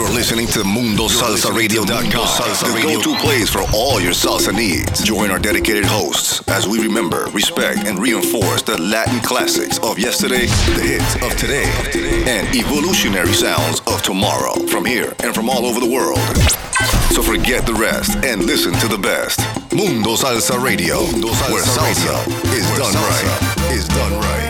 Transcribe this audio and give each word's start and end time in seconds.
You're 0.00 0.08
listening 0.08 0.46
to 0.46 0.60
MundoSalsaRadio.com, 0.60 2.72
the 2.72 2.80
go-to 2.82 3.14
place 3.16 3.50
for 3.50 3.60
all 3.74 4.00
your 4.00 4.12
salsa 4.12 4.50
needs. 4.50 5.04
Join 5.04 5.30
our 5.30 5.38
dedicated 5.38 5.84
hosts 5.84 6.40
as 6.48 6.66
we 6.66 6.80
remember, 6.80 7.26
respect, 7.34 7.86
and 7.86 7.98
reinforce 7.98 8.62
the 8.62 8.80
Latin 8.80 9.20
classics 9.20 9.78
of 9.80 9.98
yesterday, 9.98 10.46
the 10.72 10.80
hits 10.80 11.16
of 11.16 11.36
today, 11.36 11.70
and 12.26 12.48
evolutionary 12.56 13.34
sounds 13.34 13.80
of 13.80 14.00
tomorrow 14.00 14.54
from 14.68 14.86
here 14.86 15.12
and 15.22 15.34
from 15.34 15.50
all 15.50 15.66
over 15.66 15.80
the 15.80 15.90
world. 15.90 16.16
So 17.12 17.20
forget 17.20 17.66
the 17.66 17.74
rest 17.74 18.16
and 18.24 18.44
listen 18.44 18.72
to 18.80 18.88
the 18.88 18.96
best. 18.96 19.40
Mundo 19.70 20.16
Salsa 20.16 20.56
Radio, 20.64 21.00
where 21.52 21.62
salsa 21.62 22.26
is 22.54 22.66
done 22.78 22.94
right. 22.94 23.70
Is 23.70 23.86
done 23.86 24.18
right. 24.18 24.30
Cuando 24.30 24.49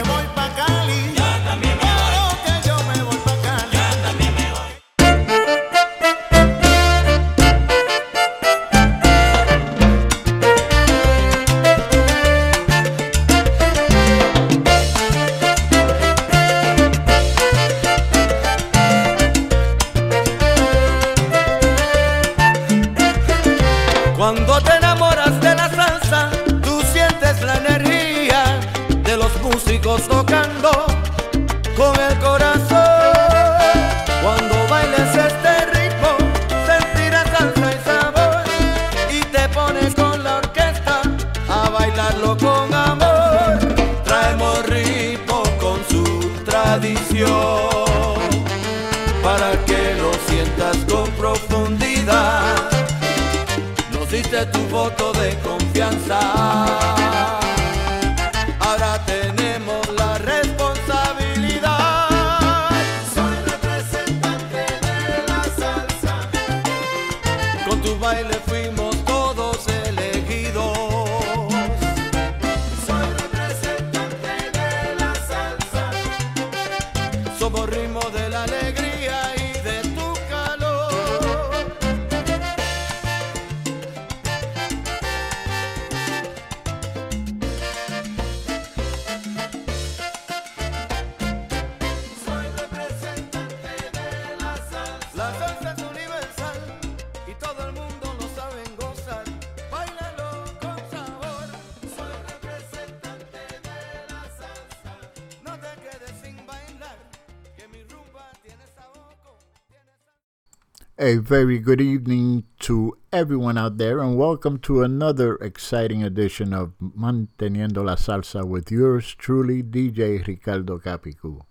very 111.31 111.61
good 111.61 111.81
evening 111.81 112.43
to 112.59 112.99
everyone 113.13 113.57
out 113.57 113.79
there, 113.79 114.01
and 114.01 114.19
welcome 114.19 114.59
to 114.59 114.83
another 114.83 115.37
exciting 115.37 116.03
edition 116.03 116.53
of 116.53 116.73
Manteniendo 116.83 117.85
la 117.85 117.95
Salsa 117.95 118.45
with 118.45 118.73
yours 118.73 119.15
truly, 119.15 119.63
DJ 119.63 120.27
Ricardo 120.27 120.81
Capicu. 120.81 121.43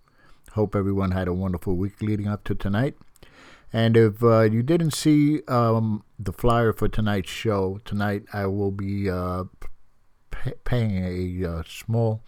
Hope 0.52 0.76
everyone 0.76 1.12
had 1.12 1.28
a 1.28 1.32
wonderful 1.32 1.76
week 1.76 2.02
leading 2.02 2.28
up 2.28 2.44
to 2.44 2.54
tonight. 2.54 2.94
And 3.72 3.96
if 3.96 4.22
uh, 4.22 4.42
you 4.42 4.62
didn't 4.62 4.90
see 4.90 5.40
um, 5.48 6.04
the 6.18 6.34
flyer 6.34 6.74
for 6.74 6.86
tonight's 6.86 7.30
show, 7.30 7.80
tonight 7.86 8.24
I 8.34 8.44
will 8.48 8.72
be 8.72 9.08
uh, 9.08 9.44
p- 10.30 10.52
paying 10.62 11.42
a 11.42 11.48
uh, 11.48 11.62
small 11.66 12.22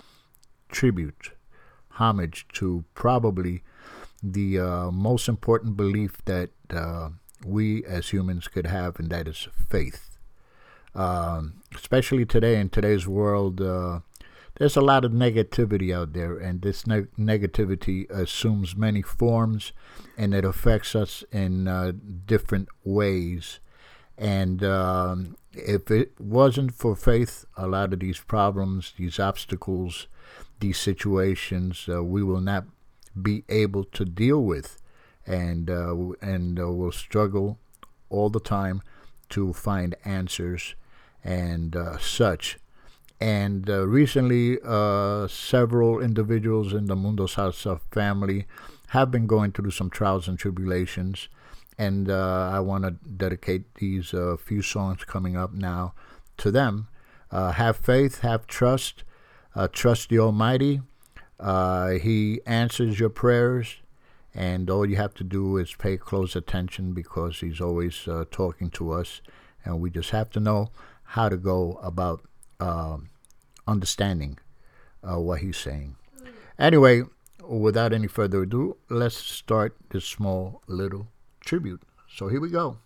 tribute, 0.71 1.33
homage 1.91 2.47
to 2.55 2.87
probably 2.95 3.63
the 4.23 4.59
uh, 4.59 4.91
most 4.91 5.29
important 5.29 5.77
belief 5.77 6.17
that 6.25 6.49
uh, 6.71 7.11
we 7.45 7.85
as 7.85 8.11
humans 8.11 8.49
could 8.49 8.67
have, 8.67 8.99
and 8.99 9.11
that 9.11 9.29
is 9.29 9.49
faith. 9.69 10.17
Um, 10.95 11.63
especially 11.75 12.27
today, 12.27 12.61
in 12.61 12.69
today's 12.69 13.07
world, 13.07 13.61
uh, 13.61 14.01
there's 14.57 14.77
a 14.77 14.83
lot 14.83 15.05
of 15.05 15.13
negativity 15.13 15.95
out 15.95 16.13
there, 16.13 16.37
and 16.37 16.61
this 16.61 16.87
neg 16.87 17.09
negativity 17.19 18.09
assumes 18.11 18.77
many 18.77 19.03
forms 19.03 19.73
and 20.17 20.35
it 20.35 20.45
affects 20.45 20.95
us 20.95 21.25
in 21.33 21.69
uh, 21.69 21.93
different 22.27 22.69
ways. 22.85 23.61
And 24.19 24.63
um, 24.63 25.37
if 25.53 25.91
it 25.91 26.13
wasn't 26.21 26.75
for 26.75 26.95
faith, 26.95 27.45
a 27.57 27.67
lot 27.67 27.93
of 27.93 28.01
these 28.01 28.21
problems, 28.21 28.93
these 28.97 29.19
obstacles, 29.19 30.07
these 30.61 30.79
situations, 30.79 31.89
uh, 31.89 32.05
we 32.05 32.23
will 32.23 32.41
not 32.41 32.65
be 33.21 33.45
able 33.49 33.85
to 33.85 34.05
deal 34.05 34.43
with, 34.43 34.81
and 35.27 35.71
uh, 35.71 35.95
and 36.21 36.59
uh, 36.59 36.71
will 36.71 36.93
struggle 36.93 37.59
all 38.11 38.31
the 38.31 38.41
time 38.41 38.83
to 39.31 39.53
find 39.53 39.95
answers 40.05 40.75
and 41.25 41.77
uh, 41.77 41.99
such. 41.99 42.59
And 43.21 43.71
uh, 43.71 43.87
recently, 43.87 44.59
uh, 44.65 45.29
several 45.29 46.01
individuals 46.01 46.73
in 46.73 46.87
the 46.87 46.97
Mundo 46.97 47.27
Salsa 47.27 47.81
family 47.93 48.47
have 48.89 49.11
been 49.11 49.27
going 49.27 49.53
through 49.53 49.71
some 49.71 49.91
trials 49.91 50.27
and 50.27 50.39
tribulations. 50.39 51.29
And 51.79 52.11
uh, 52.11 52.51
I 52.53 52.61
want 52.61 52.85
to 52.85 52.91
dedicate 52.91 53.77
these 53.77 54.13
few 54.41 54.61
songs 54.61 55.05
coming 55.05 55.37
up 55.37 55.53
now 55.53 55.95
to 56.39 56.51
them. 56.51 56.89
Have 57.31 57.77
faith, 57.77 58.21
have 58.21 58.47
trust, 58.47 59.05
trust 59.73 60.11
the 60.11 60.19
Almighty. 60.19 60.83
He 61.41 62.41
answers 62.45 63.01
your 63.01 63.09
prayers, 63.09 63.77
and 64.35 64.71
all 64.71 64.87
you 64.87 64.97
have 64.97 65.15
to 65.15 65.25
do 65.25 65.57
is 65.57 65.75
pay 65.75 65.97
close 65.97 66.35
attention 66.37 66.93
because 66.93 67.41
He's 67.41 67.61
always 67.61 68.07
uh, 68.09 68.25
talking 68.31 68.71
to 68.71 68.93
us, 68.93 69.21
and 69.65 69.81
we 69.81 69.91
just 69.91 70.11
have 70.11 70.31
to 70.31 70.41
know 70.41 70.71
how 71.05 71.29
to 71.29 71.37
go 71.37 71.79
about 71.83 72.23
um 72.61 73.11
understanding 73.67 74.39
uh, 75.03 75.19
what 75.21 75.41
He's 75.41 75.57
saying. 75.57 75.97
Anyway, 76.59 77.03
without 77.47 77.93
any 77.93 78.07
further 78.07 78.43
ado, 78.43 78.77
let's 78.89 79.17
start 79.17 79.77
this 79.91 80.05
small 80.05 80.63
little 80.67 81.09
tribute. 81.41 81.83
So 82.09 82.29
here 82.29 82.41
we 82.41 82.51
go. 82.51 82.79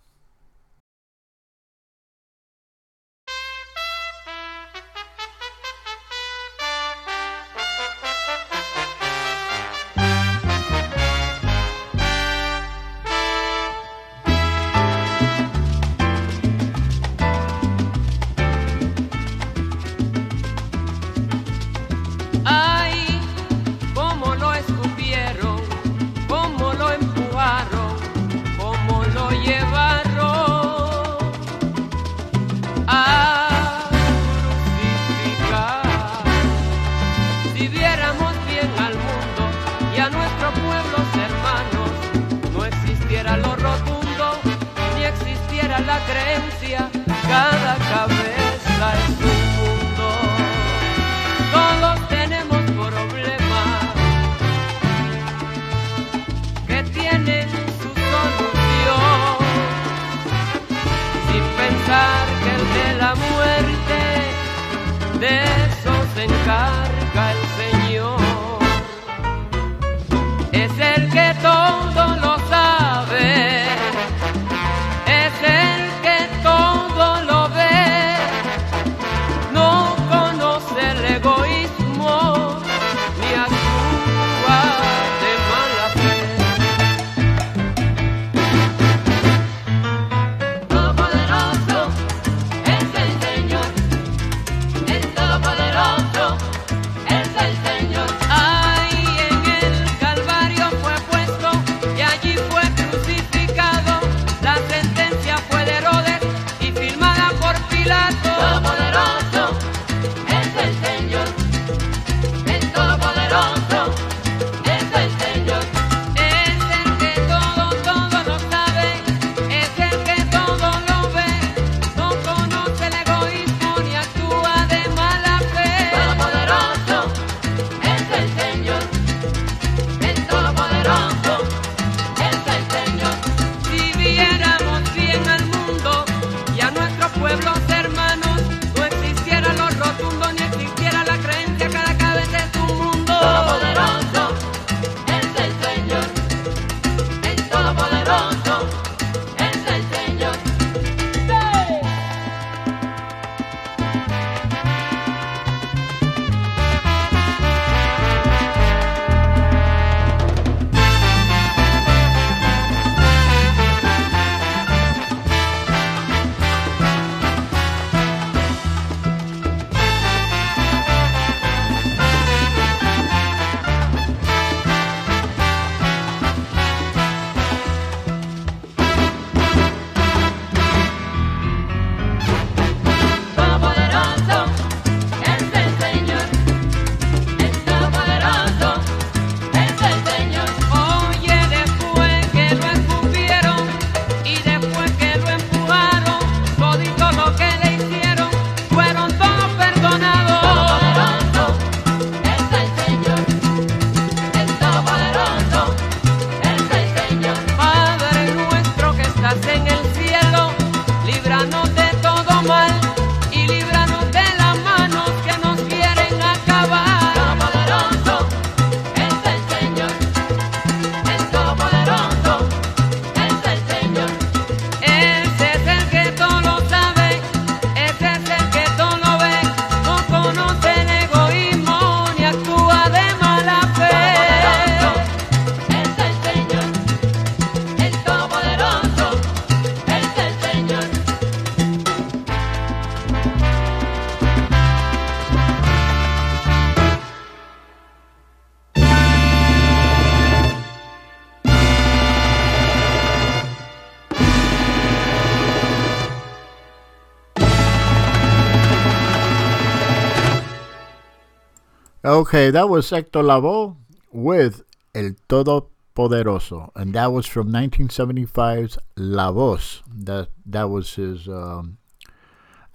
Okay, 262.26 262.50
that 262.50 262.68
was 262.68 262.90
Hector 262.90 263.22
Lavoe 263.22 263.76
with 264.10 264.64
El 264.96 265.10
Todopoderoso, 265.28 266.72
and 266.74 266.92
that 266.92 267.12
was 267.12 267.24
from 267.24 267.52
1975's 267.52 268.78
La 268.96 269.30
Voz. 269.30 269.84
That 269.86 270.30
that 270.44 270.64
was 270.64 270.92
his 270.96 271.28
um, 271.28 271.78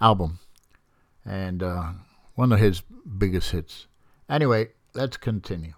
album, 0.00 0.38
and 1.26 1.62
uh, 1.62 1.90
one 2.34 2.50
of 2.50 2.60
his 2.60 2.80
biggest 3.18 3.50
hits. 3.50 3.88
Anyway, 4.26 4.68
let's 4.94 5.18
continue. 5.18 5.74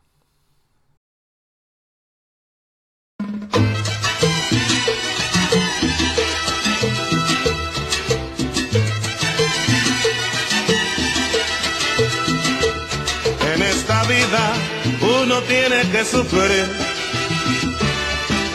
Que 15.92 16.04
sufrir. 16.04 16.66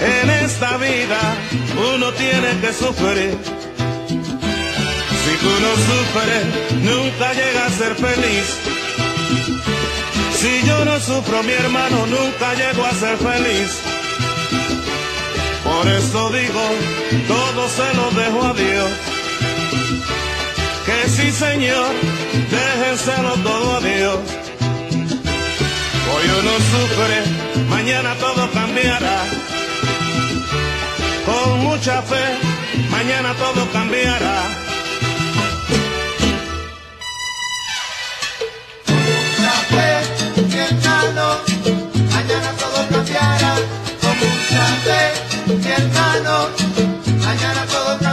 En 0.02 0.30
esta 0.30 0.78
vida 0.78 1.36
uno 1.94 2.12
tiene 2.14 2.50
que 2.62 2.74
sufrir. 2.74 3.38
Si 5.24 5.34
tú 5.44 5.52
no 5.66 5.72
sufres, 5.90 6.46
nunca 6.82 7.34
llega 7.34 7.66
a 7.66 7.70
ser 7.70 7.96
feliz. 7.96 8.46
Si 10.40 10.68
yo 10.68 10.86
no 10.86 11.00
sufro, 11.00 11.44
mi 11.44 11.54
hermano 11.54 12.06
nunca 12.08 12.54
llego 12.54 12.86
a 12.86 12.94
ser 12.94 13.18
feliz. 13.18 13.80
Por 15.64 15.88
eso 15.88 16.30
digo, 16.32 16.66
todo 17.28 17.70
se 17.70 17.94
lo 17.96 18.12
dejo 18.12 18.44
a 18.46 18.54
Dios. 18.54 18.92
Que 20.86 21.10
sí, 21.10 21.32
Señor, 21.32 21.94
déjenselo 22.50 23.34
todo 23.44 23.78
a 23.78 23.82
Dios. 23.82 24.49
Hoy 26.20 26.28
uno 26.28 26.52
sufre, 26.72 27.24
mañana 27.70 28.14
todo 28.16 28.52
cambiará. 28.52 29.24
Con 31.26 31.60
mucha 31.62 32.02
fe, 32.02 32.26
mañana 32.92 33.34
todo 33.36 33.66
cambiará. 33.72 34.38
Con 38.86 38.98
mucha 38.98 39.56
fe, 39.72 39.92
hermano, 40.60 41.26
mañana 42.12 42.52
todo 42.60 42.80
cambiará. 42.90 43.56
Con 44.02 44.16
mucha 44.20 44.66
fe, 44.84 45.02
mi 45.48 45.72
hermano, 45.72 46.50
mañana 47.24 47.66
todo 47.66 47.92
cambiará. 47.98 48.09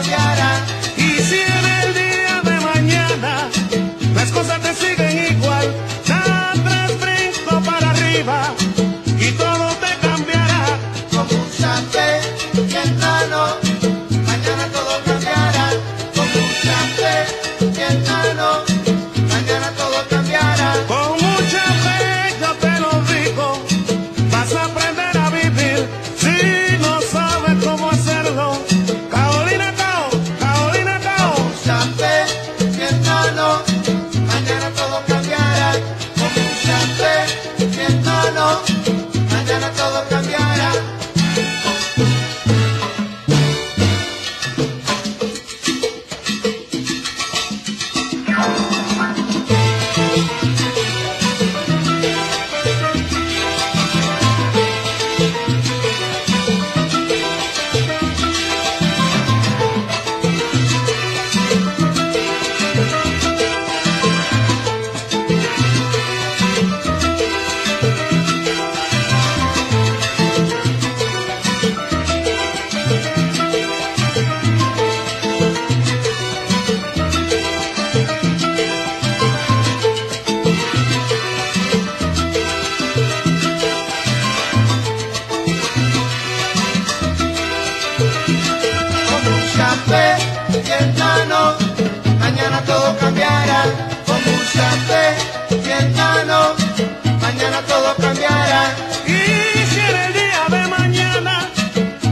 Mañana 97.21 97.61
todo 97.63 97.95
cambiará. 97.97 98.75
Y 99.07 99.67
si 99.71 99.81
en 99.81 99.97
el 99.97 100.13
día 100.13 100.45
de 100.49 100.67
mañana 100.69 101.49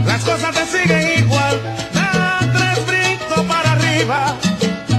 las 0.05 0.23
cosas 0.23 0.53
te 0.53 0.65
siguen 0.65 1.19
igual, 1.19 1.59
da 1.93 2.39
tres 2.53 2.85
brincos 2.85 3.41
para 3.47 3.71
arriba 3.71 4.35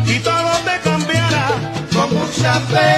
y 0.06 0.18
todo 0.20 0.50
te 0.64 0.80
cambiará. 0.88 1.48
Con 1.94 2.14
mucha 2.14 2.54
fe, 2.70 2.95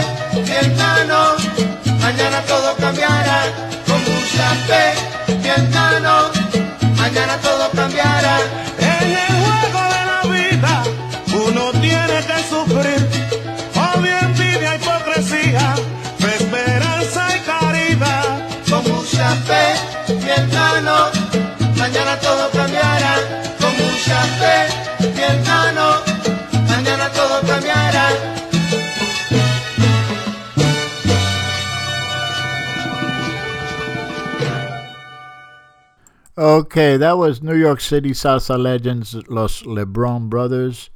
Okay, 36.48 36.96
that 36.96 37.18
was 37.18 37.42
New 37.42 37.54
York 37.54 37.78
City 37.78 38.12
salsa 38.12 38.58
legends 38.58 39.14
Los 39.28 39.64
LeBron 39.64 40.30
Brothers, 40.30 40.88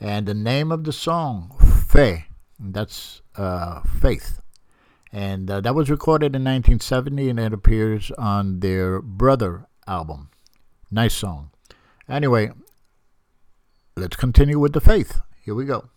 and 0.00 0.26
the 0.26 0.34
name 0.34 0.72
of 0.72 0.82
the 0.82 0.92
song 0.92 1.54
Fe. 1.86 2.24
That's 2.58 3.22
uh, 3.36 3.82
faith, 3.82 4.40
and 5.12 5.48
uh, 5.48 5.60
that 5.60 5.76
was 5.76 5.88
recorded 5.88 6.34
in 6.34 6.42
1970, 6.42 7.30
and 7.30 7.38
it 7.38 7.52
appears 7.52 8.10
on 8.18 8.58
their 8.58 9.00
Brother 9.00 9.68
album. 9.86 10.30
Nice 10.90 11.14
song. 11.14 11.52
Anyway, 12.08 12.50
let's 13.96 14.16
continue 14.16 14.58
with 14.58 14.72
the 14.72 14.80
faith. 14.80 15.20
Here 15.44 15.54
we 15.54 15.64
go. 15.64 15.90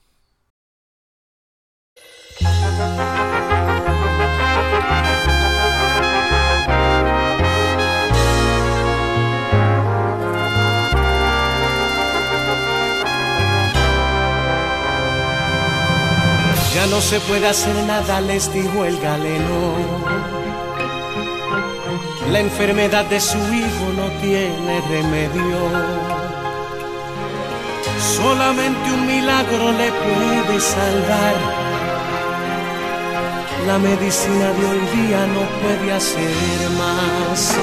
Ya 16.73 16.87
no 16.87 17.01
se 17.01 17.19
puede 17.19 17.49
hacer 17.49 17.75
nada, 17.85 18.21
les 18.21 18.51
dijo 18.53 18.85
el 18.85 18.97
galeno. 19.01 19.75
La 22.31 22.39
enfermedad 22.39 23.03
de 23.05 23.19
su 23.19 23.37
hijo 23.37 23.85
no 23.97 24.07
tiene 24.21 24.79
remedio. 24.89 25.57
Solamente 27.99 28.91
un 28.93 29.05
milagro 29.05 29.73
le 29.73 29.91
puede 29.91 30.61
salvar. 30.61 31.35
La 33.67 33.77
medicina 33.77 34.47
de 34.53 34.65
hoy 34.65 34.79
día 34.95 35.27
no 35.27 35.43
puede 35.61 35.91
hacer 35.91 36.69
más. 36.77 37.53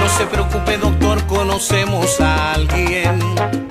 No 0.00 0.08
se 0.16 0.26
preocupe, 0.26 0.78
doctor, 0.78 1.26
conocemos 1.26 2.20
a 2.20 2.52
alguien 2.52 3.69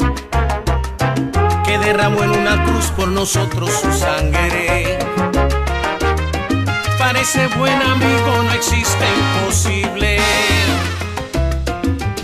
que 1.70 1.78
derramó 1.78 2.24
en 2.24 2.32
una 2.32 2.64
cruz 2.66 2.86
por 2.98 3.08
nosotros 3.10 3.70
su 3.70 3.94
sangre. 3.94 4.98
Parece 6.98 7.46
buen 7.60 7.80
amigo, 7.80 8.42
no 8.44 8.52
existe 8.54 9.06
imposible. 9.20 10.18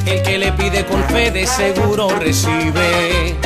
El 0.07 0.23
que 0.23 0.39
le 0.39 0.51
pide 0.53 0.83
con 0.85 1.03
fe 1.03 1.29
de 1.29 1.45
seguro 1.45 2.09
recibe. 2.17 3.44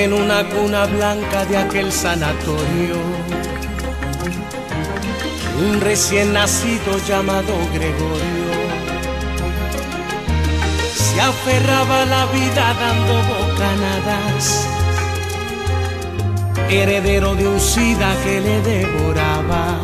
En 0.00 0.12
una 0.12 0.44
cuna 0.48 0.86
blanca 0.86 1.44
de 1.46 1.56
aquel 1.56 1.90
sanatorio, 1.90 2.98
un 5.58 5.80
recién 5.80 6.32
nacido 6.32 6.98
llamado 7.08 7.52
Gregorio. 7.74 8.48
Se 10.94 11.20
aferraba 11.20 12.02
a 12.02 12.06
la 12.06 12.26
vida 12.26 12.76
dando 12.78 13.14
bocanadas, 13.34 14.68
heredero 16.70 17.34
de 17.34 17.48
un 17.48 17.58
sida 17.58 18.14
que 18.22 18.40
le 18.40 18.62
devoraba. 18.62 19.80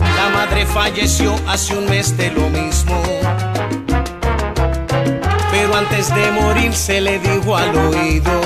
La 0.00 0.28
madre 0.34 0.66
falleció 0.66 1.36
hace 1.46 1.76
un 1.76 1.86
mes 1.88 2.16
de 2.16 2.32
lo 2.32 2.50
mismo, 2.50 3.00
pero 5.56 5.74
antes 5.74 6.14
de 6.14 6.30
morir 6.32 6.74
se 6.74 7.00
le 7.00 7.18
dijo 7.18 7.56
al 7.56 7.74
oído. 7.76 8.40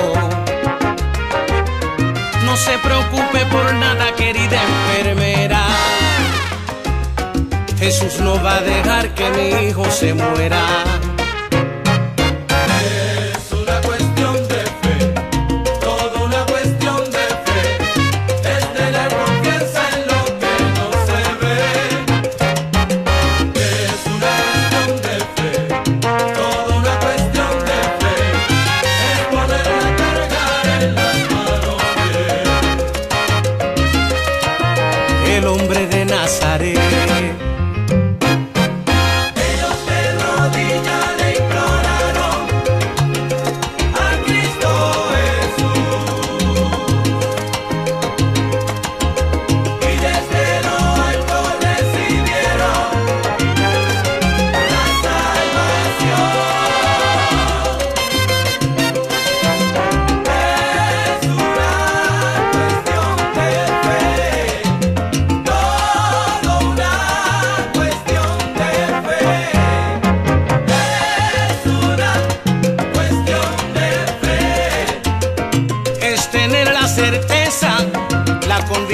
No 2.44 2.56
se 2.56 2.78
preocupe 2.78 3.46
por 3.50 3.74
nada, 3.74 4.14
querida 4.14 4.60
enfermera. 4.62 5.62
Jesús 7.78 8.20
no 8.20 8.40
va 8.42 8.56
a 8.56 8.60
dejar 8.60 9.14
que 9.14 9.28
mi 9.30 9.68
hijo 9.68 9.84
se 9.90 10.14
muera. 10.14 10.99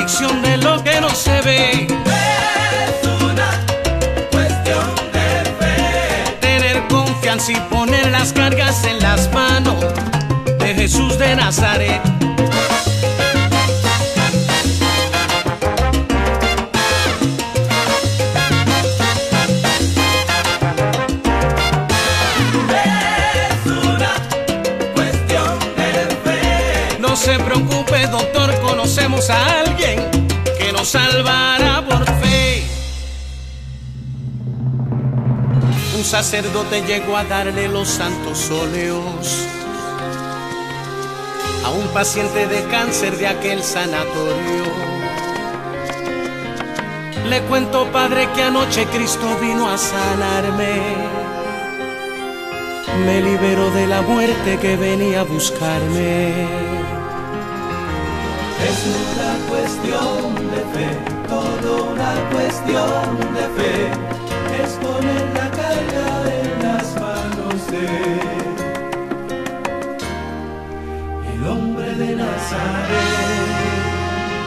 De 0.07 0.57
lo 0.59 0.85
que 0.85 1.01
no 1.01 1.11
se 1.11 1.41
ve. 1.41 1.89
Es 1.89 3.09
una 3.23 3.67
cuestión 4.31 4.95
de 5.13 5.45
fe. 5.59 6.37
Tener 6.41 6.87
confianza 6.87 7.51
y 7.51 7.57
poner 7.69 8.13
las 8.13 8.33
cargas 8.33 8.85
en 8.85 9.01
las 9.01 9.33
manos 9.33 9.85
de 10.61 10.75
Jesús 10.75 11.19
de 11.19 11.35
Nazaret. 11.35 12.16
Conocemos 28.97 29.29
a 29.29 29.61
alguien 29.61 30.11
que 30.59 30.73
nos 30.73 30.89
salvará 30.89 31.85
por 31.87 32.05
fe. 32.21 32.63
Un 35.95 36.03
sacerdote 36.03 36.81
llegó 36.83 37.17
a 37.17 37.25
darle 37.25 37.69
los 37.69 37.89
santos 37.89 38.51
óleos 38.51 39.47
a 41.65 41.71
un 41.71 41.87
paciente 41.89 42.47
de 42.47 42.65
cáncer 42.69 43.19
de 43.19 43.27
aquel 43.27 43.63
sanatorio. 43.63 44.65
Le 47.29 47.43
cuento, 47.43 47.91
padre, 47.93 48.29
que 48.35 48.45
anoche 48.45 48.87
Cristo 48.87 49.27
vino 49.43 49.69
a 49.69 49.77
sanarme. 49.77 50.81
Me 53.05 53.21
liberó 53.21 53.71
de 53.73 53.87
la 53.89 54.01
muerte 54.01 54.59
que 54.59 54.77
venía 54.77 55.21
a 55.21 55.25
buscarme. 55.25 56.66
Fe, 60.77 60.89
todo 61.29 61.93
una 61.93 62.13
cuestión 62.33 63.19
de 63.37 63.45
fe. 63.57 63.75
Es 64.63 64.71
poner 64.85 65.25
la 65.35 65.51
carga 65.51 66.09
en 66.41 66.51
las 66.63 66.87
manos 67.01 67.59
de 67.71 67.87
el 71.33 71.41
hombre 71.49 71.91
de 71.95 72.17
Nazaret. 72.17 72.97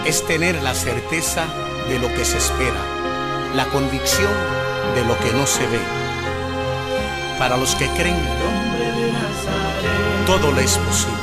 Es 0.06 0.26
tener 0.26 0.56
la 0.64 0.74
certeza 0.74 1.46
de 1.90 2.00
lo 2.00 2.08
que 2.16 2.26
se 2.26 2.38
espera, 2.38 2.82
la 3.56 3.66
convicción 3.66 4.34
de 4.96 5.06
lo 5.06 5.18
que 5.20 5.32
no 5.34 5.46
se 5.46 5.66
ve. 5.68 5.82
Para 7.38 7.58
los 7.58 7.76
que 7.76 7.88
creen, 7.90 8.18
El 8.18 8.42
hombre 8.50 8.92
de 9.00 9.12
Nazaret. 9.14 10.26
todo 10.26 10.52
le 10.52 10.64
es 10.64 10.78
posible. 10.78 11.19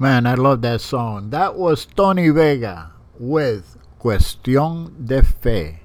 Man, 0.00 0.28
I 0.28 0.34
love 0.34 0.62
that 0.62 0.80
song. 0.80 1.30
That 1.30 1.56
was 1.56 1.84
Tony 1.84 2.28
Vega 2.28 2.92
with 3.18 3.76
Cuestión 3.98 5.04
de 5.04 5.24
Fe, 5.24 5.80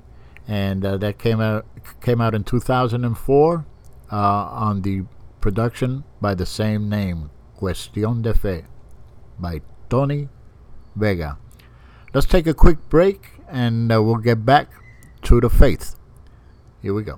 and 0.48 0.86
uh, 0.86 0.98
that 0.98 1.18
came 1.18 1.42
out 1.42 1.66
came 2.00 2.22
out 2.22 2.36
in 2.36 2.44
2004 2.44 3.66
uh, 4.12 4.16
on 4.16 4.84
the 4.84 5.02
production 5.42 6.04
by 6.22 6.36
the 6.36 6.46
same 6.46 6.88
name, 6.90 7.32
Cuestión 7.60 8.22
de 8.22 8.36
Fe, 8.36 8.66
by 9.40 9.62
Tony 9.90 10.30
Vega. 10.96 11.40
Let's 12.14 12.28
take 12.28 12.46
a 12.46 12.54
quick 12.54 12.88
break, 12.90 13.32
and 13.50 13.92
uh, 13.92 14.00
we'll 14.04 14.18
get 14.18 14.46
back 14.46 14.70
to 15.24 15.42
the 15.42 15.50
faith. 15.50 15.96
Here 16.84 16.94
we 16.94 17.02
go. 17.02 17.18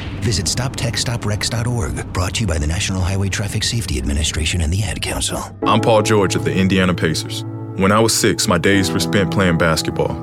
Visit 0.21 0.45
StopTextsStopWrecks.org, 0.45 2.13
brought 2.13 2.35
to 2.35 2.41
you 2.41 2.47
by 2.47 2.59
the 2.59 2.67
National 2.67 3.01
Highway 3.01 3.27
Traffic 3.27 3.63
Safety 3.63 3.97
Administration 3.97 4.61
and 4.61 4.71
the 4.71 4.83
Ad 4.83 5.01
Council. 5.01 5.39
I'm 5.63 5.81
Paul 5.81 6.03
George 6.03 6.35
of 6.35 6.45
the 6.45 6.53
Indiana 6.53 6.93
Pacers. 6.93 7.43
When 7.77 7.91
I 7.91 7.99
was 7.99 8.17
six, 8.17 8.47
my 8.47 8.59
days 8.59 8.91
were 8.91 8.99
spent 8.99 9.31
playing 9.31 9.57
basketball. 9.57 10.13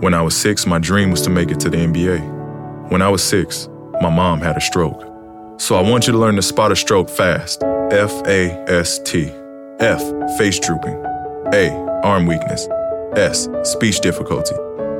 When 0.00 0.14
I 0.14 0.22
was 0.22 0.36
six, 0.36 0.66
my 0.66 0.78
dream 0.78 1.10
was 1.10 1.22
to 1.22 1.30
make 1.30 1.50
it 1.50 1.58
to 1.60 1.68
the 1.68 1.78
NBA. 1.78 2.90
When 2.92 3.02
I 3.02 3.08
was 3.08 3.24
six, 3.24 3.68
my 4.00 4.08
mom 4.08 4.40
had 4.40 4.56
a 4.56 4.60
stroke. 4.60 5.02
So 5.60 5.74
I 5.74 5.82
want 5.82 6.06
you 6.06 6.12
to 6.12 6.18
learn 6.18 6.36
to 6.36 6.42
spot 6.42 6.70
a 6.70 6.76
stroke 6.76 7.10
fast. 7.10 7.62
F 7.90 8.12
A 8.26 8.52
S 8.68 9.00
T. 9.00 9.32
F, 9.80 10.00
face 10.38 10.60
drooping. 10.60 10.94
A, 11.52 11.70
arm 12.04 12.26
weakness. 12.26 12.68
S, 13.16 13.48
speech 13.64 13.98
difficulty. 14.00 14.54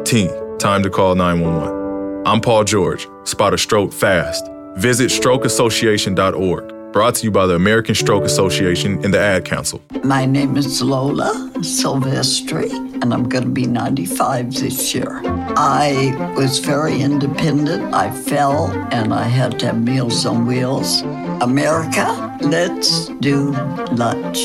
T, 0.05 0.29
time 0.59 0.83
to 0.83 0.91
call 0.91 1.15
911. 1.15 1.80
I'm 2.27 2.43
Paul 2.43 2.65
George. 2.65 3.09
Spot 3.25 3.55
a 3.55 3.59
stroke 3.59 3.95
fast. 3.95 4.47
Visit 4.77 5.11
strokeassociation.org. 5.11 6.93
Brought 6.93 7.15
to 7.15 7.25
you 7.25 7.31
by 7.31 7.47
the 7.47 7.55
American 7.55 7.95
Stroke 7.95 8.25
Association 8.25 9.03
and 9.03 9.15
the 9.15 9.19
Ad 9.19 9.47
Council. 9.47 9.81
My 10.05 10.27
name 10.27 10.59
is 10.59 10.83
Lola 10.83 11.51
Silvestri, 11.61 12.71
and 13.03 13.15
I'm 13.15 13.27
going 13.27 13.45
to 13.45 13.51
be 13.51 13.67
95 13.67 14.53
this 14.53 14.95
year. 14.95 15.23
I 15.25 16.35
was 16.37 16.59
very 16.59 17.01
independent. 17.01 17.95
I 17.95 18.11
fell 18.11 18.67
and 18.93 19.15
I 19.15 19.23
had 19.23 19.59
to 19.61 19.67
have 19.67 19.83
Meals 19.83 20.27
on 20.27 20.47
Wheels. 20.47 21.01
America, 21.41 22.39
let's 22.43 23.07
do 23.21 23.53
lunch. 23.93 24.45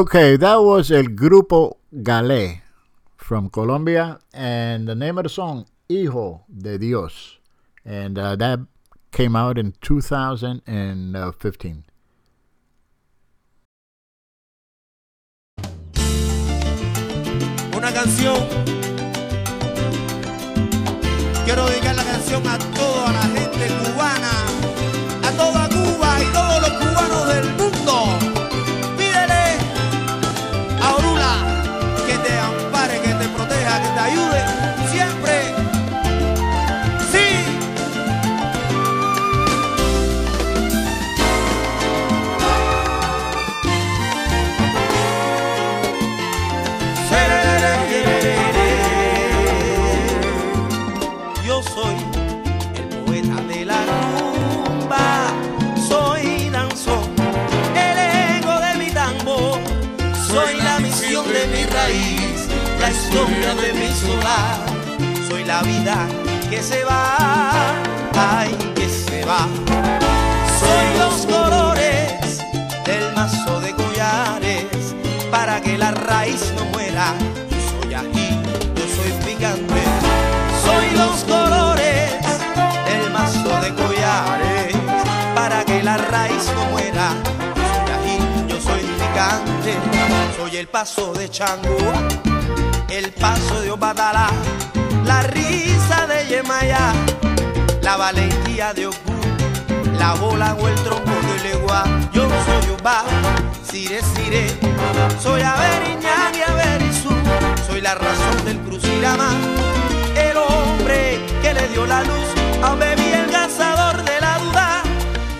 Okay, 0.00 0.36
that 0.38 0.56
was 0.56 0.90
El 0.90 1.14
Grupo 1.14 1.76
Galé 1.92 2.62
from 3.18 3.50
Colombia, 3.50 4.18
and 4.32 4.88
the 4.88 4.94
name 4.94 5.18
of 5.18 5.24
the 5.24 5.28
song, 5.28 5.66
Hijo 5.90 6.40
de 6.48 6.78
Dios. 6.78 7.38
And 7.84 8.18
uh, 8.18 8.34
that 8.36 8.60
came 9.12 9.36
out 9.36 9.58
in 9.58 9.74
2015. 9.82 11.84
Una 17.76 17.92
canción. 17.92 18.38
Quiero 21.44 21.66
dedicar 21.66 21.94
la 21.94 22.04
canción 22.04 22.46
a 22.46 22.56
toda 22.56 23.12
la 23.12 23.22
gente 23.36 23.68
cubana, 23.84 24.39
historia 63.10 63.54
de 63.56 63.72
mi 63.72 63.92
solar, 63.92 64.56
soy 65.28 65.42
la 65.42 65.62
vida 65.62 66.06
que 66.48 66.62
se 66.62 66.84
va, 66.84 67.74
ay 68.14 68.54
que 68.76 68.88
se 68.88 69.24
va, 69.24 69.48
soy 70.60 70.98
los 70.98 71.26
colores 71.26 72.38
del 72.84 73.12
mazo 73.12 73.60
de 73.62 73.72
collares 73.72 74.94
para 75.28 75.60
que 75.60 75.76
la 75.76 75.90
raíz 75.90 76.52
no 76.56 76.64
muera. 76.66 77.14
Yo 77.50 77.82
soy 77.82 77.94
ají, 77.94 78.28
yo 78.76 78.84
soy 78.96 79.12
picante, 79.26 79.82
soy 80.64 80.90
los 80.96 81.24
colores 81.24 82.12
del 82.86 83.10
mazo 83.12 83.60
de 83.60 83.74
collares 83.74 84.76
para 85.34 85.64
que 85.64 85.82
la 85.82 85.96
raíz 85.96 86.44
no 86.54 86.64
muera. 86.66 87.10
Yo 87.56 87.64
soy 87.74 87.90
ají, 87.96 88.18
yo 88.48 88.60
soy 88.60 88.82
picante, 89.00 89.74
soy 90.36 90.56
el 90.58 90.68
paso 90.68 91.12
de 91.12 91.28
Chango, 91.28 91.76
el 92.90 93.12
paso 93.12 93.60
de 93.60 93.70
Obatalá, 93.70 94.30
la 95.04 95.22
risa 95.22 96.06
de 96.06 96.26
Yemaya, 96.26 96.92
la 97.82 97.96
valentía 97.96 98.74
de 98.74 98.88
Oku, 98.88 99.12
la 99.98 100.14
bola 100.14 100.54
o 100.54 100.68
el 100.68 100.74
tronco 100.76 101.10
de 101.10 101.48
Legua. 101.48 101.84
Yo 102.12 102.22
soy 102.22 102.70
Oba, 102.78 103.04
Sire 103.62 104.00
Sire, 104.02 104.46
soy 105.22 105.42
Averiñán 105.42 106.34
y 106.34 106.42
Averizú, 106.50 107.10
soy 107.68 107.80
la 107.80 107.94
razón 107.94 108.44
del 108.44 108.58
Crucirama, 108.60 109.30
el 110.16 110.36
hombre 110.36 111.20
que 111.42 111.54
le 111.54 111.68
dio 111.68 111.86
la 111.86 112.02
luz. 112.02 112.16
A 112.62 112.74
Bebi 112.74 113.12
el 113.12 113.30
cazador 113.30 114.04
de 114.04 114.20
la 114.20 114.38
duda, 114.38 114.82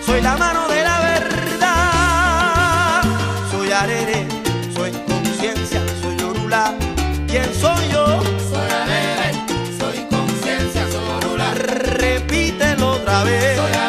soy 0.05 0.21
la 0.21 0.37
mano 0.37 0.67
de 0.69 0.83
la 0.83 0.99
verdad, 1.01 3.01
soy 3.51 3.71
Arere, 3.71 4.30
vez. 13.23 13.80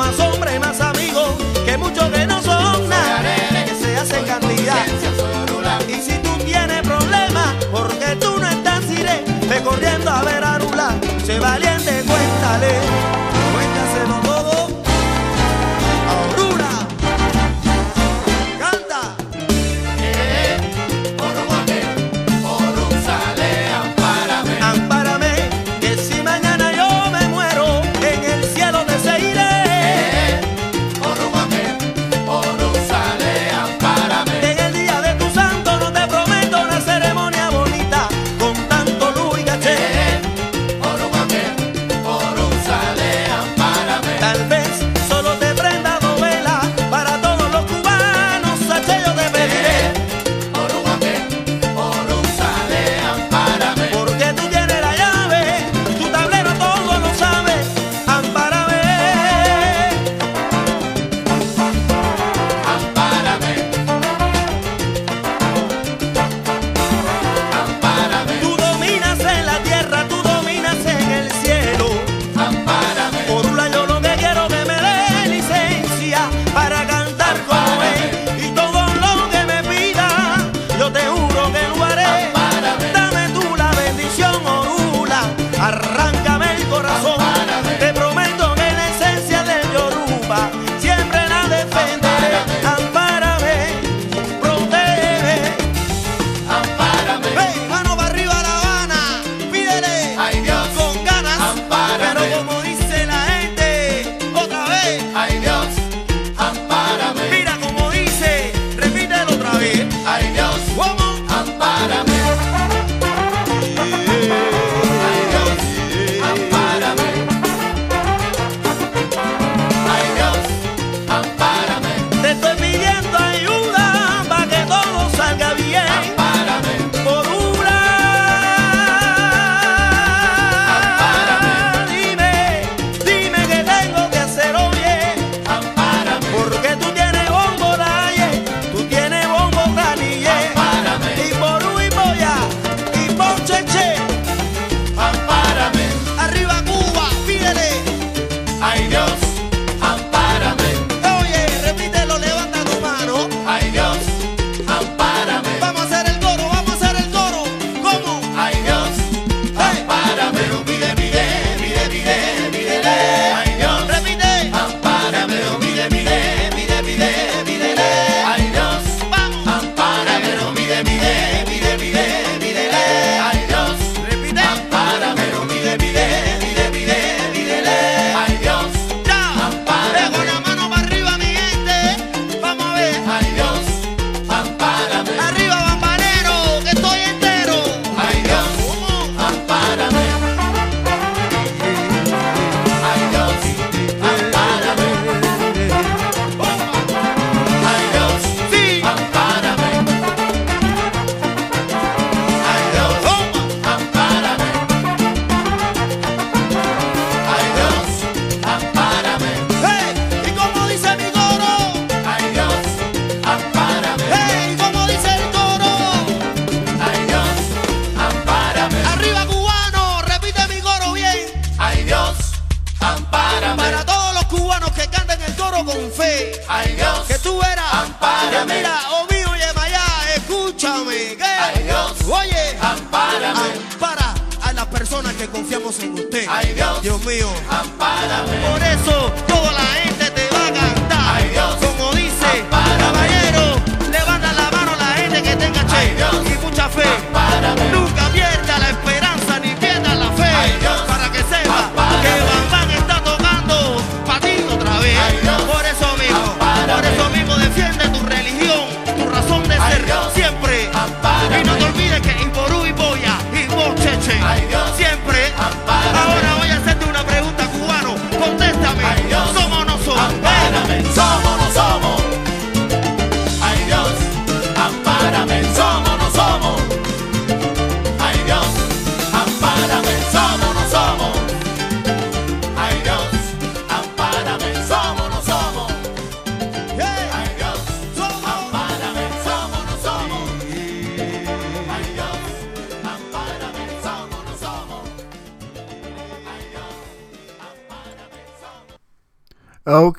Más 0.00 0.18
hombres, 0.18 0.58
más 0.58 0.80
amigos 0.80 1.28
que 1.66 1.76
muchos 1.76 2.08
que 2.08 2.26
no 2.26 2.40
son 2.40 2.88
nada, 2.88 3.20
que 3.66 3.74
se 3.74 3.98
hacen 3.98 4.24
cantidad. 4.24 4.86
Y 5.86 5.94
si 6.00 6.16
tú 6.20 6.30
tienes 6.38 6.80
problemas, 6.80 7.54
porque 7.70 8.16
tú 8.16 8.38
no 8.40 8.48
estás 8.48 8.82
iré, 8.90 9.22
ve 9.46 9.62
corriendo 9.62 10.10
a 10.10 10.22
ver 10.22 10.39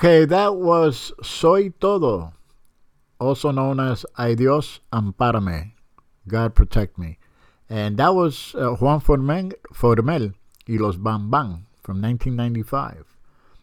Okay, 0.03 0.25
that 0.25 0.55
was 0.55 1.13
Soy 1.21 1.69
Todo, 1.79 2.33
also 3.19 3.51
known 3.51 3.79
as 3.79 4.03
Ay 4.17 4.33
Dios 4.33 4.79
Ampárame, 4.91 5.73
God 6.27 6.55
Protect 6.55 6.97
Me. 6.97 7.19
And 7.69 7.97
that 7.97 8.15
was 8.15 8.55
uh, 8.55 8.71
Juan 8.71 8.99
Formell, 8.99 9.53
Formell 9.71 10.33
y 10.67 10.77
Los 10.79 10.95
Van 10.95 11.29
Van 11.29 11.67
from 11.83 12.01
1995. 12.01 13.15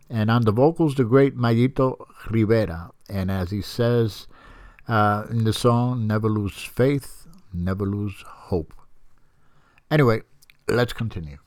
And 0.08 0.30
on 0.30 0.44
the 0.44 0.52
vocals, 0.52 0.94
the 0.94 1.02
great 1.02 1.36
Mayito 1.36 2.06
Rivera. 2.30 2.92
And 3.08 3.32
as 3.32 3.50
he 3.50 3.60
says 3.60 4.28
uh, 4.86 5.24
in 5.28 5.42
the 5.42 5.52
song, 5.52 6.06
never 6.06 6.28
lose 6.28 6.62
faith, 6.62 7.26
never 7.52 7.84
lose 7.84 8.22
hope. 8.24 8.72
Anyway, 9.90 10.22
let's 10.68 10.92
continue. 10.92 11.38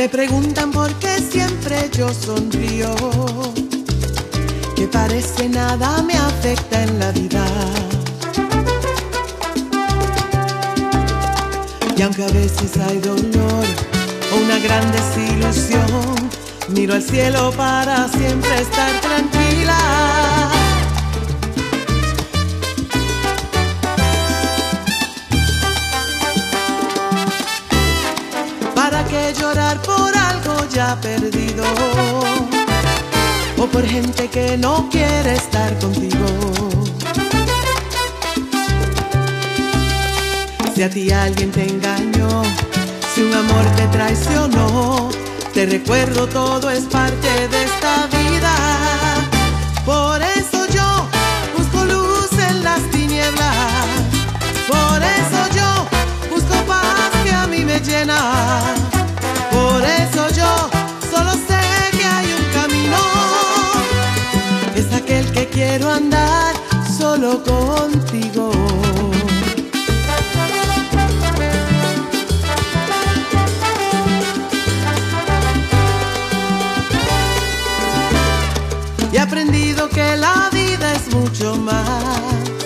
Me 0.00 0.08
preguntan 0.08 0.70
por 0.70 0.90
qué 0.94 1.18
siempre 1.18 1.90
yo 1.92 2.08
sonrío, 2.08 2.94
que 4.74 4.88
parece 4.88 5.46
nada 5.46 6.02
me 6.02 6.16
afecta 6.16 6.84
en 6.84 6.98
la 6.98 7.12
vida. 7.12 7.44
Y 11.98 12.00
aunque 12.00 12.24
a 12.24 12.28
veces 12.28 12.78
hay 12.78 12.98
dolor 13.00 13.66
o 14.32 14.36
una 14.42 14.58
gran 14.60 14.90
desilusión, 14.90 16.30
miro 16.68 16.94
al 16.94 17.02
cielo 17.02 17.52
para 17.54 18.08
siempre 18.08 18.58
estar 18.58 18.98
tranquila. 19.02 20.59
¿Para 29.10 29.32
qué 29.32 29.40
llorar 29.40 29.82
por 29.82 30.16
algo 30.16 30.68
ya 30.72 31.00
perdido? 31.00 31.64
O 33.58 33.66
por 33.66 33.84
gente 33.84 34.28
que 34.28 34.56
no 34.56 34.88
quiere 34.88 35.34
estar 35.34 35.76
contigo. 35.80 36.26
Si 40.74 40.82
a 40.82 40.90
ti 40.90 41.10
alguien 41.10 41.50
te 41.50 41.68
engañó, 41.68 42.42
si 43.12 43.22
un 43.22 43.34
amor 43.34 43.64
te 43.76 43.88
traicionó, 43.88 45.08
te 45.54 45.66
recuerdo 45.66 46.28
todo 46.28 46.70
es 46.70 46.84
parte 46.84 47.48
de 47.48 47.64
esta 47.64 48.06
vida. 48.16 48.54
Por 49.84 50.22
eso 50.22 50.66
yo 50.72 51.08
busco 51.58 51.84
luz 51.84 52.30
en 52.48 52.62
las 52.62 52.82
tinieblas. 52.92 53.86
Por 54.68 55.02
eso 55.02 55.40
yo 55.56 56.32
busco 56.32 56.54
paz 56.64 57.10
que 57.24 57.32
a 57.32 57.46
mí 57.48 57.64
me 57.64 57.80
llena. 57.80 58.89
Quiero 65.60 65.90
andar 65.90 66.54
solo 66.98 67.42
contigo. 67.44 68.50
He 79.12 79.18
aprendido 79.18 79.90
que 79.90 80.16
la 80.16 80.48
vida 80.50 80.94
es 80.94 81.14
mucho 81.14 81.56
más 81.56 82.62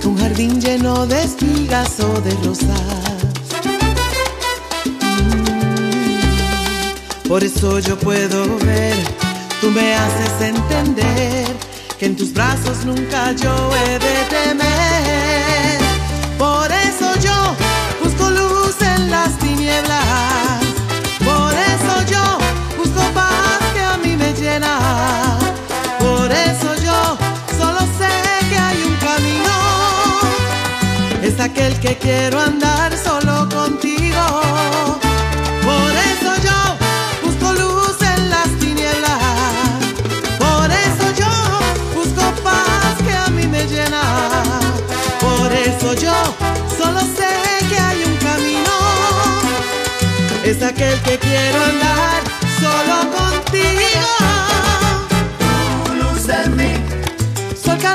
que 0.00 0.08
un 0.08 0.16
jardín 0.16 0.58
lleno 0.62 1.06
de 1.06 1.22
espigas 1.22 2.00
o 2.00 2.18
de 2.22 2.32
rosas. 2.46 2.80
Por 7.28 7.44
eso 7.44 7.78
yo 7.80 7.98
puedo 7.98 8.56
ver, 8.60 8.96
tú 9.60 9.70
me 9.70 9.94
haces 9.94 10.40
entender 10.40 11.46
que 11.98 12.06
en 12.06 12.16
tus 12.16 12.32
brazos 12.32 12.84
nunca 12.84 13.32
yo 13.32 13.54
he 13.74 13.98
de 13.98 14.24
temer. 14.30 15.78
Por 16.38 16.70
eso 16.70 17.14
yo 17.20 17.56
busco 18.02 18.30
luz 18.30 18.76
en 18.80 19.10
las 19.10 19.36
tinieblas. 19.38 20.60
Por 21.24 21.52
eso 21.52 21.94
yo 22.12 22.38
busco 22.76 23.00
paz 23.14 23.58
que 23.74 23.80
a 23.80 23.96
mí 23.98 24.16
me 24.16 24.32
llena. 24.34 24.78
Por 25.98 26.30
eso 26.30 26.74
yo 26.84 27.18
solo 27.58 27.80
sé 27.98 28.12
que 28.50 28.58
hay 28.58 28.82
un 28.82 28.96
camino. 28.96 29.56
Es 31.22 31.40
aquel 31.40 31.78
que 31.80 31.96
quiero 31.96 32.40
andar 32.40 32.96
solo 32.96 33.48
contigo. 33.48 34.24
Por 35.64 35.90
eso 36.12 36.30
yo 36.44 36.87
Por 45.80 45.94
eso 45.94 46.06
yo 46.06 46.12
solo 46.76 47.00
sé 47.00 47.28
que 47.68 47.78
hay 47.78 48.02
un 48.02 48.16
camino. 48.16 48.72
Es 50.44 50.62
aquel 50.62 51.00
que 51.02 51.18
quiero 51.18 51.62
andar 51.62 52.22
solo 52.60 53.10
contigo. 53.16 54.10
Tu 55.84 55.94
luz 55.94 56.28
en 56.28 56.56
mí, 56.56 56.74
Sol 57.62 57.78
que 57.78 57.86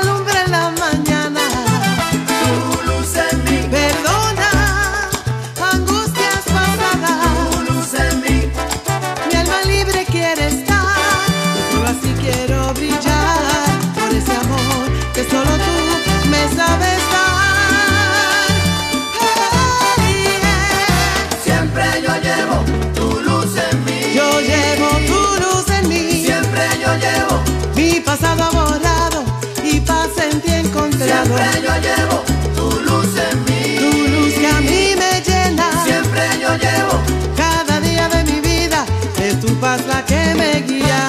pasado 28.04 28.50
borrado 28.52 29.24
y 29.62 29.80
paz 29.80 30.10
en 30.18 30.40
ti 30.40 30.52
encontrado. 30.52 31.36
Siempre 31.36 31.62
yo 31.62 31.74
llevo 31.86 32.22
tu 32.56 32.80
luz 32.80 33.08
en 33.30 33.44
mí. 33.44 33.76
Tu 33.78 34.08
luz 34.12 34.34
que 34.34 34.46
a 34.46 34.60
mí 34.60 34.94
me 35.02 35.20
llena. 35.20 35.84
Siempre 35.84 36.22
yo 36.40 36.50
llevo 36.56 37.00
cada 37.36 37.80
día 37.80 38.08
de 38.08 38.24
mi 38.24 38.40
vida. 38.40 38.84
Es 39.20 39.40
tu 39.40 39.48
paz 39.58 39.80
la 39.86 40.04
que 40.04 40.34
me 40.34 40.60
guía. 40.62 41.00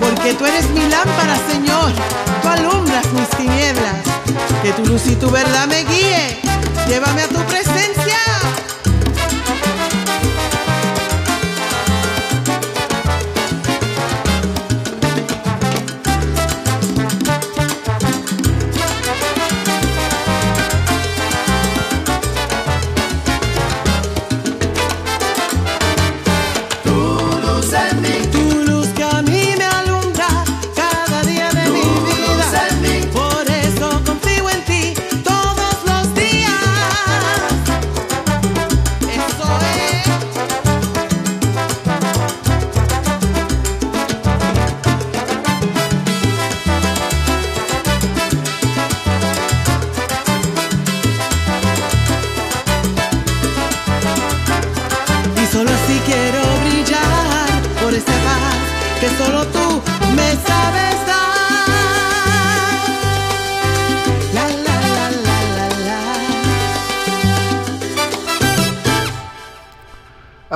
Porque 0.00 0.34
tú 0.34 0.46
eres 0.46 0.68
mi 0.70 0.88
lámpara, 0.88 1.36
Señor. 1.50 1.92
Tú 2.42 2.48
alumbras 2.48 3.06
mis 3.12 3.28
tinieblas. 3.30 4.02
Que 4.62 4.72
tu 4.72 4.86
luz 4.86 5.06
y 5.06 5.16
tu 5.16 5.30
verdad 5.30 5.66
me 5.68 5.84
guíe. 5.84 6.40
Llévame 6.88 7.22
a 7.22 7.28
tu 7.28 7.40
presencia. 7.44 7.73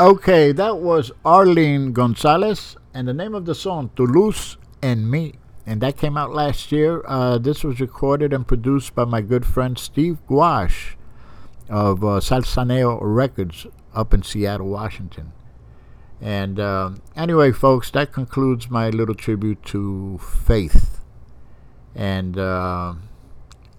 Okay, 0.09 0.53
that 0.53 0.79
was 0.79 1.13
Arlene 1.23 1.93
Gonzalez, 1.93 2.79
and 2.95 3.07
the 3.07 3.13
name 3.13 3.35
of 3.35 3.45
the 3.45 3.55
song, 3.55 3.91
Toulouse 3.95 4.57
and 4.81 5.11
Me. 5.11 5.35
And 5.67 5.83
that 5.83 5.99
came 5.99 6.17
out 6.17 6.33
last 6.33 6.73
year. 6.73 7.03
Uh, 7.07 7.37
this 7.37 7.63
was 7.63 7.79
recorded 7.79 8.33
and 8.33 8.49
produced 8.49 8.95
by 8.95 9.05
my 9.05 9.21
good 9.21 9.45
friend 9.45 9.79
Steve 9.79 10.17
Gouache 10.27 10.97
of 11.69 12.03
uh, 12.03 12.21
Salsaneo 12.21 12.99
Records 13.03 13.67
up 13.93 14.15
in 14.15 14.23
Seattle, 14.23 14.69
Washington. 14.69 15.33
And 16.23 16.59
uh, 16.59 16.93
anyway, 17.15 17.53
folks, 17.53 17.91
that 17.91 18.11
concludes 18.11 18.71
my 18.71 18.89
little 18.89 19.15
tribute 19.15 19.63
to 19.65 20.19
Faith. 20.23 21.01
And 21.95 22.39
uh, 22.39 22.95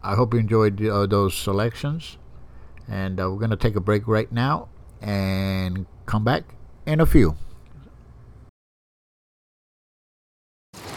I 0.03 0.13
hope 0.13 0.35
you 0.35 0.39
enjoyed 0.41 0.85
uh, 0.85 1.07
those 1.07 1.33
selections. 1.33 2.19
And 2.87 3.19
uh, 3.19 3.31
we're 3.31 3.39
going 3.39 3.49
to 3.49 3.57
take 3.57 3.75
a 3.75 3.81
break 3.81 4.07
right 4.07 4.31
now 4.31 4.69
and 5.01 5.85
come 6.09 6.23
back 6.23 6.43
in 6.87 6.99
a 6.99 7.05
few. 7.05 7.35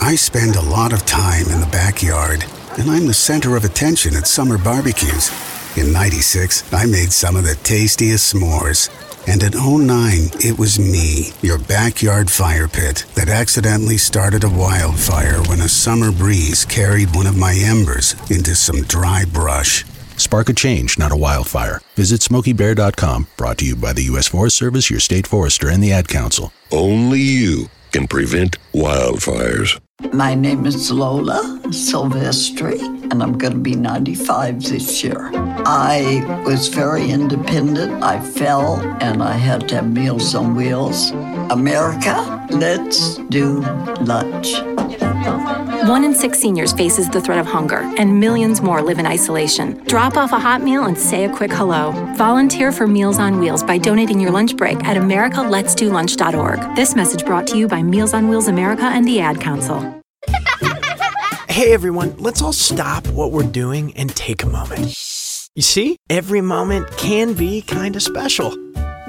I 0.00 0.16
spend 0.16 0.56
a 0.56 0.62
lot 0.62 0.92
of 0.92 1.04
time 1.04 1.46
in 1.48 1.60
the 1.60 1.68
backyard, 1.70 2.44
and 2.78 2.90
I'm 2.90 3.06
the 3.06 3.14
center 3.14 3.54
of 3.56 3.64
attention 3.64 4.16
at 4.16 4.26
summer 4.26 4.58
barbecues. 4.58 5.30
In 5.76 5.92
96, 5.92 6.72
I 6.72 6.86
made 6.86 7.12
some 7.12 7.36
of 7.36 7.44
the 7.44 7.54
tastiest 7.62 8.34
s'mores. 8.34 8.90
And 9.28 9.42
in 9.42 9.52
09, 9.52 10.30
it 10.40 10.58
was 10.58 10.80
me, 10.80 11.30
your 11.42 11.58
backyard 11.58 12.28
fire 12.28 12.66
pit, 12.66 13.04
that 13.14 13.28
accidentally 13.28 13.98
started 13.98 14.42
a 14.42 14.50
wildfire 14.50 15.40
when 15.42 15.60
a 15.60 15.68
summer 15.68 16.10
breeze 16.10 16.64
carried 16.64 17.14
one 17.14 17.26
of 17.26 17.36
my 17.36 17.54
embers 17.54 18.16
into 18.30 18.56
some 18.56 18.82
dry 18.82 19.24
brush. 19.24 19.84
Spark 20.22 20.48
a 20.48 20.52
change, 20.54 21.00
not 21.00 21.10
a 21.10 21.16
wildfire. 21.16 21.80
Visit 21.96 22.20
SmokeyBear.com, 22.20 23.26
brought 23.36 23.58
to 23.58 23.66
you 23.66 23.74
by 23.74 23.92
the 23.92 24.04
U.S. 24.04 24.28
Forest 24.28 24.56
Service, 24.56 24.88
your 24.88 25.00
state 25.00 25.26
forester, 25.26 25.68
and 25.68 25.82
the 25.82 25.92
Ad 25.92 26.06
Council. 26.06 26.52
Only 26.70 27.18
you 27.18 27.70
can 27.90 28.06
prevent 28.06 28.56
wildfires. 28.72 29.80
My 30.12 30.36
name 30.36 30.64
is 30.64 30.92
Lola 30.92 31.60
Silvestri, 31.66 32.80
and 33.10 33.20
I'm 33.20 33.36
going 33.36 33.54
to 33.54 33.58
be 33.58 33.74
95 33.74 34.62
this 34.62 35.02
year. 35.02 35.30
I 35.34 36.42
was 36.46 36.68
very 36.68 37.10
independent. 37.10 38.04
I 38.04 38.20
fell 38.20 38.76
and 39.00 39.24
I 39.24 39.32
had 39.32 39.68
to 39.70 39.76
have 39.76 39.90
Meals 39.90 40.36
on 40.36 40.54
Wheels. 40.54 41.10
America, 41.50 42.46
let's 42.50 43.16
do 43.28 43.60
lunch. 44.00 44.54
One 45.88 46.04
in 46.04 46.14
six 46.14 46.38
seniors 46.38 46.72
faces 46.72 47.08
the 47.08 47.20
threat 47.20 47.38
of 47.38 47.46
hunger, 47.46 47.78
and 47.98 48.20
millions 48.20 48.60
more 48.60 48.82
live 48.82 48.98
in 48.98 49.06
isolation. 49.06 49.82
Drop 49.84 50.16
off 50.16 50.32
a 50.32 50.38
hot 50.38 50.62
meal 50.62 50.84
and 50.84 50.98
say 50.98 51.24
a 51.24 51.32
quick 51.34 51.52
hello. 51.52 51.92
Volunteer 52.16 52.72
for 52.72 52.86
Meals 52.86 53.18
on 53.18 53.38
Wheels 53.38 53.62
by 53.62 53.78
donating 53.78 54.20
your 54.20 54.30
lunch 54.30 54.56
break 54.56 54.82
at 54.84 54.96
americaletsdolunch.org. 54.96 56.76
This 56.76 56.94
message 56.94 57.24
brought 57.24 57.46
to 57.48 57.58
you 57.58 57.68
by 57.68 57.82
Meals 57.82 58.14
on 58.14 58.28
Wheels 58.28 58.48
America 58.48 58.84
and 58.84 59.06
the 59.06 59.20
Ad 59.20 59.40
Council. 59.40 60.00
Hey 61.52 61.74
everyone, 61.74 62.16
let's 62.16 62.40
all 62.40 62.54
stop 62.54 63.06
what 63.08 63.30
we're 63.30 63.42
doing 63.42 63.94
and 63.94 64.08
take 64.16 64.42
a 64.42 64.46
moment. 64.46 64.86
You 65.54 65.60
see, 65.60 65.98
every 66.08 66.40
moment 66.40 66.96
can 66.96 67.34
be 67.34 67.60
kind 67.60 67.94
of 67.94 68.02
special. 68.02 68.56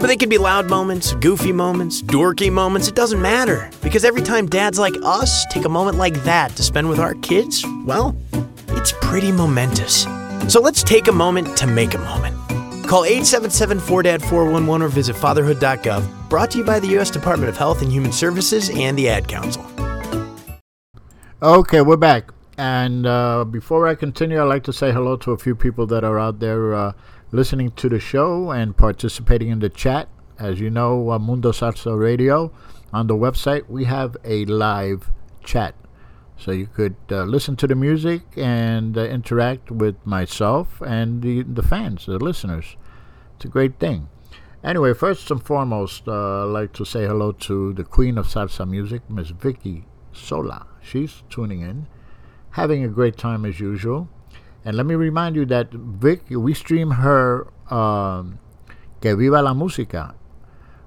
But 0.04 0.08
they 0.08 0.18
can 0.18 0.28
be 0.28 0.38
loud 0.38 0.70
moments, 0.70 1.14
goofy 1.14 1.54
moments, 1.54 2.02
dorky 2.02 2.52
moments, 2.52 2.90
it 2.90 2.94
doesn't 2.94 3.22
matter. 3.22 3.72
Because 3.82 4.04
every 4.04 4.22
time 4.22 4.48
dads 4.48 4.78
like 4.78 4.94
us 5.02 5.46
take 5.46 5.64
a 5.64 5.70
moment 5.70 5.98
like 5.98 6.22
that 6.26 6.54
to 6.58 6.62
spend 6.62 6.90
with 6.90 7.00
our 7.00 7.14
kids, 7.14 7.64
well, 7.86 8.14
it's 8.72 8.94
pretty 9.00 9.32
momentous. 9.32 10.04
So 10.50 10.60
let's 10.60 10.84
take 10.84 11.08
a 11.08 11.14
moment 11.14 11.56
to 11.56 11.68
make 11.68 11.94
a 11.94 12.00
moment. 12.00 12.36
Call 12.86 13.06
877 13.06 13.80
4DAD 13.80 14.22
411 14.24 14.82
or 14.82 14.90
visit 14.90 15.16
fatherhood.gov. 15.16 16.30
Brought 16.30 16.52
to 16.52 16.58
you 16.58 16.66
by 16.66 16.82
the 16.82 16.88
U.S. 16.88 17.10
Department 17.10 17.48
of 17.48 17.56
Health 17.56 17.82
and 17.82 17.90
Human 17.90 18.12
Services 18.12 18.70
and 18.72 18.98
the 18.98 19.08
Ad 19.08 19.30
Council. 19.30 19.66
Okay, 21.42 21.80
we're 21.82 21.96
back. 21.96 22.30
And 22.58 23.08
uh, 23.08 23.46
before 23.46 23.88
I 23.88 23.96
continue, 23.96 24.42
I'd 24.42 24.50
like 24.50 24.66
to 24.66 24.74
say 24.74 24.92
hello 24.92 25.16
to 25.16 25.32
a 25.32 25.38
few 25.38 25.56
people 25.56 25.88
that 25.88 26.04
are 26.04 26.20
out 26.20 26.40
there 26.40 26.74
uh, 26.74 26.92
listening 27.34 27.72
to 27.72 27.90
the 27.90 28.00
show 28.00 28.52
and 28.52 28.78
participating 28.78 29.50
in 29.50 29.60
the 29.60 29.70
chat. 29.70 30.08
As 30.38 30.60
you 30.60 30.70
know, 30.70 31.12
uh, 31.12 31.18
Mundo 31.18 31.52
Salsa 31.52 32.00
Radio 32.00 32.52
on 32.94 33.08
the 33.08 33.16
website, 33.16 33.68
we 33.68 33.86
have 33.86 34.16
a 34.24 34.46
live 34.46 35.12
chat. 35.44 35.74
So 36.38 36.52
you 36.52 36.68
could 36.68 36.96
uh, 37.12 37.24
listen 37.24 37.56
to 37.58 37.68
the 37.68 37.76
music 37.76 38.22
and 38.38 38.96
uh, 38.96 39.06
interact 39.06 39.72
with 39.72 39.96
myself 40.06 40.80
and 40.82 41.24
the, 41.24 41.42
the 41.42 41.64
fans, 41.64 42.06
the 42.06 42.20
listeners. 42.20 42.76
It's 43.36 43.46
a 43.46 43.48
great 43.48 43.80
thing. 43.80 44.10
Anyway, 44.64 44.94
first 44.94 45.30
and 45.32 45.44
foremost, 45.44 46.08
uh, 46.08 46.44
I'd 46.44 46.52
like 46.52 46.74
to 46.74 46.86
say 46.86 47.06
hello 47.06 47.32
to 47.32 47.74
the 47.74 47.84
queen 47.84 48.18
of 48.20 48.28
salsa 48.28 48.70
music, 48.70 49.02
Miss 49.10 49.30
Vicky 49.30 49.86
Sola. 50.12 50.68
She's 50.82 51.24
tuning 51.30 51.62
in, 51.62 51.88
having 52.52 52.84
a 52.84 52.90
great 52.90 53.18
time 53.18 53.44
as 53.44 53.60
usual. 53.60 54.08
And 54.66 54.78
let 54.78 54.86
me 54.86 54.96
remind 54.96 55.36
you 55.36 55.46
that 55.48 55.72
Vic, 55.72 56.24
we 56.30 56.54
stream 56.54 56.92
her 56.92 57.48
um, 57.70 58.40
Que 59.02 59.16
Viva 59.16 59.42
la 59.42 59.54
Música 59.54 60.16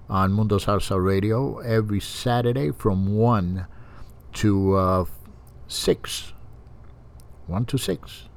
on 0.08 0.32
Mundo 0.32 0.58
Salsa 0.58 1.02
Radio 1.02 1.58
every 1.58 2.00
Saturday 2.00 2.70
from 2.70 3.16
1 3.16 3.66
to 4.34 4.74
uh, 4.74 5.04
6. 5.68 6.32
1 7.46 7.64
to 7.66 7.76
6. 7.76 8.28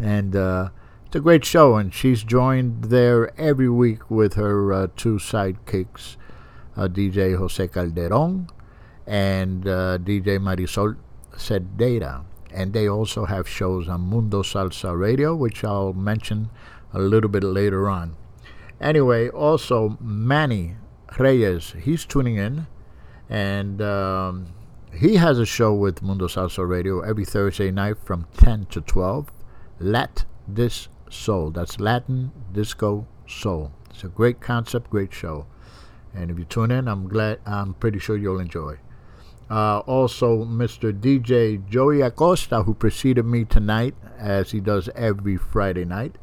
And 0.00 0.34
uh, 0.34 0.70
it's 1.06 1.16
a 1.16 1.20
great 1.20 1.44
show, 1.44 1.76
and 1.76 1.92
she's 1.92 2.24
joined 2.24 2.84
there 2.84 3.38
every 3.38 3.68
week 3.68 4.10
with 4.10 4.34
her 4.34 4.72
uh, 4.72 4.86
two 4.96 5.16
sidekicks, 5.16 6.16
uh, 6.76 6.88
DJ 6.88 7.36
Jose 7.36 7.68
Calderon 7.68 8.48
and 9.06 9.66
uh, 9.68 9.98
DJ 9.98 10.38
Marisol 10.38 10.96
Cedera. 11.36 12.24
And 12.52 12.72
they 12.72 12.88
also 12.88 13.24
have 13.24 13.48
shows 13.48 13.88
on 13.88 14.02
Mundo 14.02 14.42
Salsa 14.42 14.98
Radio, 14.98 15.34
which 15.34 15.64
I'll 15.64 15.92
mention 15.92 16.50
a 16.92 16.98
little 16.98 17.30
bit 17.30 17.42
later 17.42 17.88
on. 17.88 18.16
Anyway, 18.80 19.28
also 19.28 19.96
Manny 20.00 20.76
Reyes, 21.18 21.74
he's 21.82 22.04
tuning 22.04 22.36
in, 22.36 22.66
and 23.30 23.80
um, 23.80 24.52
he 24.92 25.16
has 25.16 25.38
a 25.38 25.46
show 25.46 25.72
with 25.72 26.02
Mundo 26.02 26.26
Salsa 26.26 26.68
Radio 26.68 27.00
every 27.00 27.24
Thursday 27.24 27.70
night 27.70 27.96
from 28.04 28.26
10 28.36 28.66
to 28.66 28.80
12. 28.80 29.32
Lat 29.78 30.24
This 30.46 30.88
Soul. 31.10 31.50
That's 31.50 31.80
Latin 31.80 32.32
Disco 32.52 33.06
Soul. 33.26 33.72
It's 33.90 34.04
a 34.04 34.08
great 34.08 34.40
concept, 34.40 34.90
great 34.90 35.12
show. 35.12 35.46
And 36.14 36.30
if 36.30 36.38
you 36.38 36.44
tune 36.44 36.70
in, 36.70 36.88
I'm 36.88 37.08
glad, 37.08 37.40
I'm 37.46 37.74
pretty 37.74 37.98
sure 37.98 38.16
you'll 38.16 38.40
enjoy. 38.40 38.78
Uh, 39.50 39.80
also, 39.80 40.44
Mr. 40.44 40.92
DJ 40.92 41.66
Joey 41.68 42.00
Acosta, 42.00 42.62
who 42.62 42.74
preceded 42.74 43.24
me 43.24 43.44
tonight, 43.44 43.94
as 44.18 44.50
he 44.50 44.60
does 44.60 44.88
every 44.94 45.36
Friday 45.36 45.84
night. 45.84 46.16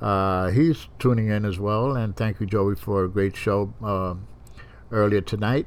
Uh, 0.00 0.50
he's 0.50 0.88
tuning 0.98 1.28
in 1.28 1.44
as 1.44 1.58
well, 1.58 1.96
and 1.96 2.16
thank 2.16 2.40
you, 2.40 2.46
Joey, 2.46 2.74
for 2.74 3.04
a 3.04 3.08
great 3.08 3.36
show 3.36 3.72
uh, 3.82 4.14
earlier 4.90 5.20
tonight. 5.20 5.66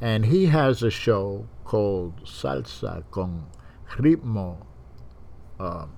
And 0.00 0.26
he 0.26 0.46
has 0.46 0.82
a 0.82 0.90
show 0.90 1.46
called 1.64 2.24
Salsa 2.24 3.04
con 3.10 3.46
Ritmo. 3.90 4.64
Um, 5.60 5.92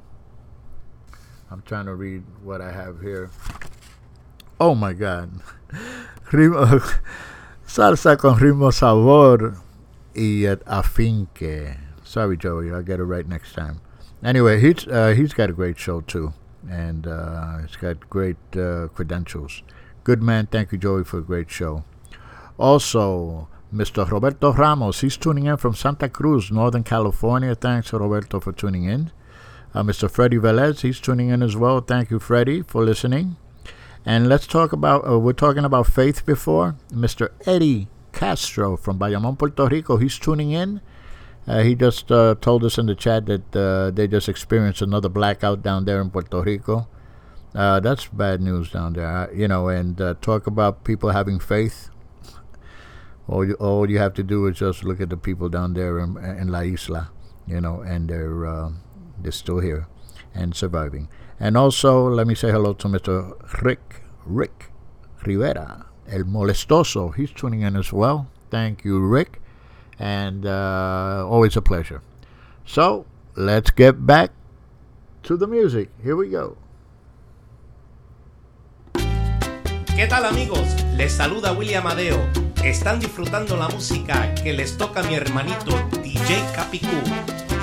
I'm 1.50 1.62
trying 1.62 1.86
to 1.86 1.94
read 1.94 2.22
what 2.42 2.60
I 2.60 2.72
have 2.72 3.00
here. 3.00 3.30
Oh 4.58 4.74
my 4.74 4.92
God. 4.92 5.30
Salsa 7.66 8.16
con 8.16 8.38
ritmo 8.38 8.72
sabor 8.72 9.56
y 10.14 10.46
afinque. 10.66 11.76
Sorry, 12.04 12.36
Joey, 12.36 12.72
I'll 12.72 12.82
get 12.82 13.00
it 13.00 13.04
right 13.04 13.26
next 13.26 13.52
time. 13.54 13.80
Anyway, 14.22 14.60
he's 14.60 14.86
uh, 14.86 15.14
he's 15.16 15.32
got 15.32 15.50
a 15.50 15.52
great 15.52 15.78
show 15.78 16.00
too, 16.00 16.34
and 16.68 17.06
uh, 17.06 17.58
he's 17.58 17.76
got 17.76 18.10
great 18.10 18.36
uh, 18.56 18.88
credentials. 18.88 19.62
Good 20.04 20.22
man. 20.22 20.46
Thank 20.46 20.72
you, 20.72 20.78
Joey, 20.78 21.04
for 21.04 21.18
a 21.18 21.22
great 21.22 21.50
show. 21.50 21.84
Also, 22.58 23.48
Mr. 23.72 24.10
Roberto 24.10 24.52
Ramos, 24.52 25.00
he's 25.00 25.16
tuning 25.16 25.46
in 25.46 25.56
from 25.56 25.74
Santa 25.74 26.08
Cruz, 26.08 26.50
Northern 26.50 26.82
California. 26.82 27.54
Thanks, 27.54 27.92
Roberto, 27.92 28.40
for 28.40 28.52
tuning 28.52 28.84
in. 28.84 29.12
Uh, 29.72 29.82
Mr. 29.82 30.10
Freddie 30.10 30.38
Velez, 30.38 30.80
he's 30.80 30.98
tuning 31.00 31.28
in 31.28 31.42
as 31.42 31.56
well. 31.56 31.80
Thank 31.80 32.10
you, 32.10 32.18
Freddie, 32.18 32.62
for 32.62 32.84
listening. 32.84 33.36
And 34.04 34.28
let's 34.28 34.46
talk 34.46 34.72
about, 34.72 35.08
uh, 35.08 35.18
we're 35.18 35.32
talking 35.32 35.64
about 35.64 35.86
faith 35.86 36.26
before. 36.26 36.76
Mr. 36.90 37.28
Eddie 37.46 37.86
Castro 38.20 38.76
from 38.76 38.98
Bayamon, 38.98 39.38
Puerto 39.38 39.66
Rico, 39.66 39.96
he's 39.96 40.18
tuning 40.18 40.50
in. 40.50 40.82
Uh, 41.46 41.62
he 41.62 41.74
just 41.74 42.12
uh, 42.12 42.34
told 42.42 42.62
us 42.64 42.76
in 42.76 42.84
the 42.84 42.94
chat 42.94 43.24
that 43.24 43.56
uh, 43.56 43.90
they 43.90 44.06
just 44.06 44.28
experienced 44.28 44.82
another 44.82 45.08
blackout 45.08 45.62
down 45.62 45.86
there 45.86 46.02
in 46.02 46.10
Puerto 46.10 46.42
Rico. 46.42 46.86
Uh, 47.54 47.80
that's 47.80 48.08
bad 48.08 48.42
news 48.42 48.70
down 48.70 48.92
there, 48.92 49.32
you 49.34 49.48
know. 49.48 49.68
And 49.68 49.98
uh, 49.98 50.14
talk 50.20 50.46
about 50.46 50.84
people 50.84 51.08
having 51.10 51.40
faith. 51.40 51.88
All 53.26 53.42
you, 53.42 53.54
all 53.54 53.88
you 53.88 53.96
have 53.98 54.12
to 54.14 54.22
do 54.22 54.46
is 54.48 54.58
just 54.58 54.84
look 54.84 55.00
at 55.00 55.08
the 55.08 55.16
people 55.16 55.48
down 55.48 55.72
there 55.72 55.98
in, 55.98 56.18
in 56.18 56.48
La 56.48 56.60
Isla, 56.60 57.10
you 57.46 57.62
know, 57.62 57.80
and 57.80 58.10
they're 58.10 58.44
uh, 58.44 58.70
they're 59.18 59.32
still 59.32 59.60
here 59.60 59.88
and 60.34 60.54
surviving. 60.54 61.08
And 61.40 61.56
also, 61.56 62.06
let 62.06 62.26
me 62.26 62.34
say 62.34 62.50
hello 62.50 62.74
to 62.74 62.86
Mr. 62.86 63.32
Rick 63.62 64.02
Rick 64.26 64.72
Rivera, 65.24 65.86
El 66.08 66.24
Molestoso. 66.24 67.10
He's 67.10 67.32
tuning 67.32 67.62
in 67.62 67.76
as 67.76 67.92
well. 67.92 68.26
Thank 68.50 68.84
you, 68.84 69.00
Rick, 69.00 69.40
and 69.98 70.44
uh, 70.44 71.24
always 71.28 71.56
a 71.56 71.62
pleasure. 71.62 72.02
So 72.66 73.06
let's 73.36 73.70
get 73.70 74.06
back 74.06 74.32
to 75.24 75.36
the 75.36 75.46
music. 75.46 75.90
Here 76.02 76.16
we 76.16 76.30
go. 76.30 76.56
¿Qué 79.94 80.06
tal 80.06 80.24
amigos? 80.24 80.66
Les 80.96 81.12
saluda 81.12 81.52
William 81.52 81.86
Adeo. 81.86 82.18
Están 82.64 83.00
disfrutando 83.00 83.56
la 83.56 83.68
música 83.68 84.34
que 84.34 84.52
les 84.52 84.76
toca 84.78 85.02
mi 85.02 85.14
hermanito 85.14 85.76
DJ 86.02 86.42
Capicú. 86.54 86.86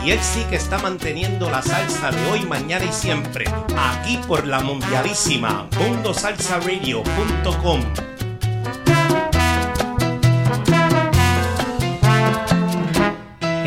Y 0.05 0.11
él 0.11 0.19
sí 0.21 0.45
que 0.49 0.55
está 0.55 0.77
manteniendo 0.77 1.49
la 1.49 1.61
salsa 1.61 2.11
de 2.11 2.31
hoy, 2.31 2.45
mañana 2.45 2.85
y 2.85 2.93
siempre. 2.93 3.45
Aquí 3.75 4.19
por 4.27 4.45
la 4.45 4.59
mundialísima 4.59 5.67
mundosalsaradio.com. 5.79 8.16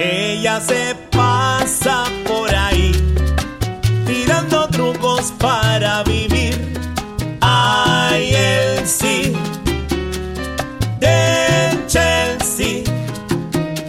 Ella 0.03 0.59
se 0.61 0.97
pasa 1.11 2.05
por 2.27 2.49
ahí, 2.55 2.91
tirando 4.07 4.67
trucos 4.69 5.31
para 5.39 6.03
vivir. 6.05 6.73
Ay, 7.43 8.33
él 8.35 8.87
sí, 8.87 9.35
de 11.01 11.79
Chelsea, 11.87 12.83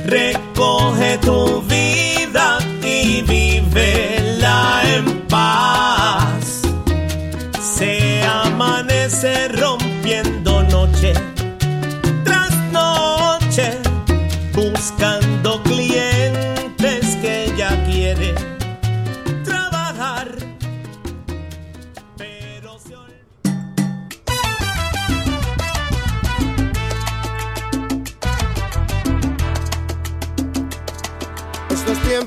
recoge 0.06 1.18
tu 1.20 1.62
vida 1.62 2.60
y 2.84 3.22
vívela 3.22 4.82
en 4.84 5.06
paz. 5.30 6.62
Se 7.58 8.22
amanece 8.24 9.48
rompiendo 9.48 10.41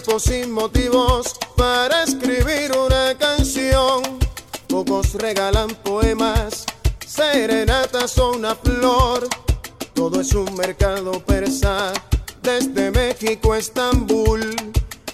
Sin 0.06 0.52
motivos 0.52 1.34
para 1.56 2.04
escribir 2.04 2.70
una 2.78 3.18
canción. 3.18 4.02
Pocos 4.68 5.14
regalan 5.14 5.68
poemas, 5.82 6.66
serenatas 7.04 8.16
o 8.18 8.32
una 8.32 8.54
flor. 8.54 9.26
Todo 9.92 10.20
es 10.20 10.32
un 10.34 10.54
mercado 10.54 11.12
persa, 11.24 11.92
desde 12.42 12.92
México 12.92 13.54
a 13.54 13.58
Estambul. 13.58 14.54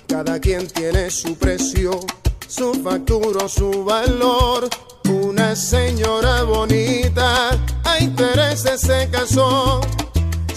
Cada 0.06 0.38
quien 0.38 0.66
tiene 0.66 1.10
su 1.10 1.34
precio, 1.34 1.98
su 2.46 2.74
factura 2.74 3.48
su 3.48 3.84
valor. 3.84 4.68
Una 5.08 5.56
señora 5.56 6.42
bonita 6.42 7.58
a 7.84 8.00
intereses 8.00 8.82
se 8.82 9.08
casó. 9.10 9.80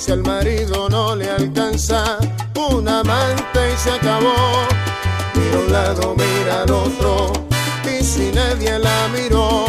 Si 0.04 0.12
al 0.12 0.22
marido 0.22 0.90
no 0.90 1.16
le 1.16 1.32
alcanza 1.32 2.18
un 2.56 2.86
amante 2.90 3.72
y 3.74 3.78
se 3.78 3.90
acabó. 3.90 4.68
Mira 5.34 5.60
un 5.66 5.72
lado, 5.72 6.14
mira 6.18 6.64
al 6.64 6.72
otro, 6.72 7.32
y 7.86 8.04
si 8.04 8.30
nadie 8.34 8.80
la 8.80 9.08
miró, 9.14 9.68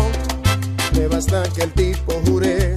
le 0.95 1.07
basta 1.07 1.45
que 1.55 1.63
el 1.63 1.73
tipo 1.75 2.21
jure 2.27 2.75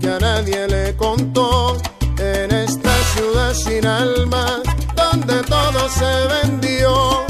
que 0.00 0.08
a 0.08 0.20
nadie 0.20 0.68
le 0.68 0.96
contó. 0.96 1.78
En 2.18 2.52
esta 2.52 2.94
ciudad 3.16 3.54
sin 3.54 3.84
alma, 3.84 4.62
donde 4.94 5.42
todo 5.42 5.88
se 5.88 6.12
vendió, 6.42 7.24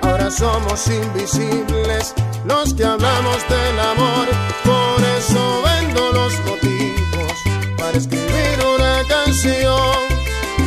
ahora 0.00 0.30
somos 0.30 0.86
invisibles 0.88 2.14
los 2.46 2.72
que 2.72 2.86
hablamos 2.86 3.36
del 3.50 3.80
amor. 3.80 4.28
Por 4.64 5.04
eso 5.18 5.62
vendo 5.62 6.10
los 6.10 6.32
motivos 6.46 7.34
para 7.76 7.98
escribir 7.98 8.58
una 8.74 8.77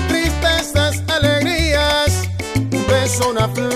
Tristezas, 0.08 1.04
alegrías, 1.10 2.30
un 2.56 2.88
beso, 2.88 3.30
una 3.30 3.50
flor. 3.50 3.71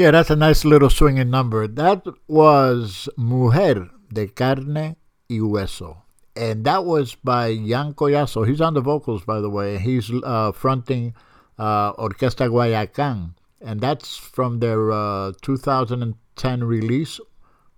Yeah, 0.00 0.12
that's 0.12 0.30
a 0.30 0.34
nice 0.36 0.64
little 0.64 0.88
swinging 0.88 1.28
number. 1.28 1.68
That 1.68 2.06
was 2.26 3.06
Mujer 3.18 3.90
de 4.10 4.28
Carne 4.28 4.96
y 5.28 5.36
Hueso. 5.36 5.98
And 6.34 6.64
that 6.64 6.86
was 6.86 7.16
by 7.16 7.54
Jan 7.54 7.92
Collazo. 7.92 8.48
He's 8.48 8.62
on 8.62 8.72
the 8.72 8.80
vocals, 8.80 9.26
by 9.26 9.42
the 9.42 9.50
way. 9.50 9.76
He's 9.76 10.10
uh, 10.24 10.52
fronting 10.52 11.12
uh, 11.58 11.92
Orquesta 11.92 12.48
Guayacán. 12.48 13.34
And 13.60 13.82
that's 13.82 14.16
from 14.16 14.60
their 14.60 14.90
uh, 14.90 15.32
2010 15.42 16.64
release, 16.64 17.20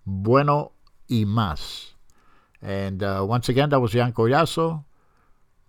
Bueno 0.06 0.70
y 1.10 1.24
Más. 1.26 1.94
And 2.62 3.02
uh, 3.02 3.26
once 3.28 3.48
again, 3.48 3.70
that 3.70 3.80
was 3.80 3.94
Jan 3.94 4.12
Collazo, 4.12 4.84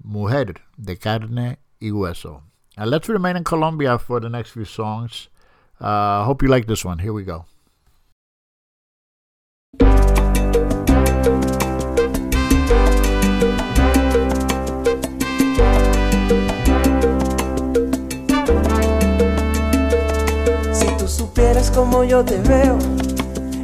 Mujer 0.03 0.53
de 0.79 0.97
Carne 0.97 1.57
y 1.81 1.87
Hueso. 1.87 2.43
And 2.77 2.91
let's 2.91 3.09
remain 3.09 3.37
in 3.37 3.43
Colombia 3.43 3.97
for 3.97 4.19
the 4.19 4.29
next 4.29 4.51
few 4.51 4.65
songs. 4.65 5.29
Uh, 5.83 6.23
hope 6.23 6.41
you 6.41 6.47
like 6.47 6.65
this 6.65 6.85
one. 6.85 6.97
Here 6.97 7.11
we 7.11 7.23
go. 7.23 7.45
Si 20.71 20.87
tú 20.97 21.07
supieras 21.09 21.69
cómo 21.71 22.05
yo 22.05 22.23
te 22.23 22.39
veo 22.39 22.77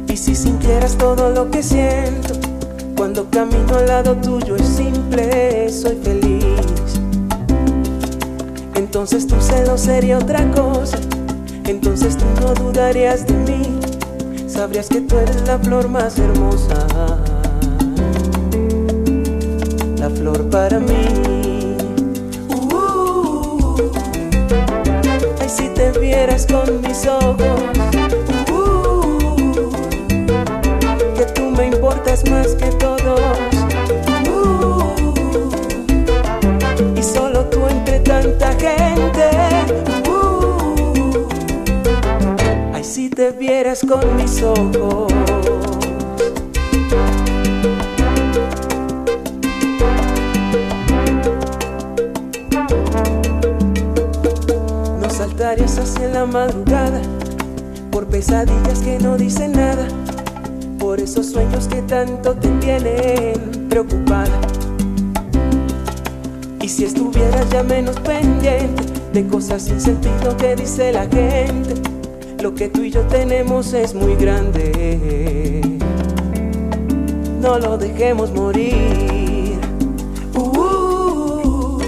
y 0.06 0.16
si 0.18 0.34
sintieras 0.34 0.98
todo 0.98 1.30
lo 1.30 1.50
que 1.50 1.62
siento, 1.62 2.34
cuando 2.98 3.30
camino 3.30 3.76
al 3.76 3.86
lado 3.86 4.14
tuyo 4.16 4.56
es 4.56 4.68
simple, 4.68 5.70
soy 5.70 5.96
feliz. 6.02 7.00
Entonces 8.74 9.26
tu 9.26 9.40
celo 9.40 9.78
sería 9.78 10.18
otra 10.18 10.50
cosa, 10.50 10.98
entonces 11.70 12.16
tú 12.16 12.24
no 12.40 12.52
dudarías 12.54 13.26
de 13.26 13.34
mí, 13.34 13.78
sabrías 14.48 14.88
que 14.88 15.00
tú 15.02 15.16
eres 15.18 15.46
la 15.46 15.56
flor 15.56 15.88
más 15.88 16.18
hermosa, 16.18 16.86
la 19.96 20.10
flor 20.10 20.50
para 20.50 20.80
mí. 20.80 21.76
Uh, 22.72 23.88
ay, 25.40 25.48
si 25.48 25.68
te 25.68 25.92
vieras 26.00 26.44
con 26.46 26.80
mis 26.80 27.06
ojos, 27.06 27.38
uh, 28.50 29.28
que 31.16 31.24
tú 31.34 31.50
me 31.50 31.66
importas 31.68 32.28
más 32.28 32.48
que 32.48 32.66
todos. 32.72 33.20
uh, 34.28 34.92
y 36.96 37.02
solo 37.02 37.44
tú 37.44 37.64
entre 37.68 38.00
tanta 38.00 38.52
gente. 38.54 39.09
Si 42.90 43.08
te 43.08 43.30
vieras 43.30 43.86
con 43.88 44.16
mis 44.16 44.42
ojos. 44.42 45.12
No 55.00 55.08
saltarías 55.08 55.78
hacia 55.78 56.08
la 56.08 56.26
madrugada 56.26 57.00
por 57.92 58.06
pesadillas 58.06 58.80
que 58.80 58.98
no 58.98 59.16
dicen 59.16 59.52
nada, 59.52 59.86
por 60.80 60.98
esos 60.98 61.26
sueños 61.26 61.68
que 61.68 61.82
tanto 61.82 62.34
te 62.34 62.48
tienen 62.58 63.68
preocupada. 63.68 64.40
Y 66.60 66.68
si 66.68 66.86
estuvieras 66.86 67.48
ya 67.50 67.62
menos 67.62 68.00
pendiente 68.00 68.82
de 69.12 69.26
cosas 69.28 69.62
sin 69.62 69.80
sentido 69.80 70.36
que 70.36 70.56
dice 70.56 70.92
la 70.92 71.06
gente, 71.06 71.69
lo 72.42 72.54
que 72.54 72.68
tú 72.68 72.82
y 72.82 72.90
yo 72.90 73.02
tenemos 73.02 73.74
es 73.74 73.94
muy 73.94 74.14
grande. 74.14 75.60
No 77.40 77.58
lo 77.58 77.76
dejemos 77.76 78.30
morir. 78.32 79.58
Uh, 80.34 81.78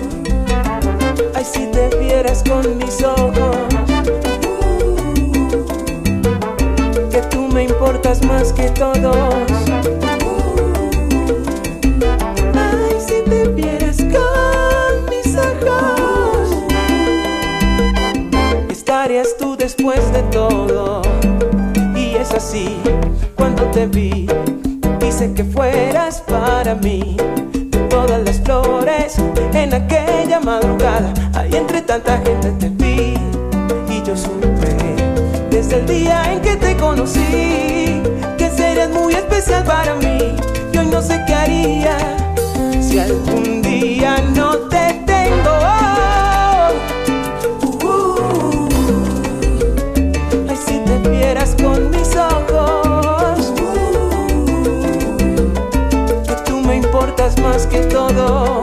ay, 1.35 1.45
si 1.45 1.67
te 1.67 1.97
vieras 1.99 2.43
con 2.47 2.77
mis 2.77 3.03
ojos, 3.03 3.57
uh, 4.47 4.97
que 7.11 7.23
tú 7.31 7.49
me 7.49 7.65
importas 7.65 8.23
más 8.25 8.53
que 8.53 8.69
todos. 8.71 9.62
Después 19.63 20.13
de 20.13 20.23
todo. 20.25 21.03
Y 21.95 22.17
es 22.17 22.33
así, 22.33 22.81
cuando 23.37 23.63
te 23.67 23.87
vi, 23.87 24.27
quise 24.99 25.33
que 25.35 25.45
fueras 25.45 26.21
para 26.23 26.75
mí. 26.75 27.17
De 27.71 27.79
todas 27.89 28.21
las 28.25 28.41
flores 28.41 29.17
en 29.55 29.73
aquella 29.73 30.41
madrugada, 30.41 31.15
ahí 31.35 31.55
entre 31.55 31.81
tanta 31.81 32.19
gente 32.19 32.51
te 32.59 32.69
vi. 32.71 33.15
Y 33.89 34.03
yo 34.03 34.17
supe, 34.17 34.75
desde 35.51 35.77
el 35.77 35.87
día 35.87 36.33
en 36.33 36.41
que 36.41 36.57
te 36.57 36.77
conocí, 36.77 38.03
que 38.37 38.51
serías 38.51 38.91
muy 38.91 39.15
especial 39.15 39.63
para 39.63 39.95
mí. 39.95 40.35
Y 40.73 40.79
hoy 40.79 40.87
no 40.87 41.01
sé 41.01 41.23
qué 41.25 41.35
haría 41.35 41.97
si 42.81 42.99
algún 42.99 43.63
importas 44.23 44.52
más 57.63 57.67
que 57.67 57.81
todos. 57.87 58.62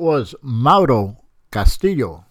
Was 0.00 0.34
Mauro 0.40 1.18
Castillo. 1.52 2.24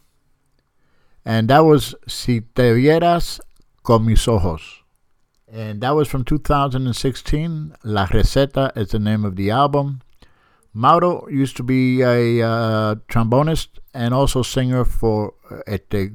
And 1.24 1.48
that 1.50 1.60
was 1.60 1.94
Si 2.08 2.42
Te 2.42 2.74
Vieras 2.74 3.40
con 3.84 4.08
Mis 4.08 4.28
Ojos. 4.28 4.82
And 5.48 5.80
that 5.82 5.92
was 5.92 6.08
from 6.08 6.24
2016. 6.24 7.76
La 7.84 8.08
Receta 8.08 8.76
is 8.76 8.90
the 8.90 8.98
name 8.98 9.24
of 9.24 9.36
the 9.36 9.52
album. 9.52 10.02
Mauro 10.74 11.28
used 11.30 11.58
to 11.58 11.64
be 11.64 12.02
a 12.02 12.42
uh, 12.42 12.96
trombonist 13.08 13.68
and 13.94 14.16
also 14.16 14.42
singer 14.42 14.84
for 14.84 15.36
uh, 15.52 15.60
este 15.68 16.14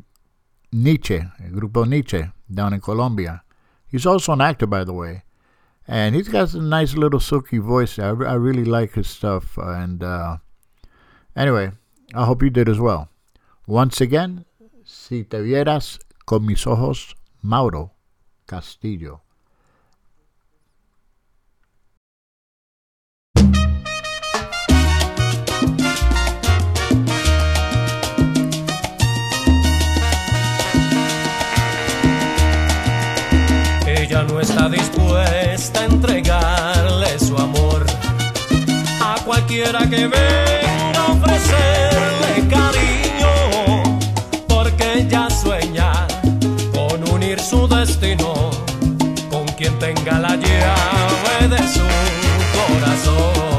Niche, 0.73 1.23
Grupo 1.53 1.87
Niche, 1.87 2.33
down 2.53 2.73
in 2.73 2.81
Colombia. 2.81 3.45
He's 3.87 4.07
also 4.07 4.33
an 4.33 4.41
actor, 4.41 4.67
by 4.67 4.83
the 4.83 4.93
way. 4.93 5.23
And 5.87 6.17
he's 6.17 6.29
got 6.29 6.53
a 6.55 6.61
nice 6.61 6.95
little 6.95 7.21
silky 7.21 7.59
voice. 7.59 7.97
I, 7.97 8.09
I 8.09 8.35
really 8.35 8.65
like 8.65 8.95
his 8.95 9.09
stuff. 9.09 9.57
And 9.57 10.03
uh, 10.03 10.39
anyway, 11.37 11.71
I 12.15 12.25
hope 12.25 12.43
you 12.43 12.51
did 12.51 12.69
as 12.69 12.79
well. 12.79 13.09
Once 13.67 14.01
again, 14.01 14.45
si 14.85 15.25
te 15.25 15.41
vieras 15.41 15.99
con 16.27 16.45
mis 16.47 16.67
ojos, 16.67 17.17
Mauro 17.43 17.93
Castillo. 18.47 19.23
Ella 33.87 34.25
no 34.25 34.41
está 34.41 34.69
dispuesta 34.69 35.81
a 35.81 35.85
entregarle 35.87 37.19
su 37.19 37.37
amor 37.37 37.87
a 39.01 39.17
cualquiera 39.25 39.89
que 39.89 40.05
a 40.05 40.64
ofrecerle 41.25 42.49
cariño, 42.49 43.99
porque 44.49 45.01
ella 45.01 45.29
sueña 45.31 46.07
con 46.73 47.09
unir 47.13 47.41
su 47.41 47.67
destino 47.67 48.51
con 49.31 49.47
quien 49.57 49.79
tenga 49.79 50.19
la 50.19 50.37
llave 50.37 51.49
de 51.49 51.69
su 51.69 51.87
corazón. 52.55 53.54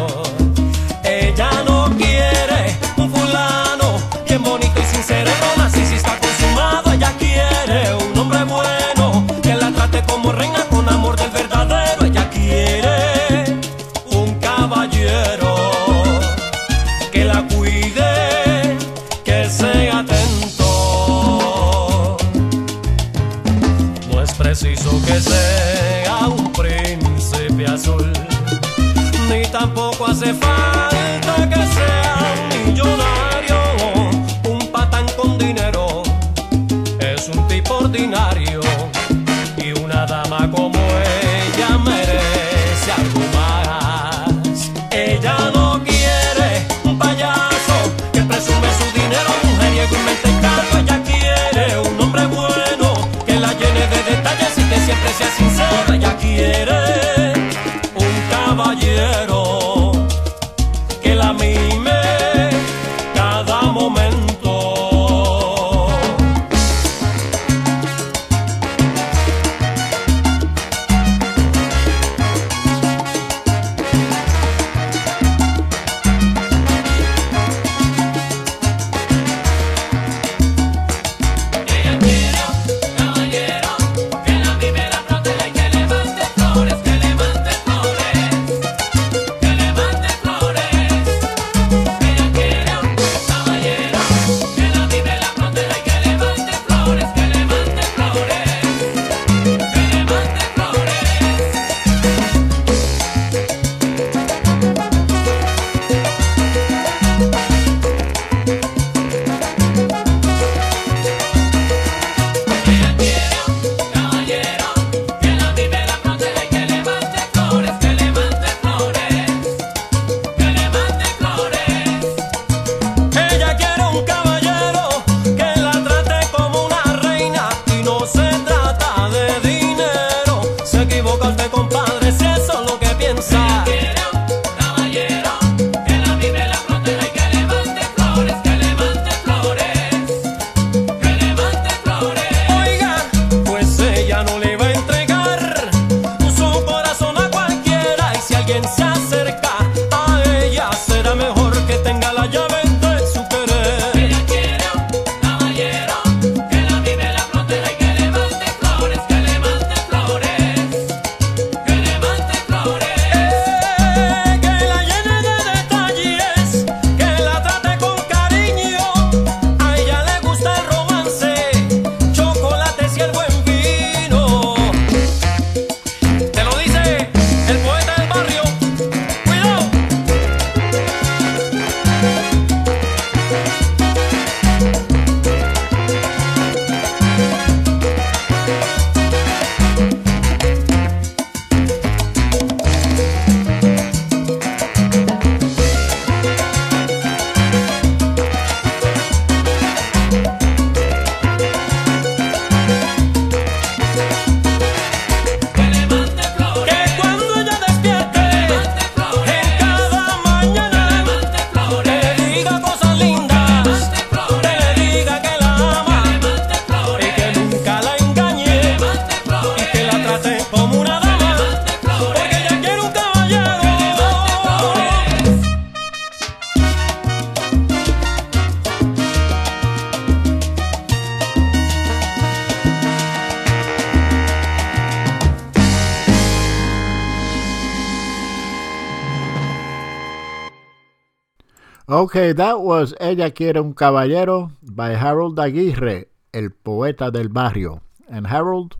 Okay, 242.15 242.31
that 242.31 242.61
was 242.61 242.93
Ella 243.01 243.29
Quiere 243.29 243.59
un 243.59 243.73
Caballero 243.73 244.53
by 244.61 244.91
Harold 244.91 245.37
Aguirre, 245.37 246.05
El 246.33 246.49
Poeta 246.63 247.11
del 247.11 247.27
Barrio. 247.27 247.81
And 248.07 248.27
Harold 248.27 248.77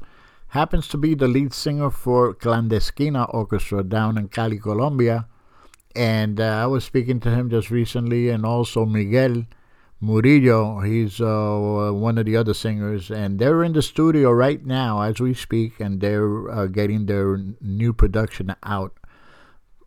happens 0.47 0.87
to 0.87 0.97
be 0.97 1.15
the 1.15 1.27
lead 1.27 1.53
singer 1.53 1.89
for 1.89 2.33
Clandestina 2.33 3.25
Orchestra 3.25 3.83
down 3.83 4.17
in 4.17 4.29
Cali, 4.29 4.57
Colombia. 4.57 5.27
And 5.93 6.39
uh, 6.39 6.63
I 6.63 6.67
was 6.67 6.85
speaking 6.85 7.19
to 7.19 7.29
him 7.29 7.49
just 7.49 7.69
recently, 7.69 8.29
and 8.29 8.45
also 8.45 8.85
Miguel 8.85 9.43
Murillo. 9.99 10.79
He's 10.79 11.19
uh, 11.19 11.91
one 11.91 12.17
of 12.17 12.25
the 12.25 12.37
other 12.37 12.53
singers, 12.53 13.11
and 13.11 13.37
they're 13.37 13.65
in 13.65 13.73
the 13.73 13.81
studio 13.81 14.31
right 14.31 14.65
now 14.65 15.01
as 15.01 15.19
we 15.19 15.33
speak, 15.33 15.81
and 15.81 15.99
they're 15.99 16.49
uh, 16.49 16.67
getting 16.67 17.05
their 17.05 17.37
new 17.59 17.91
production 17.91 18.55
out 18.63 18.93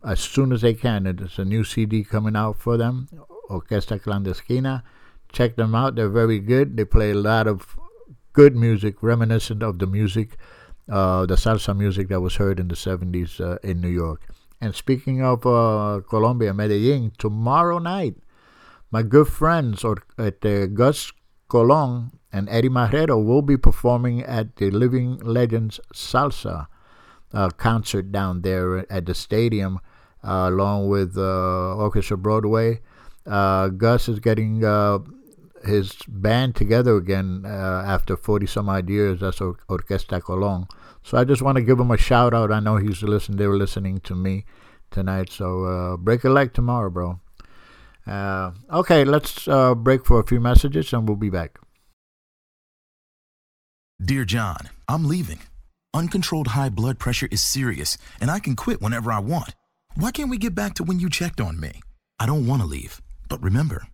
as 0.03 0.19
soon 0.19 0.51
as 0.51 0.61
they 0.61 0.73
can. 0.73 1.03
There's 1.03 1.39
a 1.39 1.45
new 1.45 1.63
CD 1.63 2.03
coming 2.03 2.35
out 2.35 2.57
for 2.57 2.77
them, 2.77 3.09
Orquesta 3.49 4.01
Clandestina. 4.01 4.83
Check 5.31 5.55
them 5.55 5.75
out; 5.75 5.95
they're 5.95 6.09
very 6.09 6.39
good. 6.39 6.77
They 6.77 6.85
play 6.85 7.11
a 7.11 7.15
lot 7.15 7.47
of 7.47 7.77
good 8.33 8.55
music, 8.55 9.01
reminiscent 9.01 9.63
of 9.63 9.79
the 9.79 9.87
music, 9.87 10.37
uh, 10.89 11.25
the 11.25 11.35
salsa 11.35 11.75
music 11.75 12.09
that 12.09 12.21
was 12.21 12.35
heard 12.35 12.59
in 12.59 12.67
the 12.67 12.75
70s 12.75 13.39
uh, 13.41 13.57
in 13.63 13.81
New 13.81 13.89
York. 13.89 14.21
And 14.61 14.75
speaking 14.75 15.21
of 15.21 15.45
uh, 15.45 16.01
Colombia, 16.09 16.53
Medellin, 16.53 17.11
tomorrow 17.17 17.79
night, 17.79 18.15
my 18.91 19.03
good 19.03 19.27
friends 19.27 19.83
or 19.83 19.97
at 20.17 20.41
Gus 20.73 21.11
Colon 21.47 22.11
and 22.31 22.47
Eddie 22.49 22.69
Marrero 22.69 23.23
will 23.23 23.41
be 23.41 23.57
performing 23.57 24.21
at 24.23 24.55
the 24.57 24.69
Living 24.69 25.17
Legends 25.17 25.79
Salsa 25.93 26.67
uh, 27.33 27.49
concert 27.49 28.11
down 28.11 28.41
there 28.41 28.91
at 28.91 29.05
the 29.05 29.13
stadium, 29.13 29.79
uh, 30.23 30.49
along 30.49 30.89
with 30.89 31.17
uh, 31.17 31.75
Orchestra 31.75 32.17
Broadway. 32.17 32.81
Uh, 33.29 33.67
Gus 33.69 34.09
is 34.09 34.19
getting 34.19 34.65
uh, 34.65 34.99
his 35.63 35.93
band 36.07 36.55
together 36.55 36.95
again 36.97 37.45
after 37.45 38.17
40 38.17 38.47
some 38.47 38.69
odd 38.69 38.89
years. 38.89 39.19
That's 39.19 39.39
Or- 39.39 39.57
Orquesta 39.69 40.21
Colon. 40.21 40.67
So 41.03 41.17
I 41.17 41.23
just 41.23 41.41
want 41.41 41.57
to 41.57 41.61
give 41.63 41.79
him 41.79 41.91
a 41.91 41.97
shout 41.97 42.33
out. 42.33 42.51
I 42.51 42.59
know 42.59 42.77
he's 42.77 43.03
listening. 43.03 43.37
They 43.37 43.47
were 43.47 43.57
listening 43.57 43.99
to 44.01 44.15
me 44.15 44.45
tonight. 44.91 45.31
So 45.31 45.97
break 46.01 46.23
a 46.23 46.29
leg 46.29 46.53
tomorrow, 46.53 46.89
bro. 46.89 47.19
Uh, 48.07 48.51
okay, 48.73 49.03
let's 49.05 49.47
uh, 49.47 49.75
break 49.75 50.03
for 50.05 50.19
a 50.19 50.25
few 50.25 50.39
messages 50.39 50.91
and 50.93 51.07
we'll 51.07 51.15
be 51.15 51.29
back. 51.29 51.59
Dear 54.03 54.25
John, 54.25 54.69
I'm 54.87 55.05
leaving. 55.07 55.39
Uncontrolled 55.93 56.49
high 56.49 56.69
blood 56.69 56.99
pressure 56.99 57.27
is 57.31 57.41
serious, 57.43 57.97
and 58.21 58.31
I 58.31 58.39
can 58.39 58.55
quit 58.55 58.81
whenever 58.81 59.11
I 59.11 59.19
want. 59.19 59.55
Why 59.95 60.11
can't 60.11 60.29
we 60.29 60.37
get 60.37 60.55
back 60.55 60.73
to 60.75 60.83
when 60.83 60.99
you 60.99 61.09
checked 61.09 61.41
on 61.41 61.59
me? 61.59 61.81
I 62.19 62.25
don't 62.25 62.47
want 62.47 62.61
to 62.61 62.67
leave, 62.67 63.01
but 63.29 63.41
remember, 63.41 63.87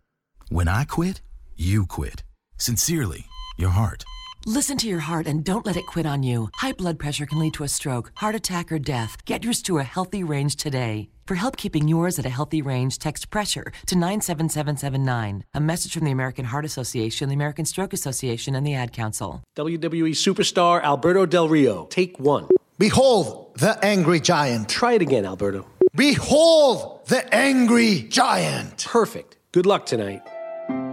when 0.49 0.67
I 0.67 0.85
quit, 0.85 1.21
you 1.55 1.85
quit. 1.85 2.23
Sincerely, 2.57 3.25
your 3.57 3.69
heart. 3.69 4.03
Listen 4.47 4.77
to 4.77 4.87
your 4.87 4.99
heart 4.99 5.25
and 5.27 5.43
don't 5.43 5.65
let 5.65 5.75
it 5.75 5.87
quit 5.87 6.05
on 6.05 6.21
you. 6.21 6.49
High 6.55 6.73
blood 6.73 6.99
pressure 6.99 7.25
can 7.25 7.39
lead 7.39 7.53
to 7.55 7.63
a 7.63 7.67
stroke, 7.67 8.11
heart 8.15 8.35
attack, 8.35 8.71
or 8.71 8.79
death. 8.79 9.17
Get 9.25 9.43
yours 9.43 9.61
to 9.63 9.79
a 9.79 9.83
healthy 9.83 10.23
range 10.23 10.55
today. 10.55 11.09
For 11.25 11.33
help 11.33 11.57
keeping 11.57 11.87
yours 11.87 12.19
at 12.19 12.27
a 12.27 12.29
healthy 12.29 12.61
range, 12.61 12.99
text 12.99 13.31
pressure 13.31 13.71
to 13.87 13.95
97779. 13.95 15.43
A 15.55 15.59
message 15.59 15.93
from 15.93 16.05
the 16.05 16.11
American 16.11 16.45
Heart 16.45 16.65
Association, 16.65 17.29
the 17.29 17.35
American 17.35 17.65
Stroke 17.65 17.93
Association, 17.93 18.53
and 18.53 18.65
the 18.65 18.75
Ad 18.75 18.93
Council. 18.93 19.41
WWE 19.57 20.11
superstar 20.11 20.83
Alberto 20.83 21.25
Del 21.25 21.49
Rio. 21.49 21.87
Take 21.87 22.19
one. 22.19 22.47
Behold 22.77 23.55
the 23.57 23.83
angry 23.83 24.19
giant. 24.19 24.69
Try 24.69 24.93
it 24.93 25.01
again, 25.01 25.25
Alberto. 25.25 25.65
Behold 25.95 27.05
the 27.07 27.33
angry 27.33 28.01
giant. 28.09 28.85
Perfect. 28.85 29.37
Good 29.53 29.65
luck 29.65 29.85
tonight. 29.85 30.21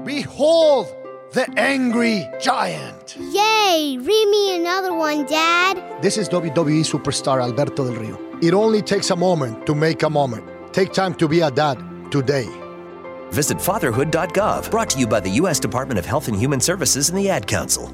Behold 0.05 0.86
the 1.32 1.53
angry 1.59 2.28
giant. 2.40 3.16
Yay! 3.18 3.98
Read 3.98 4.28
me 4.28 4.57
another 4.57 4.94
one, 4.94 5.26
Dad. 5.26 5.82
This 6.03 6.16
is 6.16 6.28
WWE 6.28 6.84
superstar 6.84 7.42
Alberto 7.42 7.84
Del 7.84 8.00
Rio. 8.00 8.38
It 8.40 8.55
only 8.55 8.80
takes 8.80 9.11
a 9.11 9.16
moment 9.16 9.66
to 9.66 9.74
make 9.74 10.05
a 10.05 10.11
moment. 10.11 10.44
Take 10.72 10.92
time 10.92 11.14
to 11.14 11.26
be 11.26 11.40
a 11.40 11.50
dad 11.50 11.78
today. 12.12 12.48
Visit 13.32 13.61
fatherhood.gov, 13.61 14.70
brought 14.70 14.90
to 14.90 15.00
you 15.00 15.09
by 15.09 15.18
the 15.18 15.30
U.S. 15.30 15.59
Department 15.59 15.98
of 15.98 16.07
Health 16.07 16.28
and 16.28 16.36
Human 16.36 16.61
Services 16.61 17.09
and 17.09 17.18
the 17.18 17.28
Ad 17.28 17.48
Council. 17.48 17.92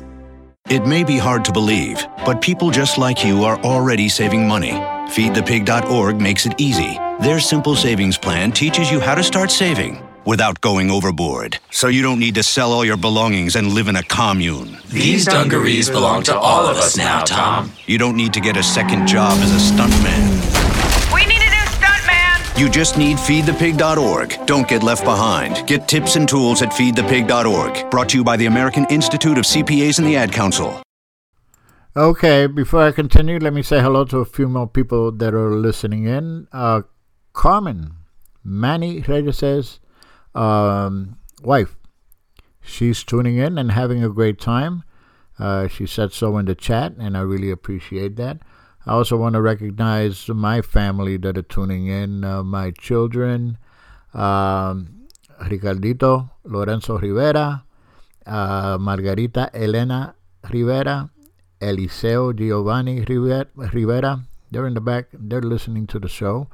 It 0.68 0.84
may 0.84 1.04
be 1.04 1.16
hard 1.16 1.46
to 1.46 1.52
believe, 1.52 2.06
but 2.26 2.42
people 2.42 2.70
just 2.70 2.98
like 2.98 3.24
you 3.24 3.44
are 3.44 3.58
already 3.60 4.10
saving 4.10 4.46
money. 4.46 4.97
FeedThePig.org 5.08 6.20
makes 6.20 6.46
it 6.46 6.54
easy. 6.58 6.98
Their 7.20 7.40
simple 7.40 7.74
savings 7.74 8.16
plan 8.16 8.52
teaches 8.52 8.90
you 8.90 9.00
how 9.00 9.14
to 9.14 9.22
start 9.22 9.50
saving 9.50 10.02
without 10.28 10.60
going 10.60 10.90
overboard. 10.90 11.58
So 11.70 11.88
you 11.88 12.02
don't 12.02 12.18
need 12.18 12.34
to 12.34 12.42
sell 12.42 12.70
all 12.72 12.84
your 12.84 12.98
belongings 12.98 13.56
and 13.56 13.68
live 13.68 13.88
in 13.88 13.96
a 13.96 14.02
commune. 14.02 14.76
These 14.88 15.24
dungarees 15.24 15.88
belong 15.88 16.22
to 16.24 16.38
all 16.38 16.66
of 16.66 16.76
us 16.76 16.98
now, 16.98 17.24
Tom. 17.24 17.72
You 17.86 17.96
don't 17.96 18.16
need 18.16 18.34
to 18.34 18.40
get 18.40 18.58
a 18.58 18.62
second 18.62 19.06
job 19.06 19.38
as 19.38 19.50
a 19.50 19.72
stuntman. 19.72 21.14
We 21.14 21.24
need 21.24 21.40
a 21.40 21.50
new 21.50 21.66
stuntman! 21.78 22.60
You 22.60 22.68
just 22.68 22.98
need 22.98 23.16
feedthepig.org. 23.16 24.46
Don't 24.46 24.68
get 24.68 24.82
left 24.82 25.04
behind. 25.04 25.66
Get 25.66 25.88
tips 25.88 26.16
and 26.16 26.28
tools 26.28 26.60
at 26.60 26.70
feedthepig.org. 26.72 27.90
Brought 27.90 28.10
to 28.10 28.18
you 28.18 28.24
by 28.24 28.36
the 28.36 28.46
American 28.46 28.86
Institute 28.90 29.38
of 29.38 29.44
CPAs 29.44 29.98
and 29.98 30.06
the 30.06 30.16
Ad 30.16 30.30
Council. 30.30 30.82
Okay, 31.96 32.46
before 32.46 32.82
I 32.82 32.92
continue, 32.92 33.38
let 33.38 33.54
me 33.54 33.62
say 33.62 33.80
hello 33.80 34.04
to 34.04 34.18
a 34.18 34.24
few 34.24 34.46
more 34.46 34.68
people 34.68 35.10
that 35.10 35.32
are 35.32 35.50
listening 35.50 36.04
in. 36.04 36.46
Uh, 36.52 36.82
Carmen, 37.32 37.94
Manny 38.44 39.00
Reyes 39.00 39.38
says, 39.38 39.80
um, 40.34 41.16
wife. 41.42 41.76
She's 42.60 43.02
tuning 43.02 43.38
in 43.38 43.56
and 43.56 43.72
having 43.72 44.04
a 44.04 44.10
great 44.10 44.38
time. 44.38 44.84
Uh, 45.38 45.66
she 45.66 45.86
said 45.86 46.12
so 46.12 46.36
in 46.36 46.44
the 46.44 46.54
chat, 46.54 46.92
and 46.98 47.16
I 47.16 47.20
really 47.20 47.50
appreciate 47.50 48.16
that. 48.16 48.42
I 48.84 48.92
also 48.92 49.16
want 49.16 49.32
to 49.34 49.40
recognize 49.40 50.28
my 50.28 50.60
family 50.60 51.16
that 51.16 51.38
are 51.38 51.42
tuning 51.42 51.86
in, 51.86 52.22
uh, 52.22 52.42
my 52.44 52.70
children, 52.70 53.56
um, 54.12 55.06
Ricardito 55.40 56.30
Lorenzo 56.44 56.98
Rivera, 56.98 57.64
uh, 58.26 58.76
Margarita 58.78 59.50
Elena 59.54 60.14
Rivera, 60.52 61.10
Eliseo 61.60 62.36
Giovanni 62.36 63.00
Rivera. 63.00 64.20
They're 64.50 64.66
in 64.66 64.74
the 64.74 64.80
back, 64.80 65.06
they're 65.12 65.42
listening 65.42 65.86
to 65.88 65.98
the 65.98 66.08
show. 66.08 66.48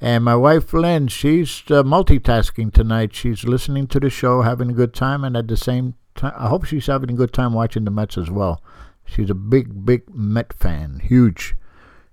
And 0.00 0.24
my 0.24 0.34
wife 0.34 0.72
Lynn, 0.72 1.08
she's 1.08 1.62
uh, 1.68 1.84
multitasking 1.84 2.72
tonight. 2.72 3.14
She's 3.14 3.44
listening 3.44 3.86
to 3.88 4.00
the 4.00 4.10
show, 4.10 4.42
having 4.42 4.70
a 4.70 4.74
good 4.74 4.94
time, 4.94 5.22
and 5.22 5.36
at 5.36 5.46
the 5.46 5.56
same 5.56 5.94
time, 6.16 6.32
I 6.36 6.48
hope 6.48 6.64
she's 6.64 6.86
having 6.86 7.10
a 7.10 7.14
good 7.14 7.32
time 7.32 7.52
watching 7.52 7.84
the 7.84 7.92
Mets 7.92 8.18
as 8.18 8.28
well. 8.28 8.60
She's 9.04 9.30
a 9.30 9.34
big, 9.34 9.86
big 9.86 10.12
Met 10.12 10.52
fan, 10.52 11.00
huge, 11.04 11.54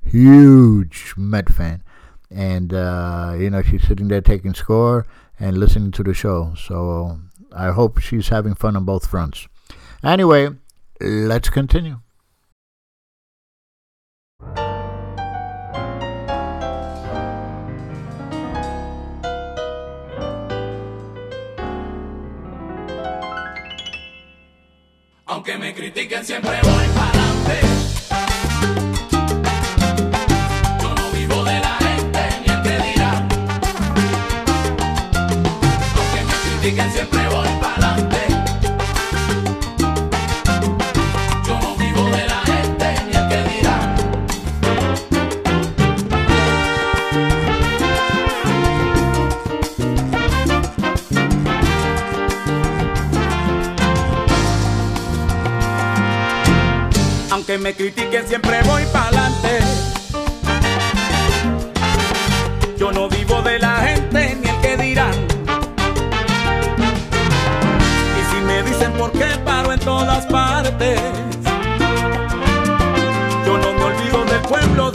huge 0.04 1.16
Met 1.18 1.50
fan, 1.50 1.84
and 2.30 2.74
uh, 2.74 3.36
you 3.40 3.50
know 3.50 3.64
she's 3.64 3.88
sitting 3.88 4.08
there 4.08 4.22
taking 4.22 4.54
score 4.54 5.08
and 5.40 5.58
listening 5.58 5.92
to 5.94 6.04
the 6.04 6.14
show. 6.14 6.54
So 6.56 7.20
I 7.52 7.72
hope 7.72 8.00
she's 8.00 8.30
having 8.30 8.54
fun 8.54 8.76
on 8.76 8.86
both 8.86 9.08
fronts. 9.08 9.48
Anyway, 10.04 10.50
let's 11.02 11.50
continue. 11.50 12.02
Aunque 25.52 25.66
me 25.66 25.74
critiquen 25.74 26.24
siempre 26.24 26.52
voy 26.62 26.88
para 26.94 27.10
adelante. 27.10 27.60
Yo 36.96 37.19
Aunque 57.50 57.64
me 57.64 57.74
critiquen 57.74 58.28
siempre 58.28 58.62
voy 58.62 58.84
pa'lante. 58.94 59.58
Yo 62.78 62.92
no 62.92 63.10
vivo 63.10 63.42
de 63.42 63.58
la 63.58 63.78
gente 63.78 64.38
ni 64.40 64.48
el 64.48 64.62
que 64.62 64.78
dirán. 64.78 65.16
Y 68.20 68.22
si 68.30 68.42
me 68.46 68.62
dicen 68.62 68.94
por 68.94 69.12
qué 69.14 69.26
paro 69.44 69.74
en 69.74 69.80
todas 69.80 70.28
partes. 70.28 71.02
Yo 73.48 73.58
no 73.58 73.74
me 73.74 73.84
olvido 73.84 74.26
del 74.26 74.42
pueblo 74.42 74.92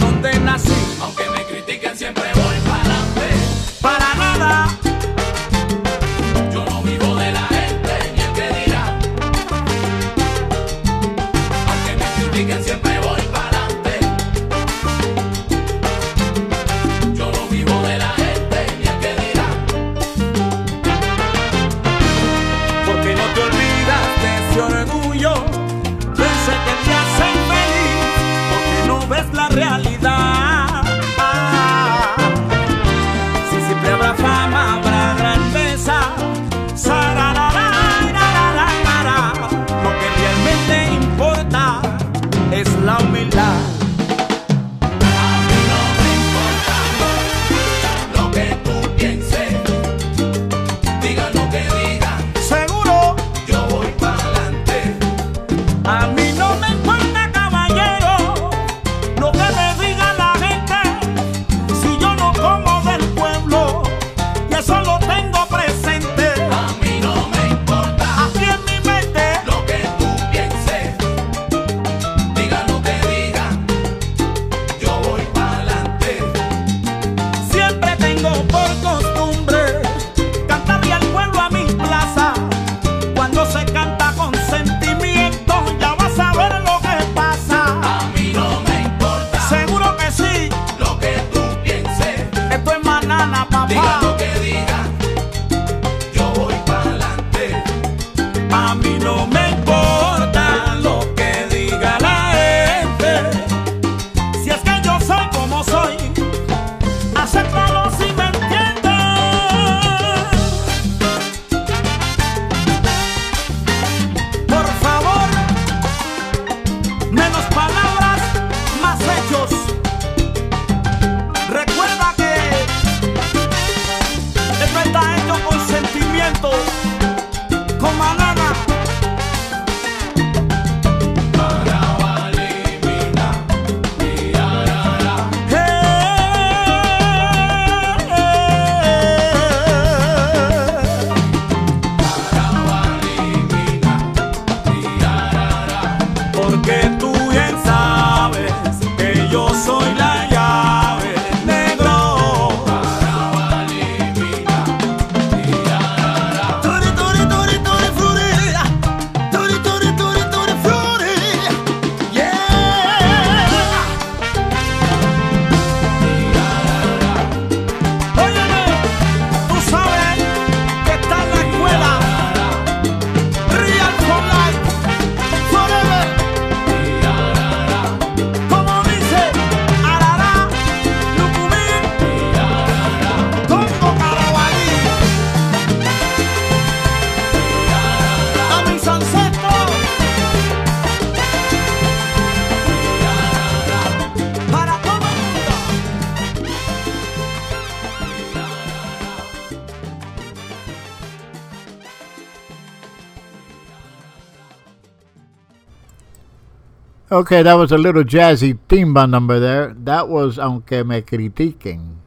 Okay, 207.14 207.44
that 207.44 207.54
was 207.54 207.70
a 207.70 207.78
little 207.78 208.02
jazzy 208.02 208.58
timba 208.68 209.08
number 209.08 209.38
there. 209.38 209.72
That 209.72 210.08
was 210.08 210.36
Aunque 210.36 210.84
Me 210.84 211.00
Critiquen 211.00 211.98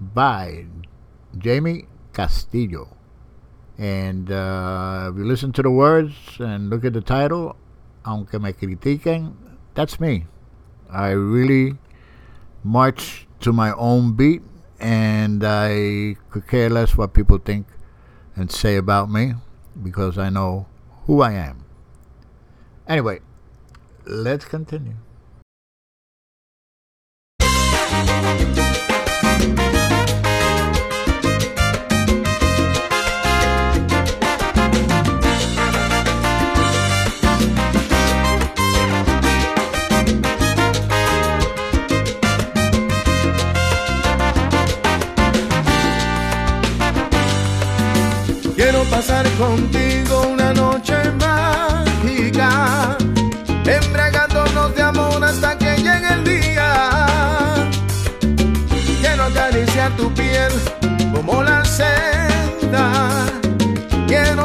by 0.00 0.66
Jamie 1.38 1.86
Castillo. 2.12 2.96
And 3.78 4.28
uh, 4.28 5.12
if 5.12 5.18
you 5.18 5.24
listen 5.24 5.52
to 5.52 5.62
the 5.62 5.70
words 5.70 6.16
and 6.40 6.68
look 6.68 6.84
at 6.84 6.94
the 6.94 7.00
title, 7.00 7.54
Aunque 8.04 8.42
Me 8.42 8.52
Critiquen, 8.52 9.34
that's 9.74 10.00
me. 10.00 10.26
I 10.90 11.10
really 11.10 11.78
march 12.64 13.28
to 13.42 13.52
my 13.52 13.70
own 13.70 14.14
beat 14.16 14.42
and 14.80 15.44
I 15.44 16.16
could 16.28 16.48
care 16.48 16.70
less 16.70 16.96
what 16.96 17.14
people 17.14 17.38
think 17.38 17.68
and 18.34 18.50
say 18.50 18.74
about 18.74 19.12
me 19.12 19.34
because 19.80 20.18
I 20.18 20.28
know 20.28 20.66
who 21.06 21.20
I 21.20 21.34
am. 21.34 21.62
Anyway, 22.88 23.20
let's 24.06 24.44
continue. 24.44 24.94
Quiero 48.54 48.82
pasar 48.84 49.26
contigo 49.36 49.85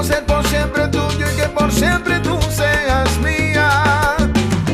Ser 0.03 0.25
por 0.25 0.45
siempre 0.47 0.87
tuyo 0.87 1.27
y 1.31 1.35
que 1.35 1.47
por 1.49 1.71
siempre 1.71 2.19
tú 2.21 2.39
seas 2.49 3.17
mía. 3.19 4.17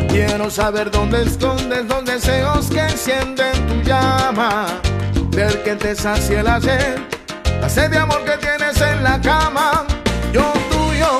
Quiero 0.08 0.50
saber 0.50 0.90
dónde 0.90 1.24
escondes 1.24 1.86
los 1.86 2.06
deseos 2.06 2.68
que 2.68 2.80
encienden 2.80 3.68
tu 3.68 3.82
llama. 3.84 4.68
Ver 5.32 5.64
que 5.64 5.76
te 5.76 5.96
sacia 5.96 6.40
el 6.40 6.48
ayer, 6.48 7.06
la 7.60 7.68
sed 7.70 7.92
de 7.92 7.98
amor 7.98 8.24
que 8.24 8.38
tienes 8.38 8.80
en 8.80 9.04
la 9.04 9.20
cama. 9.20 9.86
Yo 10.32 10.54
tuyo, 10.72 11.20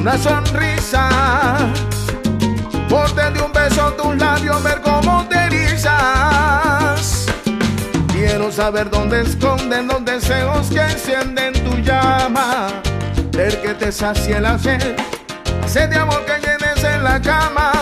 una 0.00 0.16
sonrisa, 0.16 1.08
por 2.88 3.14
de 3.14 3.42
un 3.42 3.52
beso 3.52 3.92
tus 3.92 4.16
labios, 4.16 4.62
ver 4.62 4.80
cómo 4.80 5.26
te 5.28 5.36
erizas. 5.36 7.26
Quiero 8.10 8.50
saber 8.50 8.88
dónde 8.88 9.20
esconden 9.20 9.88
los 9.88 10.02
deseos 10.04 10.68
que 10.68 10.80
encienden 10.80 11.52
tu 11.64 11.76
llama, 11.82 12.68
ver 13.32 13.60
que 13.60 13.74
te 13.74 13.92
sacia 13.92 14.38
el 14.38 14.46
hacer, 14.46 14.96
sed 15.66 15.90
de 15.90 15.96
amor 15.96 16.24
que 16.24 16.38
llenes 16.46 16.82
en 16.82 17.04
la 17.04 17.20
cama. 17.20 17.72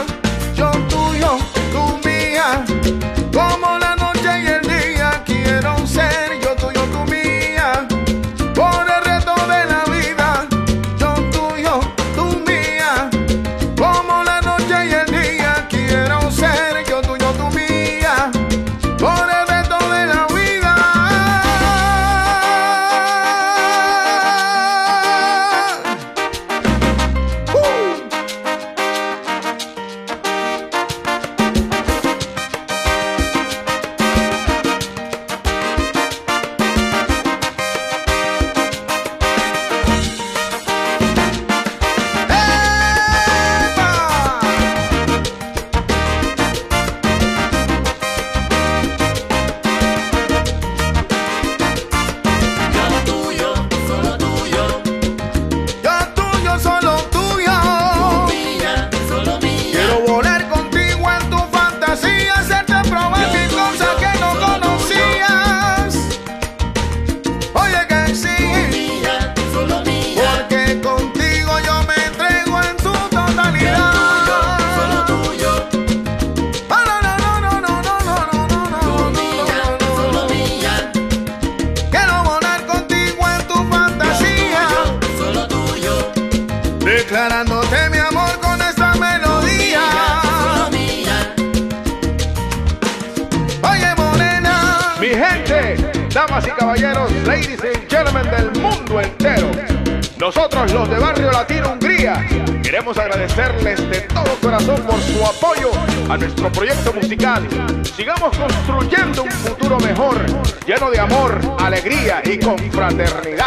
Y 112.29 112.39
confraternidad. 112.39 113.38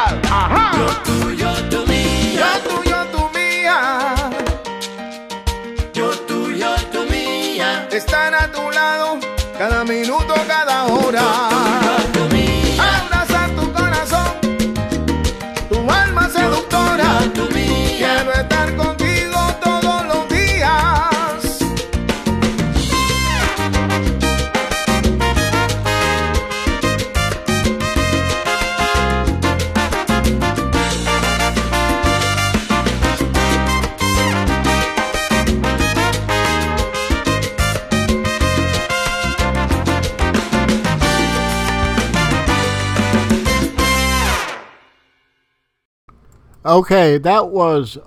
Okay, 46.91 47.19
that 47.19 47.47
was 47.47 47.97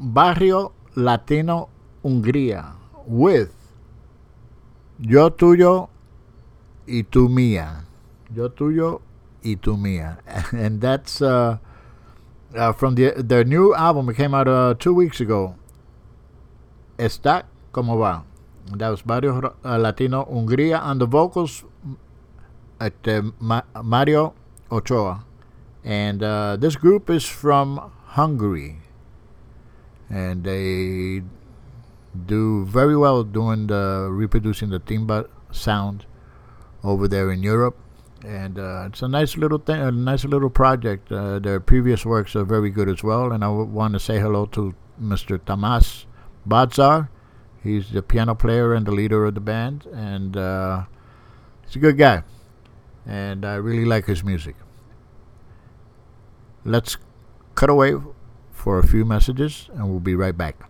Barrio 0.00 0.72
Latino 0.96 1.68
Hungría 2.02 2.72
with 3.04 3.52
Yo 4.98 5.28
Tuyo 5.28 5.90
y 6.88 7.02
Tu 7.10 7.28
Mía. 7.28 7.84
Yo 8.34 8.48
Tuyo 8.48 9.02
y 9.44 9.56
Tu 9.56 9.76
Mía. 9.76 10.16
And 10.54 10.80
that's 10.80 11.20
uh, 11.20 11.58
uh, 12.56 12.72
from 12.72 12.94
the, 12.94 13.12
their 13.18 13.44
new 13.44 13.74
album. 13.74 14.08
It 14.08 14.16
came 14.16 14.32
out 14.32 14.48
uh, 14.48 14.72
two 14.78 14.94
weeks 14.94 15.20
ago. 15.20 15.54
Está 16.96 17.42
Como 17.70 17.98
Va. 17.98 18.24
That 18.78 18.88
was 18.88 19.02
Barrio 19.02 19.54
uh, 19.62 19.76
Latino 19.76 20.24
Hungría. 20.24 20.80
And 20.82 21.02
the 21.02 21.06
vocals, 21.06 21.64
at, 22.80 22.94
Ma- 23.38 23.60
Mario 23.82 24.32
Ochoa. 24.70 25.26
And 25.84 26.22
uh, 26.22 26.56
this 26.56 26.76
group 26.76 27.10
is 27.10 27.24
from 27.24 27.92
Hungary. 28.06 28.78
And 30.08 30.44
they 30.44 31.22
do 32.26 32.66
very 32.66 32.96
well 32.96 33.24
doing 33.24 33.66
the 33.66 34.08
reproducing 34.10 34.70
the 34.70 34.78
timba 34.80 35.28
sound 35.50 36.04
over 36.84 37.08
there 37.08 37.30
in 37.32 37.42
Europe. 37.42 37.76
And 38.24 38.58
uh, 38.58 38.84
it's 38.86 39.02
a 39.02 39.08
nice 39.08 39.36
little 39.36 39.58
thing, 39.58 39.80
a 39.80 39.90
nice 39.90 40.24
little 40.24 40.50
project. 40.50 41.10
Uh, 41.10 41.38
their 41.40 41.58
previous 41.58 42.06
works 42.06 42.36
are 42.36 42.44
very 42.44 42.70
good 42.70 42.88
as 42.88 43.02
well. 43.02 43.32
And 43.32 43.42
I 43.42 43.48
want 43.48 43.94
to 43.94 44.00
say 44.00 44.20
hello 44.20 44.46
to 44.46 44.74
Mr. 45.00 45.44
Tamas 45.44 46.06
Bazar. 46.46 47.10
He's 47.62 47.90
the 47.90 48.02
piano 48.02 48.34
player 48.34 48.74
and 48.74 48.86
the 48.86 48.90
leader 48.92 49.24
of 49.24 49.34
the 49.34 49.40
band, 49.40 49.86
and 49.92 50.36
uh, 50.36 50.84
he's 51.64 51.76
a 51.76 51.78
good 51.78 51.96
guy. 51.96 52.24
And 53.06 53.44
I 53.44 53.54
really 53.54 53.84
like 53.84 54.06
his 54.06 54.24
music. 54.24 54.56
Let's 56.64 56.96
cut 57.56 57.70
away 57.70 57.94
for 58.52 58.78
a 58.78 58.86
few 58.86 59.04
messages 59.04 59.68
and 59.74 59.90
we'll 59.90 60.00
be 60.00 60.14
right 60.14 60.36
back. 60.36 60.68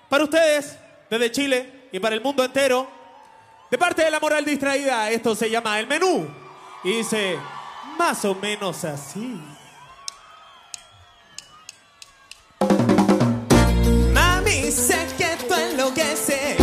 para 0.08 0.24
ustedes, 0.24 0.78
desde 1.10 1.32
Chile 1.32 1.88
y 1.92 1.98
para 1.98 2.14
el 2.14 2.22
mundo 2.22 2.44
entero, 2.44 2.86
de 3.70 3.78
parte 3.78 4.04
de 4.04 4.10
la 4.10 4.20
moral 4.20 4.44
distraída, 4.44 5.10
esto 5.10 5.34
se 5.34 5.50
llama 5.50 5.80
el 5.80 5.88
menú. 5.88 6.28
Y 6.84 6.98
dice, 6.98 7.38
más 7.98 8.24
o 8.24 8.36
menos 8.36 8.84
así. 8.84 9.40
Mami, 14.72 14.86
sé 14.86 15.06
que 15.18 15.36
tú 15.46 15.54
enloqueces 15.54 16.56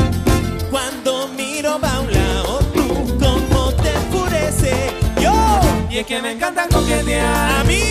cuando 0.72 1.28
miro 1.30 1.80
pa' 1.80 2.00
un 2.00 2.12
lado, 2.12 2.60
tú 2.74 3.18
como 3.20 3.72
te 3.74 3.94
enfurece. 3.94 4.74
Yo, 5.22 5.32
y 5.90 6.00
es 6.00 6.06
que 6.08 6.22
me 6.22 6.32
encanta 6.32 6.68
coquetear. 6.72 7.60
A 7.60 7.64
mí, 7.66 7.82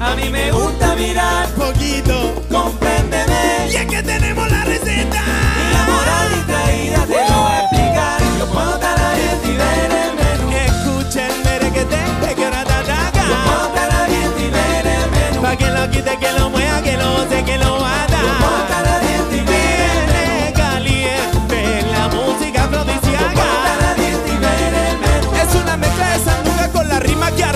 a 0.00 0.14
mí 0.14 0.28
me 0.30 0.52
gusta 0.52 0.94
mirar 0.94 1.48
poquito, 1.50 2.34
compréndeme. 2.50 3.70
Y 3.70 3.76
es 3.76 3.86
que 3.86 4.02
tenemos 4.02 4.50
la 4.50 4.64
receta. 4.64 5.22
Y 5.60 5.72
la 5.72 5.84
moral 5.84 6.34
distraída 6.34 7.06
te 7.06 7.30
lo 7.30 7.42
voy 7.42 7.52
a 7.52 7.60
explicar. 7.60 8.20
Yo 8.38 8.46
puedo 8.46 8.74
estar 8.74 9.00
abierto 9.00 9.48
y 9.48 9.56
ver 9.56 9.90
el 10.04 10.14
menú. 10.20 10.50
Escucha 10.66 11.28
el 11.28 11.44
merequete, 11.44 12.34
que 12.34 12.44
ahora 12.44 12.64
te 12.64 12.72
ataca. 12.72 13.24
Yo 13.28 13.44
puedo 13.44 13.66
estar 13.68 13.90
abierto 14.02 14.38
y 14.38 14.50
ver 14.50 14.86
el 14.86 15.10
menú. 15.10 15.42
Pa' 15.42 15.56
que 15.56 15.70
lo 15.70 15.90
quite, 15.90 16.18
que 16.18 16.32
lo 16.32 16.50
mueva, 16.50 16.82
que 16.82 16.96
lo 16.96 17.12
goce, 17.12 17.44
que 17.44 17.58
lo 17.58 17.80
mata. 17.80 18.81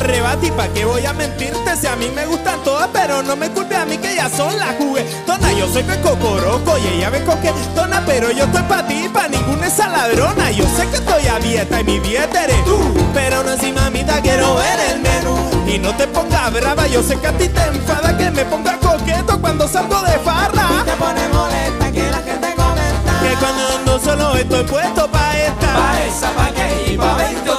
arrebata 0.06 0.46
y 0.46 0.50
pa' 0.52 0.68
qué 0.68 0.84
voy 0.84 1.04
a 1.04 1.12
mentirte 1.12 1.76
si 1.76 1.86
a 1.86 1.96
mí 1.96 2.08
me 2.14 2.26
gustan 2.26 2.62
todas, 2.62 2.88
pero 2.92 3.22
no 3.24 3.34
me 3.34 3.50
culpe 3.50 3.74
a 3.74 3.84
mí 3.84 3.98
que 3.98 4.14
ya 4.14 4.28
son 4.28 4.56
las 4.56 4.76
juguetonas. 4.76 5.56
Yo 5.56 5.68
soy 5.68 5.82
cocoroco 6.02 6.78
y 6.78 6.96
ella 6.96 7.10
me 7.10 7.24
coquetona, 7.24 8.02
pero 8.06 8.30
yo 8.30 8.44
estoy 8.44 8.62
pa' 8.62 8.86
ti, 8.86 9.08
pa' 9.12 9.26
ninguna 9.26 9.66
esa 9.66 9.88
ladrona. 9.88 10.50
Yo 10.52 10.64
sé 10.76 10.86
que 10.90 10.96
estoy 10.96 11.26
a 11.26 11.38
dieta 11.40 11.80
y 11.80 11.84
mi 11.84 11.98
dieta 11.98 12.44
eres 12.44 12.64
tú, 12.64 12.78
pero 13.12 13.42
no 13.42 13.52
encima 13.52 13.82
mamita 13.82 14.20
quiero 14.20 14.54
ver 14.54 14.78
el 14.90 15.00
menú. 15.00 15.36
Y 15.66 15.78
no 15.78 15.94
te 15.96 16.06
pongas 16.06 16.52
brava, 16.52 16.86
yo 16.86 17.02
sé 17.02 17.18
que 17.18 17.26
a 17.26 17.32
ti 17.32 17.48
te 17.48 17.62
enfada 17.62 18.16
que 18.16 18.30
me 18.30 18.44
ponga 18.44 18.78
coqueto 18.78 19.40
cuando 19.40 19.66
salgo 19.66 20.00
de 20.02 20.18
farra. 20.20 20.84
Te 20.84 20.92
pone 20.92 21.28
molesta 21.28 21.90
que 21.92 22.10
la 22.10 22.18
gente 22.18 22.54
comenta 22.54 23.12
que 23.22 23.36
cuando 23.40 23.76
ando 23.76 23.98
solo 23.98 24.36
estoy 24.36 24.64
puesto 24.64 25.08
pa' 25.10 25.36
esta, 25.36 25.74
pa' 25.74 26.04
esa, 26.06 26.30
pa' 26.30 26.50
que 26.52 26.92
y 26.92 26.96
pa' 26.96 27.14
20 27.16 27.55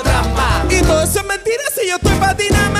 tira 1.47 1.63
si 1.73 1.87
yo 1.87 1.95
estoy 1.95 2.15
patinando? 2.19 2.76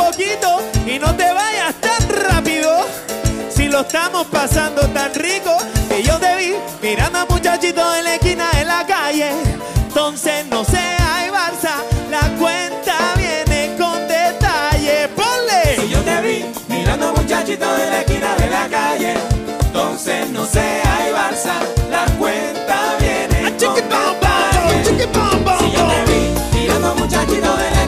Poquito 0.00 0.62
y 0.86 0.98
no 0.98 1.14
te 1.14 1.32
vayas 1.32 1.74
tan 1.80 2.02
rápido. 2.08 2.70
Si 3.54 3.68
lo 3.68 3.80
estamos 3.80 4.26
pasando 4.28 4.82
tan 4.88 5.12
rico 5.14 5.56
que 5.88 6.02
yo 6.02 6.18
te 6.18 6.36
vi 6.36 6.54
mirando 6.82 7.18
a 7.18 7.26
muchachitos 7.26 7.98
en 7.98 8.04
la 8.04 8.14
esquina 8.14 8.50
de 8.52 8.64
la 8.64 8.86
calle. 8.86 9.30
Entonces 9.88 10.46
no 10.46 10.64
sé, 10.64 10.78
hay 10.78 11.28
Barça, 11.30 11.74
la 12.10 12.24
cuenta 12.38 12.96
viene 13.16 13.76
con 13.76 13.96
detalle. 14.08 15.08
Si 15.08 15.14
Ponle. 15.18 15.88
yo 15.90 16.00
te 16.00 16.20
vi 16.22 16.44
mirando 16.68 17.08
a 17.08 17.12
muchachitos 17.12 17.80
en 17.80 17.90
la 17.90 18.00
esquina 18.00 18.34
de 18.36 18.46
la 18.48 18.68
calle, 18.68 19.14
entonces 19.66 20.30
no 20.30 20.46
sé, 20.46 20.82
hay 20.92 21.12
Barça, 21.12 21.54
la 21.90 22.04
cuenta 22.18 22.96
viene 23.00 23.56
con 23.58 23.74
detalle. 23.74 24.84
Si 25.60 25.70
yo 25.76 25.86
te 25.92 26.00
vi 26.10 26.22
mirando 26.60 26.90
a 26.90 26.94
muchachitos 26.94 27.60
en 27.66 27.74
la 27.74 27.79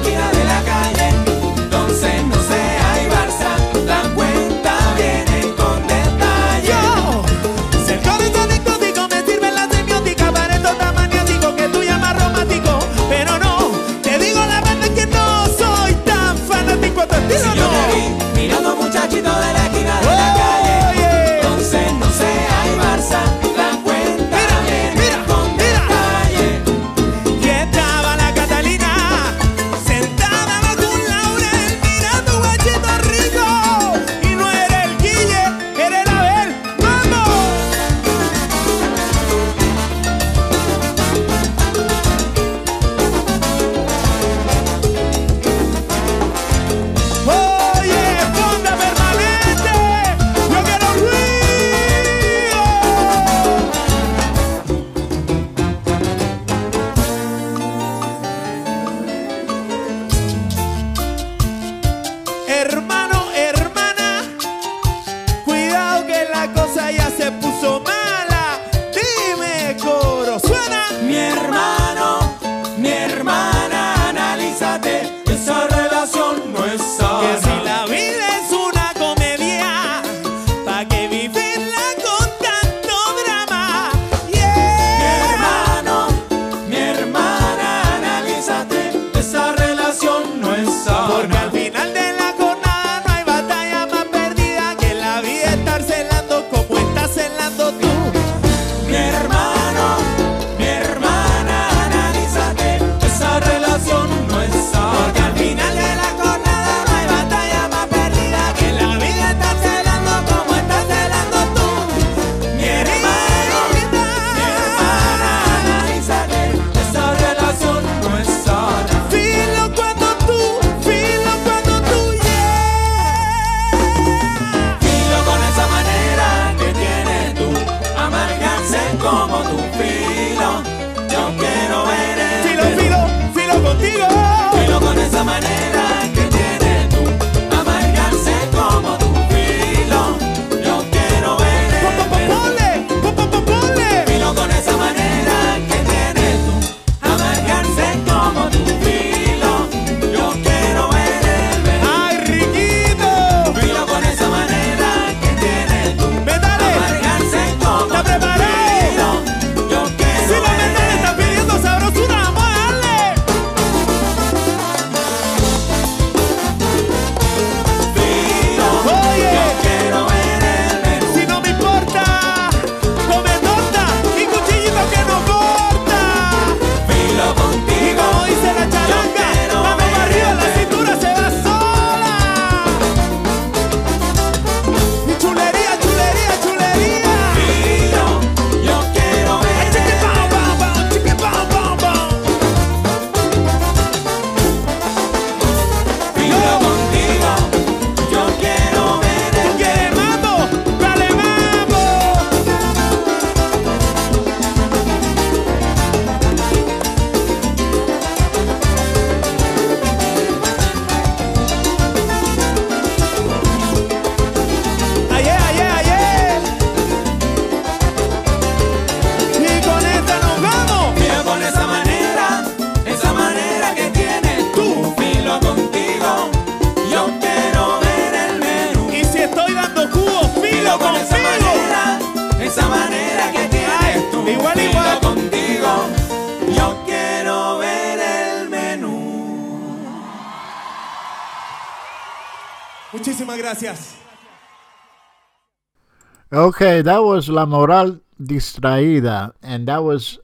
Okay, 246.42 246.82
that 246.82 247.04
was 247.04 247.28
La 247.28 247.46
Moral 247.46 248.00
Distraída, 248.20 249.32
and 249.44 249.68
that 249.68 249.84
was 249.84 250.18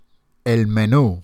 El 0.44 0.64
Menú. 0.64 1.22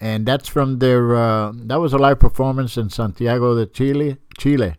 And 0.00 0.24
that's 0.24 0.48
from 0.48 0.78
their, 0.78 1.16
uh, 1.16 1.50
that 1.52 1.80
was 1.80 1.92
a 1.92 1.98
live 1.98 2.20
performance 2.20 2.76
in 2.76 2.88
Santiago 2.88 3.56
de 3.56 3.66
Chile. 3.66 4.18
Chile. 4.38 4.76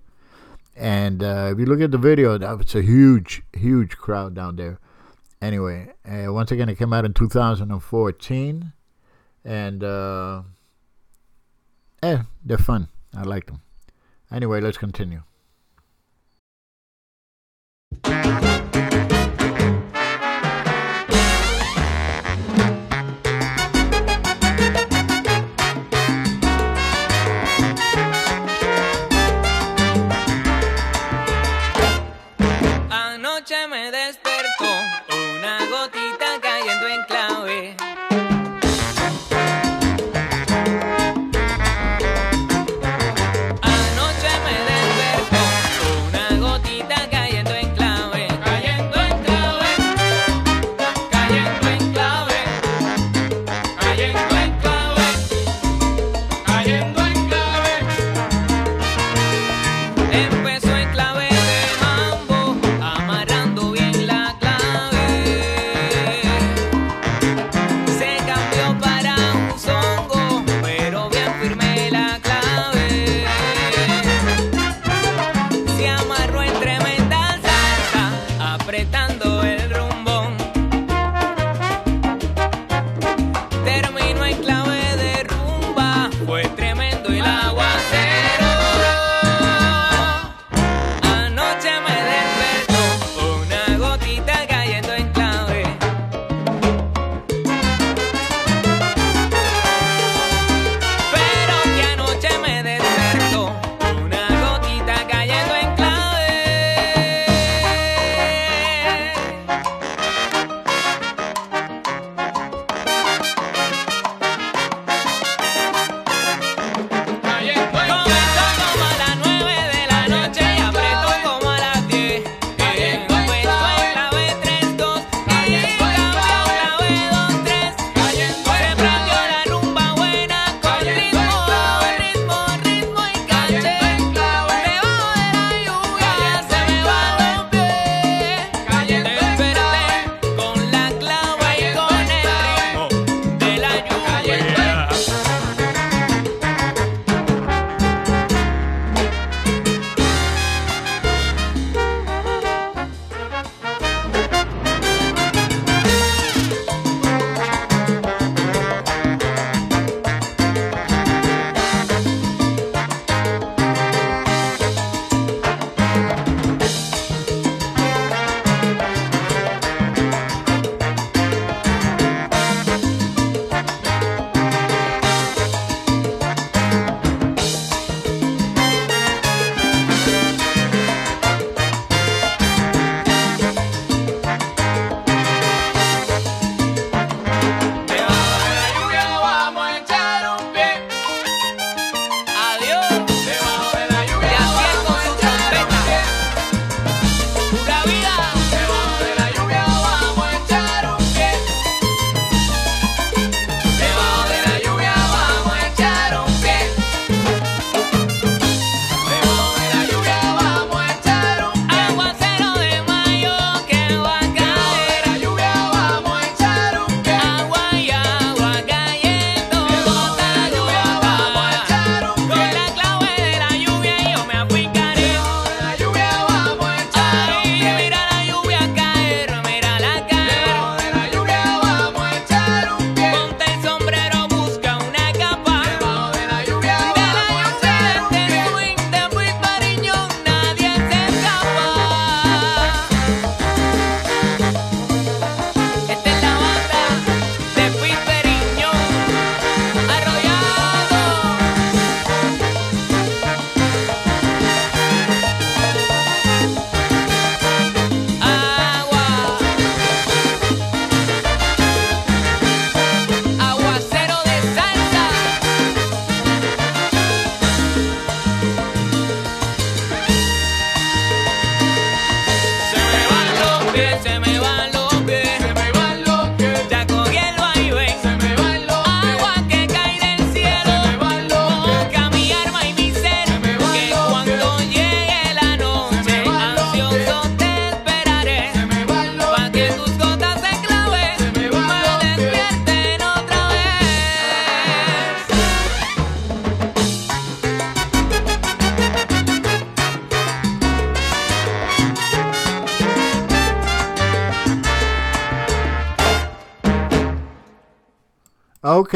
And 0.77 1.21
uh, 1.21 1.49
if 1.51 1.59
you 1.59 1.65
look 1.65 1.81
at 1.81 1.91
the 1.91 1.97
video, 1.97 2.37
that 2.37 2.75
a 2.75 2.81
huge, 2.81 3.41
huge 3.51 3.97
crowd 3.97 4.33
down 4.35 4.55
there. 4.55 4.79
Anyway, 5.41 5.91
uh, 6.09 6.31
once 6.31 6.49
again, 6.49 6.69
it 6.69 6.77
came 6.77 6.93
out 6.93 7.03
in 7.03 7.13
2014. 7.13 8.71
And, 9.43 9.83
uh, 9.83 10.43
eh, 12.01 12.19
they're 12.45 12.57
fun. 12.57 12.87
I 13.13 13.23
like 13.23 13.47
them. 13.47 13.59
Anyway, 14.31 14.61
let's 14.61 14.77
continue. 14.77 15.23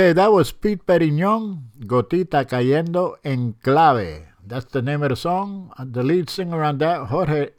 Okay, 0.01 0.13
that 0.13 0.31
was 0.31 0.51
Pete 0.51 0.83
Perignon, 0.83 1.61
Gotita 1.85 2.43
Cayendo 2.49 3.17
en 3.23 3.53
Clave. 3.61 4.25
That's 4.43 4.65
the 4.65 4.81
name 4.81 5.03
of 5.03 5.09
the 5.09 5.15
song. 5.15 5.71
The 5.77 6.01
lead 6.01 6.27
singer 6.27 6.63
on 6.63 6.79
that, 6.79 7.05
Jorge 7.05 7.49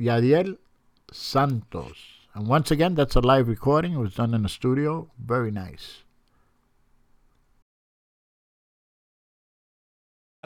Yadiel 0.00 0.56
Santos. 1.12 1.98
And 2.32 2.48
once 2.48 2.70
again, 2.70 2.94
that's 2.94 3.14
a 3.14 3.20
live 3.20 3.46
recording. 3.46 3.92
It 3.92 3.98
was 3.98 4.14
done 4.14 4.32
in 4.32 4.42
the 4.42 4.48
studio. 4.48 5.10
Very 5.22 5.50
nice. 5.50 6.04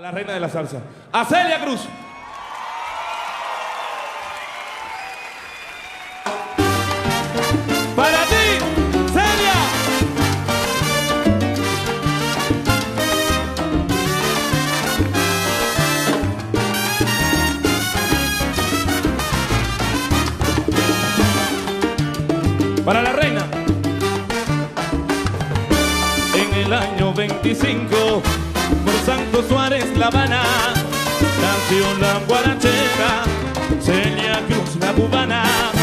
La 0.01 0.10
reina 0.10 0.32
de 0.35 0.40
la 0.40 0.48
salsa. 0.48 0.82
A 1.14 1.24
Celia 1.24 1.62
Cruz. 1.62 2.06
el 26.61 26.73
año 26.73 27.12
25 27.12 28.23
por 28.85 28.95
Santo 29.05 29.43
Suárez 29.49 29.97
La 29.97 30.07
Habana. 30.07 30.43
Nació 31.41 31.99
la 32.01 32.19
guarachera 32.27 33.24
Celia 33.81 34.41
Cruz 34.49 34.77
la 34.81 34.93
cubana. 34.93 35.76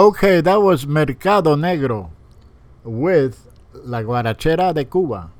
Okay, 0.00 0.40
that 0.40 0.62
was 0.62 0.86
Mercado 0.86 1.56
Negro 1.56 2.08
with 2.84 3.46
La 3.74 4.00
Guarachera 4.00 4.72
de 4.72 4.86
Cuba, 4.86 5.30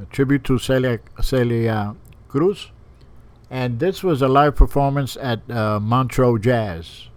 a 0.00 0.04
tribute 0.04 0.44
to 0.44 0.56
Celia, 0.56 1.00
Celia 1.20 1.96
Cruz. 2.28 2.70
And 3.50 3.80
this 3.80 4.04
was 4.04 4.22
a 4.22 4.28
live 4.28 4.54
performance 4.54 5.16
at 5.20 5.40
uh, 5.50 5.80
Montreux 5.80 6.38
Jazz. 6.38 7.08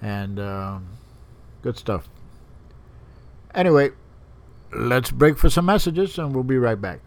And 0.00 0.38
uh, 0.38 0.78
good 1.60 1.76
stuff. 1.76 2.08
Anyway, 3.54 3.90
let's 4.72 5.10
break 5.10 5.36
for 5.36 5.50
some 5.50 5.66
messages 5.66 6.18
and 6.18 6.34
we'll 6.34 6.44
be 6.44 6.56
right 6.56 6.80
back. 6.80 7.00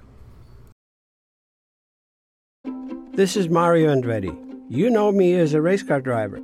This 3.13 3.35
is 3.35 3.49
Mario 3.49 3.91
Andretti. 3.91 4.37
You 4.69 4.91
know 4.91 5.11
me 5.11 5.33
as 5.33 5.55
a 5.55 5.61
race 5.61 5.81
car 5.81 5.99
driver, 5.99 6.43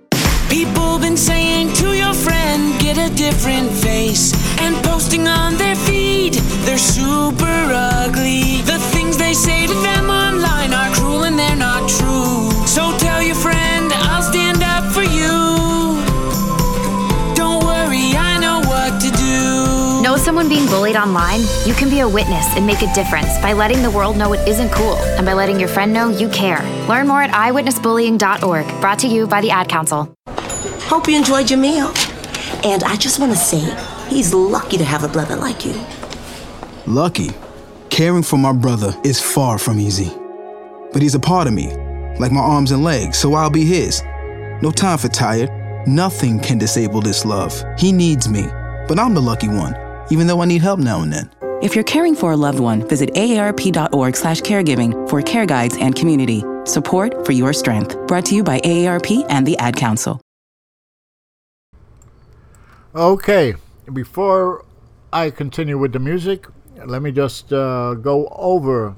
People 0.51 0.99
been 0.99 1.15
saying 1.15 1.71
to 1.75 1.95
your 1.95 2.13
friend, 2.13 2.77
get 2.77 2.97
a 2.97 3.09
different 3.15 3.71
face. 3.71 4.33
And 4.59 4.75
posting 4.83 5.25
on 5.25 5.55
their 5.55 5.77
feed, 5.77 6.33
they're 6.65 6.77
super 6.77 7.45
ugly. 7.45 8.61
The 8.63 8.77
things 8.91 9.15
they 9.17 9.33
say 9.33 9.65
to 9.65 9.73
them 9.75 10.09
online 10.09 10.73
are 10.73 10.93
cruel 10.93 11.23
and 11.23 11.39
they're 11.39 11.55
not 11.55 11.87
true. 11.87 12.51
So 12.67 12.97
tell 12.97 13.23
your 13.23 13.35
friend, 13.35 13.70
someone 20.21 20.47
being 20.47 20.67
bullied 20.67 20.95
online? 20.95 21.41
You 21.65 21.73
can 21.73 21.89
be 21.89 22.01
a 22.01 22.07
witness 22.07 22.45
and 22.55 22.65
make 22.65 22.81
a 22.83 22.93
difference 22.93 23.39
by 23.41 23.53
letting 23.53 23.81
the 23.81 23.89
world 23.89 24.17
know 24.17 24.33
it 24.33 24.47
isn't 24.47 24.71
cool 24.71 24.95
and 25.17 25.25
by 25.25 25.33
letting 25.33 25.59
your 25.59 25.67
friend 25.67 25.91
know 25.91 26.09
you 26.09 26.29
care. 26.29 26.61
Learn 26.87 27.07
more 27.07 27.23
at 27.23 27.31
iwitnessbullying.org. 27.31 28.81
Brought 28.81 28.99
to 28.99 29.07
you 29.07 29.25
by 29.25 29.41
the 29.41 29.49
Ad 29.49 29.67
Council. 29.67 30.13
Hope 30.27 31.07
you 31.07 31.17
enjoyed 31.17 31.49
your 31.49 31.59
meal. 31.59 31.91
And 32.63 32.83
I 32.83 32.95
just 32.97 33.19
want 33.19 33.31
to 33.31 33.37
say, 33.37 33.59
he's 34.09 34.33
lucky 34.33 34.77
to 34.77 34.85
have 34.85 35.03
a 35.03 35.07
brother 35.07 35.35
like 35.35 35.65
you. 35.65 35.73
Lucky. 36.85 37.31
Caring 37.89 38.23
for 38.23 38.37
my 38.37 38.53
brother 38.53 38.95
is 39.03 39.19
far 39.19 39.57
from 39.57 39.79
easy. 39.79 40.11
But 40.93 41.01
he's 41.01 41.15
a 41.15 41.19
part 41.19 41.47
of 41.47 41.53
me, 41.53 41.75
like 42.19 42.31
my 42.31 42.41
arms 42.41 42.71
and 42.71 42.83
legs, 42.83 43.17
so 43.17 43.33
I'll 43.33 43.49
be 43.49 43.65
his. 43.65 44.01
No 44.61 44.71
time 44.71 44.97
for 44.97 45.07
tired. 45.07 45.49
Nothing 45.87 46.39
can 46.39 46.59
disable 46.59 47.01
this 47.01 47.25
love. 47.25 47.63
He 47.77 47.91
needs 47.91 48.29
me, 48.29 48.43
but 48.87 48.99
I'm 48.99 49.13
the 49.13 49.21
lucky 49.21 49.47
one, 49.47 49.73
even 50.11 50.27
though 50.27 50.41
I 50.41 50.45
need 50.45 50.61
help 50.61 50.79
now 50.79 51.01
and 51.01 51.11
then. 51.11 51.29
If 51.61 51.75
you're 51.75 51.83
caring 51.83 52.15
for 52.15 52.31
a 52.31 52.35
loved 52.35 52.59
one, 52.59 52.87
visit 52.87 53.13
aarp.org 53.13 54.15
slash 54.15 54.41
caregiving 54.41 55.09
for 55.09 55.21
care 55.21 55.45
guides 55.45 55.77
and 55.77 55.95
community. 55.95 56.43
Support 56.65 57.25
for 57.25 57.31
your 57.31 57.53
strength. 57.53 57.95
Brought 58.07 58.25
to 58.25 58.35
you 58.35 58.43
by 58.43 58.59
AARP 58.59 59.25
and 59.29 59.45
the 59.45 59.57
Ad 59.57 59.75
Council. 59.75 60.19
Okay, 62.95 63.53
before 63.93 64.65
I 65.13 65.29
continue 65.29 65.77
with 65.77 65.93
the 65.93 65.99
music, 65.99 66.47
let 66.85 67.01
me 67.01 67.11
just 67.11 67.53
uh, 67.53 67.93
go 67.93 68.27
over 68.35 68.95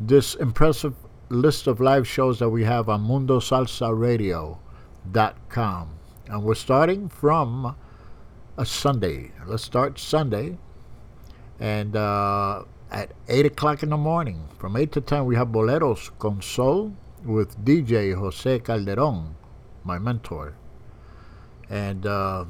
this 0.00 0.34
impressive 0.36 0.94
list 1.28 1.66
of 1.66 1.80
live 1.80 2.08
shows 2.08 2.38
that 2.38 2.48
we 2.48 2.64
have 2.64 2.88
on 2.88 3.06
MundoSalsaRadio.com. 3.06 5.90
And 6.26 6.42
we're 6.42 6.54
starting 6.54 7.08
from 7.08 7.76
a 8.56 8.64
Sunday. 8.64 9.32
Let's 9.46 9.64
start 9.64 9.98
Sunday. 9.98 10.58
And 11.58 11.96
uh, 11.96 12.64
at 12.90 13.12
8 13.28 13.46
o'clock 13.46 13.82
in 13.82 13.90
the 13.90 13.96
morning, 13.96 14.48
from 14.58 14.76
8 14.76 14.92
to 14.92 15.00
10, 15.00 15.24
we 15.24 15.36
have 15.36 15.48
Boleros 15.48 16.10
con 16.18 16.40
Sol 16.40 16.92
with 17.24 17.64
DJ 17.64 18.14
Jose 18.14 18.60
Calderon, 18.60 19.34
my 19.82 19.98
mentor. 19.98 20.54
And 21.68 22.06
uh, 22.06 22.44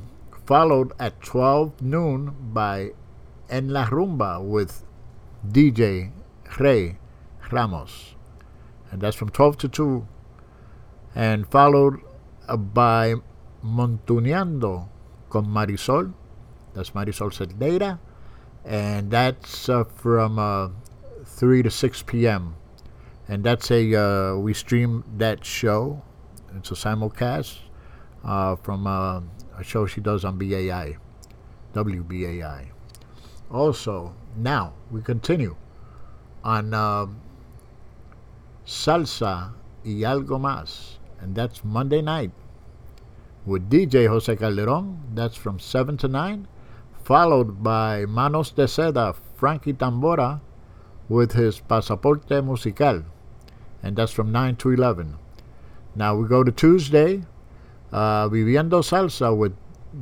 followed 0.46 0.92
at 0.98 1.20
12 1.22 1.80
noon 1.80 2.34
by 2.52 2.90
En 3.48 3.68
La 3.68 3.86
Rumba 3.86 4.42
with 4.44 4.84
DJ 5.46 6.10
Rey 6.58 6.98
Ramos. 7.50 8.14
And 8.90 9.00
that's 9.00 9.16
from 9.16 9.30
12 9.30 9.58
to 9.58 9.68
2. 9.68 10.08
And 11.14 11.48
followed 11.48 12.00
uh, 12.48 12.56
by 12.56 13.14
Montuneando 13.64 14.88
con 15.34 15.46
Marisol. 15.46 16.14
That's 16.74 16.90
Marisol 16.90 17.32
Cerdeira. 17.32 17.98
And 18.64 19.10
that's 19.10 19.68
uh, 19.68 19.82
from 19.82 20.38
uh, 20.38 20.68
3 21.24 21.64
to 21.64 21.70
6 21.70 22.02
p.m. 22.04 22.54
And 23.28 23.42
that's 23.42 23.70
a, 23.70 23.82
uh, 23.94 24.36
we 24.36 24.54
stream 24.54 25.02
that 25.18 25.44
show. 25.44 26.02
It's 26.56 26.70
a 26.70 26.74
simulcast 26.74 27.58
uh, 28.24 28.54
from 28.56 28.86
uh, 28.86 29.22
a 29.58 29.64
show 29.64 29.86
she 29.86 30.00
does 30.00 30.24
on 30.24 30.38
BAI, 30.38 30.98
WBAI. 31.74 32.68
Also, 33.50 34.14
now 34.36 34.72
we 34.90 35.02
continue 35.02 35.56
on 36.44 36.72
um, 36.74 37.20
Salsa 38.64 39.52
y 39.84 40.04
Algo 40.06 40.38
Más, 40.38 40.98
and 41.20 41.34
that's 41.34 41.64
Monday 41.64 42.02
night 42.02 42.30
with 43.46 43.70
DJ 43.70 44.08
Jose 44.08 44.34
Calderon. 44.36 45.00
That's 45.14 45.36
from 45.36 45.58
7 45.58 45.96
to 45.98 46.08
9, 46.08 46.48
followed 47.02 47.62
by 47.62 48.06
Manos 48.06 48.50
de 48.50 48.64
Seda, 48.64 49.14
Frankie 49.36 49.72
Tambora 49.72 50.40
with 51.08 51.32
his 51.32 51.60
Pasaporte 51.60 52.42
Musical, 52.44 53.04
and 53.82 53.96
that's 53.96 54.12
from 54.12 54.32
9 54.32 54.56
to 54.56 54.70
11. 54.70 55.16
Now 55.94 56.16
we 56.16 56.26
go 56.26 56.42
to 56.42 56.50
Tuesday, 56.50 57.22
uh, 57.92 58.28
Viviendo 58.28 58.80
Salsa 58.80 59.36
with 59.36 59.54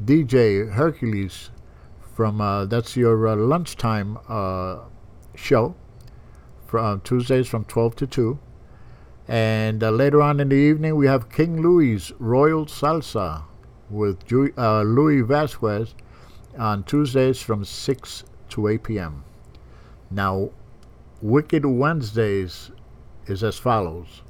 DJ 0.06 0.73
Hercules 0.73 1.51
from 2.14 2.40
uh, 2.40 2.64
that's 2.66 2.97
your 2.97 3.28
uh, 3.28 3.36
lunchtime 3.36 4.19
uh, 4.28 4.78
show 5.35 5.74
from 6.66 7.01
Tuesdays 7.01 7.48
from 7.48 7.64
12 7.64 7.97
to 7.97 8.06
2. 8.06 8.39
And 9.28 9.82
uh, 9.82 9.90
later 9.90 10.20
on 10.20 10.40
in 10.40 10.48
the 10.48 10.56
evening, 10.56 10.96
we 10.96 11.06
have 11.06 11.30
King 11.30 11.62
Louis 11.62 12.12
Royal 12.18 12.66
Salsa 12.66 13.44
with 13.88 14.26
Ju- 14.26 14.52
uh, 14.58 14.82
Louis 14.82 15.22
Vasquez 15.22 15.94
on 16.58 16.82
Tuesdays 16.84 17.40
from 17.40 17.64
6 17.64 18.24
to 18.50 18.68
8 18.68 18.82
p.m. 18.82 19.24
Now, 20.10 20.50
Wicked 21.20 21.64
Wednesdays 21.64 22.70
is 23.26 23.44
as 23.44 23.58
follows. 23.58 24.22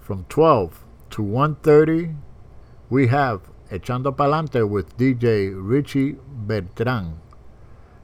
From 0.00 0.24
12 0.28 0.84
to 1.10 1.22
1.30, 1.22 2.14
we 2.88 3.08
have 3.08 3.42
Echando 3.70 4.14
Palante 4.14 4.68
with 4.68 4.96
DJ 4.96 5.52
Richie 5.54 6.16
Bertran. 6.46 7.14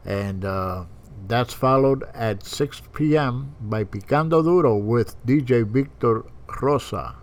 And 0.04 0.44
uh, 0.44 0.84
that's 1.28 1.52
followed 1.52 2.04
at 2.14 2.44
6 2.44 2.82
p.m. 2.94 3.54
by 3.60 3.84
Picando 3.84 4.42
Duro 4.42 4.76
with 4.76 5.16
DJ 5.26 5.66
Victor 5.66 6.24
Rosa 6.60 7.16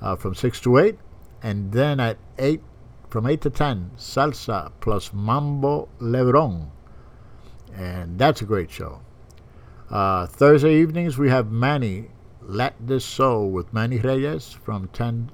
uh, 0.00 0.16
from 0.16 0.34
6 0.34 0.60
to 0.60 0.78
8. 0.78 0.98
And 1.42 1.72
then 1.72 2.00
at 2.00 2.18
8, 2.38 2.62
from 3.08 3.26
8 3.26 3.40
to 3.42 3.50
10, 3.50 3.92
Salsa 3.96 4.72
plus 4.80 5.12
Mambo 5.12 5.88
Lebron. 6.00 6.68
And 7.74 8.18
that's 8.18 8.42
a 8.42 8.44
great 8.44 8.70
show. 8.70 9.00
Uh, 9.90 10.26
Thursday 10.26 10.74
evenings, 10.76 11.16
we 11.18 11.28
have 11.28 11.50
Manny 11.50 12.08
Let 12.42 12.74
This 12.80 13.04
Soul 13.04 13.50
with 13.50 13.72
Manny 13.72 13.98
Reyes 13.98 14.52
from 14.52 14.88
10 14.88 15.30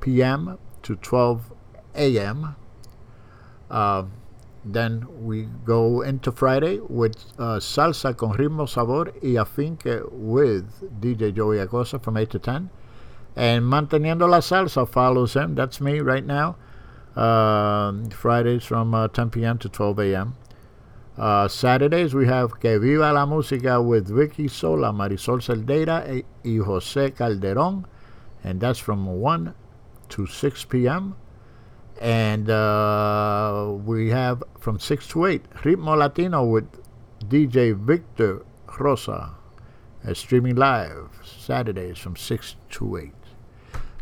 p.m. 0.00 0.58
to 0.82 0.96
12 0.96 1.52
a.m. 1.94 2.56
Uh, 3.70 4.04
then 4.64 5.06
we 5.24 5.48
go 5.64 6.02
into 6.02 6.30
Friday 6.30 6.80
with 6.80 7.16
uh, 7.38 7.58
Salsa 7.58 8.16
con 8.16 8.34
Ritmo 8.34 8.68
Sabor 8.68 9.12
y 9.22 9.36
Afinque 9.40 10.06
with 10.12 11.00
DJ 11.00 11.34
Joey 11.34 11.58
Acosta 11.58 11.98
from 11.98 12.16
8 12.16 12.30
to 12.30 12.38
10. 12.38 12.70
And 13.36 13.64
Manteniendo 13.64 14.28
la 14.28 14.40
Salsa 14.40 14.86
follows 14.86 15.34
him. 15.34 15.54
That's 15.54 15.80
me 15.80 16.00
right 16.00 16.24
now. 16.24 16.56
Uh, 17.16 17.92
Fridays 18.10 18.64
from 18.64 18.94
uh, 18.94 19.08
10 19.08 19.30
p.m. 19.30 19.58
to 19.58 19.68
12 19.68 19.98
a.m. 20.00 20.36
Uh, 21.16 21.48
Saturdays 21.48 22.14
we 22.14 22.26
have 22.26 22.60
Que 22.60 22.78
Viva 22.78 23.12
la 23.12 23.26
Música 23.26 23.82
with 23.82 24.08
Vicky 24.08 24.48
Sola, 24.48 24.92
Marisol 24.92 25.40
Celdeira, 25.42 26.06
y 26.44 26.58
José 26.58 27.12
Calderón. 27.12 27.84
And 28.44 28.60
that's 28.60 28.78
from 28.78 29.06
1 29.06 29.54
to 30.10 30.26
6 30.26 30.64
p.m. 30.66 31.16
And 32.00 32.48
uh, 32.48 33.74
we 33.84 34.08
have 34.08 34.42
from 34.58 34.80
6 34.80 35.06
to 35.08 35.26
8 35.26 35.50
Ritmo 35.50 35.98
Latino 35.98 36.44
with 36.44 36.66
DJ 37.28 37.76
Victor 37.76 38.42
Rosa, 38.78 39.34
uh, 40.06 40.14
streaming 40.14 40.56
live 40.56 41.10
Saturdays 41.22 41.98
from 41.98 42.16
6 42.16 42.56
to 42.70 42.96
8. 42.96 43.12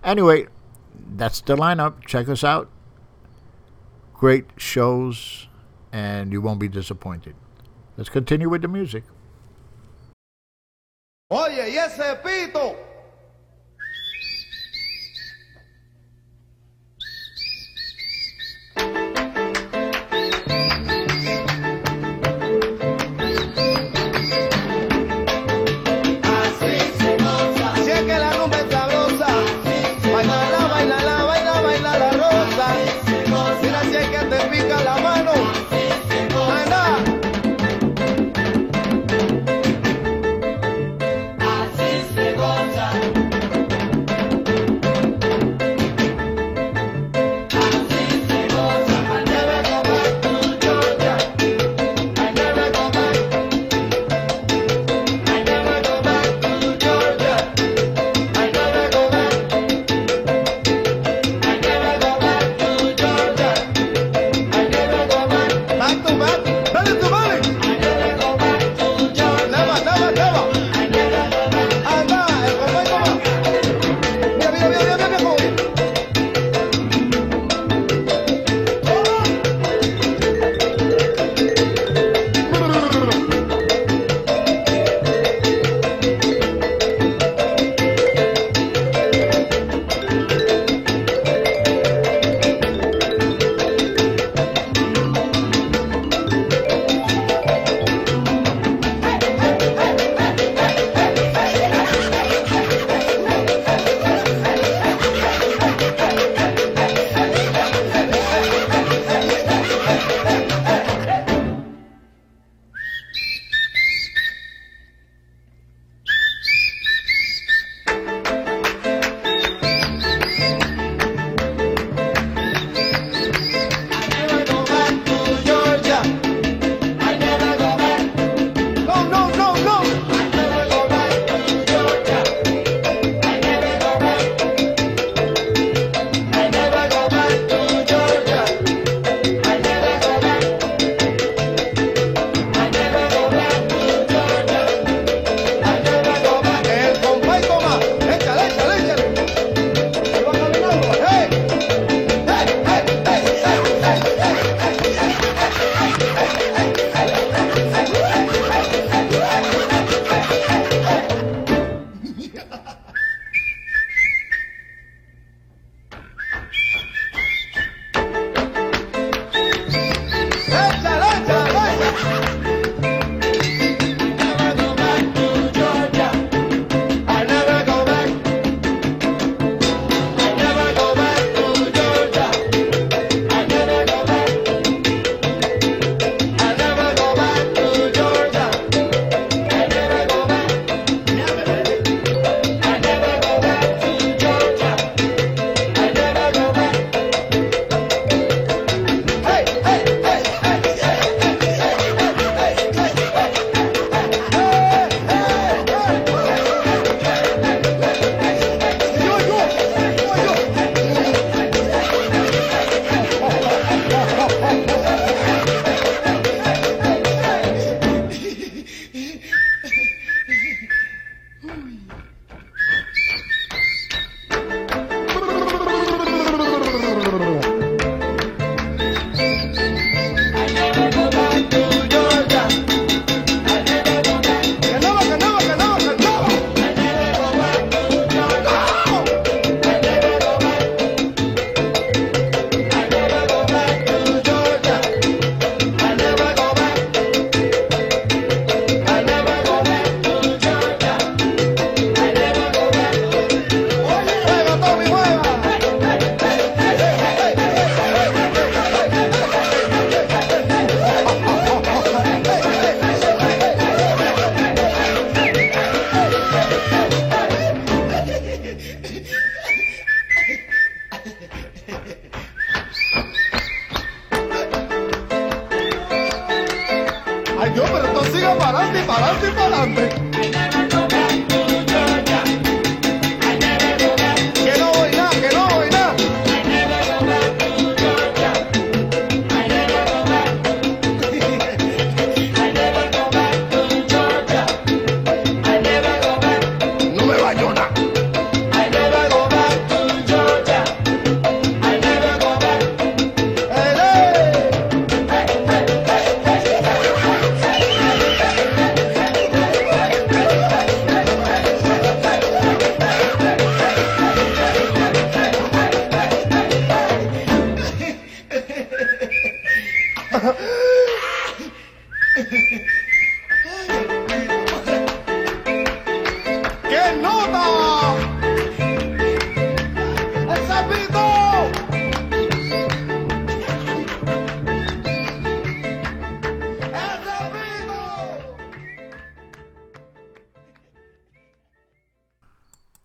Anyway, 0.04 0.46
that's 1.16 1.40
the 1.40 1.56
lineup. 1.56 2.06
Check 2.06 2.28
us 2.28 2.44
out. 2.44 2.70
Great 4.14 4.46
shows, 4.56 5.48
and 5.92 6.32
you 6.32 6.40
won't 6.40 6.60
be 6.60 6.68
disappointed. 6.68 7.34
Let's 7.96 8.10
continue 8.10 8.48
with 8.48 8.62
the 8.62 8.68
music. 8.68 9.02
Oye, 11.30 11.68
y 11.68 11.76
ese 11.76 12.16
pito. 12.22 12.87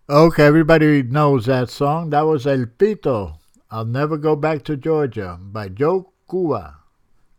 Okay, 0.06 0.44
everybody 0.44 1.02
knows 1.02 1.46
that 1.46 1.70
song. 1.70 2.10
That 2.10 2.26
was 2.26 2.46
El 2.46 2.66
Pito. 2.66 3.38
I'll 3.70 3.86
Never 3.86 4.18
Go 4.18 4.36
Back 4.36 4.62
to 4.64 4.76
Georgia 4.76 5.38
by 5.40 5.70
Joe 5.70 6.12
Cuba. 6.28 6.76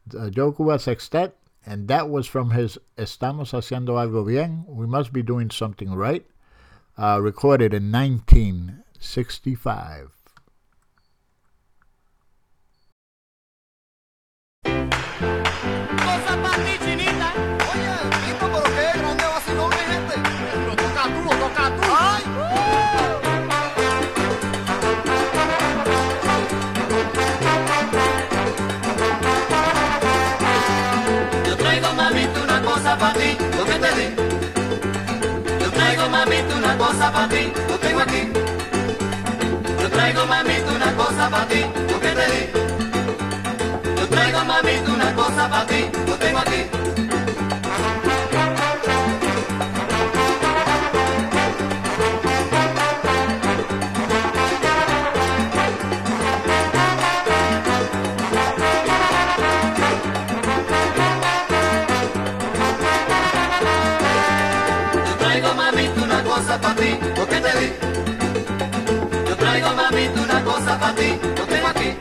The 0.08 0.32
Joe 0.32 0.52
Cuba 0.52 0.80
Sextet. 0.80 1.36
And 1.64 1.88
that 1.90 2.10
was 2.10 2.26
from 2.26 2.50
his 2.50 2.80
Estamos 2.98 3.52
Haciendo 3.52 3.90
Algo 3.90 4.26
Bien. 4.26 4.66
We 4.68 4.88
must 4.88 5.14
be 5.14 5.22
doing 5.22 5.52
something 5.52 5.94
right. 5.94 6.26
Uh, 6.98 7.20
recorded 7.22 7.72
in 7.72 7.92
1965. 7.92 10.10
Para 33.06 33.19
ti, 33.19 33.38
lo 33.57 33.65
que 33.65 33.77
te 33.84 33.91
di. 33.98 34.07
Yo 35.61 35.72
traigo 35.72 36.10
mamita 36.10 36.56
una 36.56 36.77
cosa 36.77 37.11
para 37.11 37.30
ti, 37.30 37.53
lo 37.69 37.77
tengo 37.77 37.99
aquí. 37.99 38.22
Yo 39.82 39.90
traigo 39.90 40.26
mamita 40.26 40.72
una 40.72 40.91
cosa 40.95 41.30
para 41.30 41.48
ti, 41.48 41.61
lo 41.91 41.99
que 41.99 42.11
te 42.19 42.26
di. 42.34 42.41
Yo 43.99 44.07
traigo 44.07 44.45
mamita 44.45 44.91
una 44.91 45.14
cosa 45.14 45.49
para 45.49 45.68
ti, 45.68 45.82
lo 46.07 46.15
tengo 46.15 46.40
aquí. 46.40 46.61
Ti, 70.95 71.19
lo 71.38 71.45
tengo 71.45 71.67
aquí. 71.67 71.97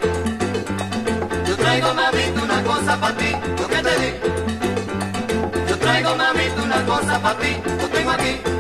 Yo 1.47 1.57
traigo 1.57 1.95
mamita 1.95 2.43
una 2.43 2.63
cosa 2.63 3.01
para 3.01 3.17
ti, 3.17 3.31
lo 3.61 3.69
que 3.69 3.83
te 3.83 3.95
di. 4.01 4.11
Yo 5.69 5.79
traigo 5.79 6.17
mamita 6.17 6.63
una 6.63 6.85
cosa 6.85 7.19
para 7.21 7.39
ti, 7.39 7.57
lo 7.81 7.89
tengo 7.89 8.11
aquí. 8.11 8.54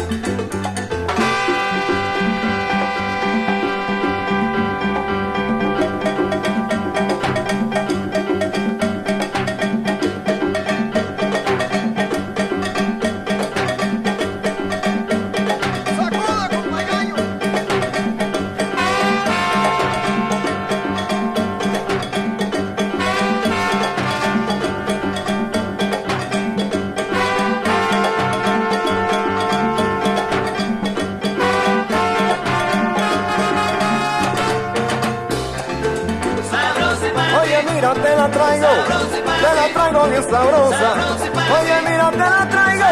Oye, 40.36 41.80
mira, 41.88 42.10
te 42.10 42.18
la 42.18 42.48
traigo, 42.48 42.86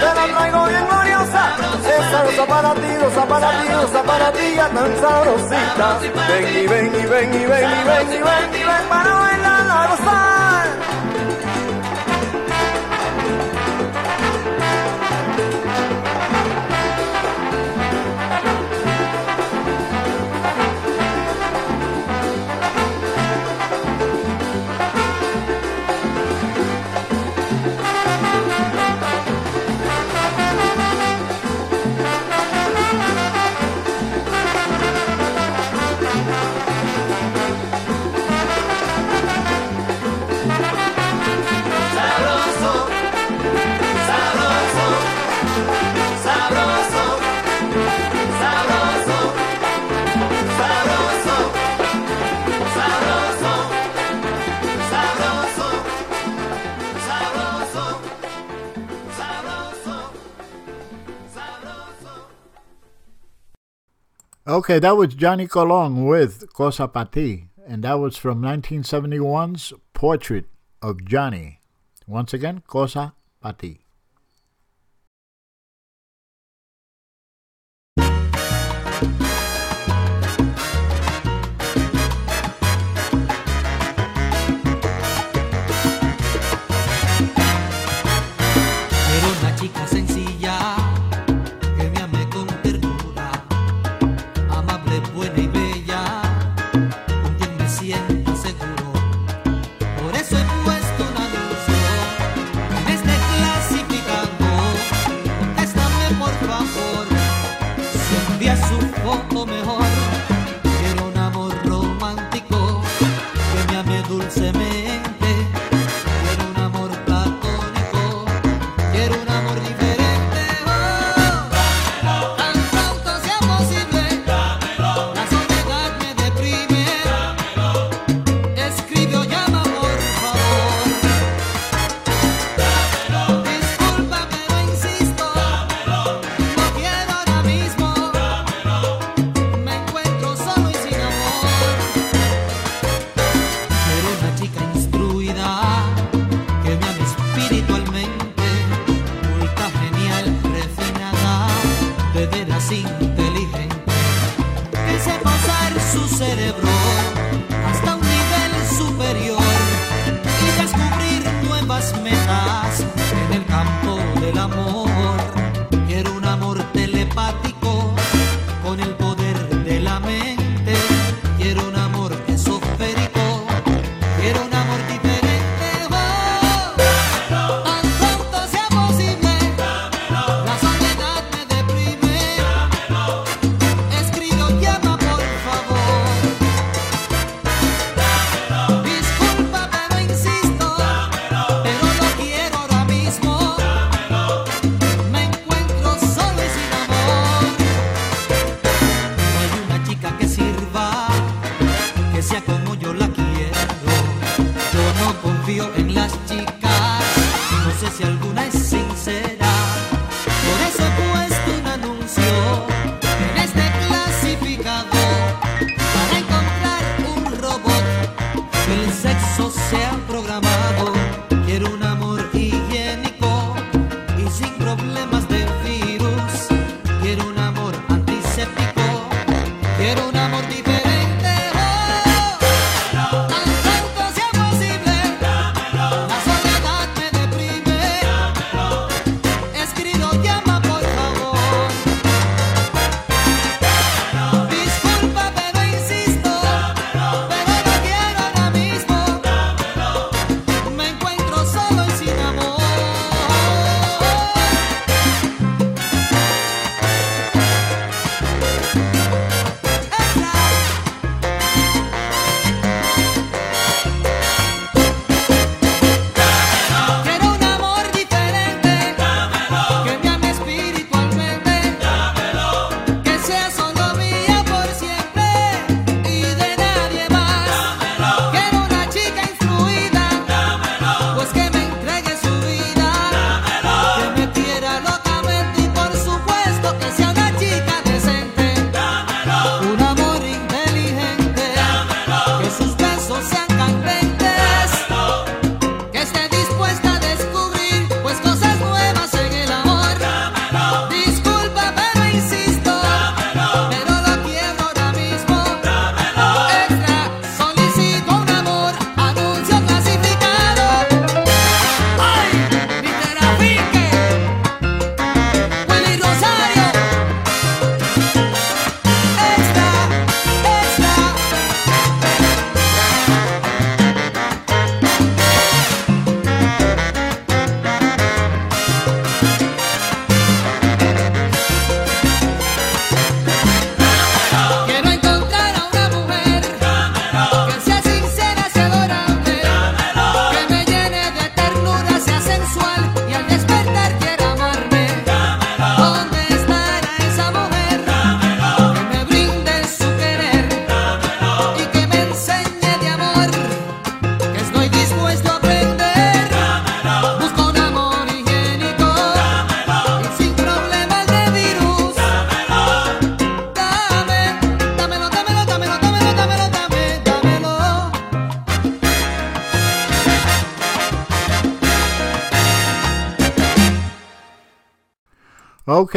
te 0.00 0.14
la 0.14 0.38
traigo 0.38 0.66
bien 0.66 0.86
gloriosa. 0.86 1.56
Es 1.88 2.10
sabrosa 2.12 2.46
para 2.46 2.74
ti, 2.74 2.96
rosa 3.02 3.26
para 3.26 3.50
ti, 3.50 3.68
rosa 3.68 4.02
para 4.04 4.32
ti, 4.32 4.54
ya 4.54 4.68
tan 4.68 5.00
sabrosita. 5.00 5.98
Ven 6.28 6.56
y 6.56 6.66
ven 6.68 6.86
y 6.94 7.06
ven 7.06 7.34
y 7.34 7.46
ven 7.46 7.70
y 7.70 7.84
ven 7.88 8.12
y 8.12 8.22
ven 8.22 8.54
y 8.54 8.64
ven 8.64 8.88
para 8.88 9.14
bailar 9.14 9.70
a 9.70 9.86
gozar. 9.88 10.37
Okay, 64.58 64.80
that 64.80 64.96
was 64.96 65.14
Johnny 65.14 65.46
Colon 65.46 66.04
with 66.06 66.52
Cosa 66.52 66.88
Pa 66.88 67.04
Ti, 67.04 67.46
and 67.64 67.84
that 67.84 68.00
was 68.00 68.16
from 68.16 68.42
1971's 68.42 69.72
Portrait 69.94 70.46
of 70.82 71.04
Johnny. 71.04 71.60
Once 72.08 72.34
again, 72.34 72.64
Cosa 72.66 73.14
Pa 73.40 73.52
de 94.88 95.00
buena 95.12 95.47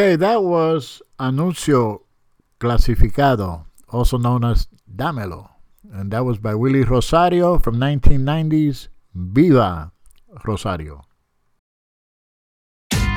Okay, 0.02 0.15
that 0.15 0.41
was 0.41 1.03
Anuncio 1.19 2.02
Clasificado, 2.60 3.65
also 3.90 4.18
known 4.18 4.44
as 4.44 4.68
Dámelo. 4.91 5.48
And 5.94 6.10
that 6.10 6.26
was 6.26 6.40
by 6.40 6.56
Willie 6.56 6.82
Rosario 6.82 7.60
from 7.60 7.76
1990s 7.76 8.88
Viva 9.14 9.91
Rosario. 10.44 11.03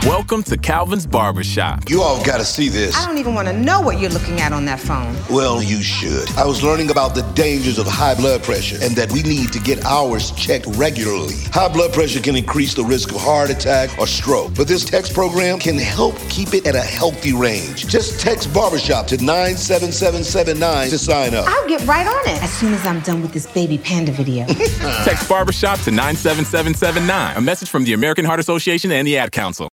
Welcome 0.06 0.43
to 0.44 0.59
Calvin's 0.59 1.06
Barbershop. 1.06 1.89
You 1.89 2.02
all 2.02 2.22
gotta 2.22 2.44
see 2.44 2.68
this. 2.68 2.94
I 2.94 3.06
don't 3.06 3.16
even 3.16 3.35
want 3.35 3.48
to 3.48 3.55
know 3.55 3.81
what 3.81 3.98
you're 3.98 4.10
looking 4.10 4.39
at 4.39 4.52
on 4.52 4.66
that 4.66 4.78
phone. 4.78 5.16
Well, 5.31 5.62
you 5.62 5.81
should. 5.81 6.31
I 6.32 6.44
was 6.44 6.62
learning 6.62 6.90
about 6.90 7.14
the 7.14 7.22
dangers 7.32 7.78
of 7.78 7.86
high 7.86 8.14
blood 8.14 8.43
pressure 8.43 8.76
and 8.82 8.94
that 8.97 9.10
we 9.12 9.22
need 9.22 9.51
to 9.55 9.59
get 9.60 9.82
ours 9.86 10.31
checked 10.32 10.66
regularly. 10.76 11.36
High 11.52 11.72
blood 11.72 11.94
pressure 11.94 12.20
can 12.20 12.36
increase 12.36 12.74
the 12.74 12.85
risk 12.85 13.12
of 13.12 13.16
heart 13.22 13.48
attack 13.48 13.98
or 13.98 14.06
stroke, 14.06 14.55
but 14.55 14.68
this 14.68 14.85
text 14.85 15.14
program 15.14 15.59
can 15.59 15.78
help 15.78 16.18
keep 16.28 16.52
it 16.52 16.66
at 16.66 16.74
a 16.74 16.82
healthy 16.82 17.32
range. 17.32 17.86
Just 17.86 18.20
text 18.20 18.52
barbershop 18.52 19.06
to 19.06 19.16
97779 19.16 20.90
to 20.90 20.98
sign 20.98 21.35
up. 21.35 21.47
I'll 21.48 21.66
get 21.66 21.81
right 21.86 22.06
on 22.06 22.20
it 22.28 22.43
as 22.43 22.52
soon 22.52 22.74
as 22.74 22.85
I'm 22.85 23.01
done 23.01 23.22
with 23.22 23.32
this 23.32 23.47
baby 23.47 23.78
panda 23.78 24.12
video. 24.12 24.44
Text 25.05 25.31
Barbershop 25.31 25.78
to 25.81 25.90
97779. 25.90 27.36
A 27.39 27.40
message 27.40 27.70
from 27.70 27.85
the 27.85 27.94
American 27.94 28.26
Heart 28.26 28.40
Association 28.40 28.93
and 28.93 29.06
the 29.06 29.16
Ad 29.16 29.32
Council. 29.32 29.70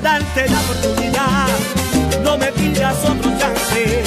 Darte 0.00 0.48
la 0.48 0.60
oportunidad, 0.60 1.48
no 2.22 2.36
me 2.38 2.46
pidas 2.52 2.96
otro 3.04 3.30
chance. 3.38 4.02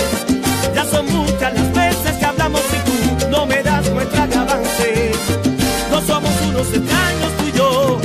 Ya 0.73 0.85
son 0.85 1.05
muchas 1.07 1.53
las 1.53 1.73
veces 1.73 2.17
que 2.17 2.25
hablamos 2.25 2.61
y 2.61 2.79
tú 2.89 3.27
no 3.29 3.45
me 3.45 3.63
das 3.63 3.89
muestra 3.91 4.27
de 4.27 4.35
avance. 4.35 5.11
No 5.91 6.01
somos 6.01 6.31
unos 6.47 6.67
extraños 6.67 7.31
tú 7.37 7.43
y 7.47 7.57
yo, 7.57 7.99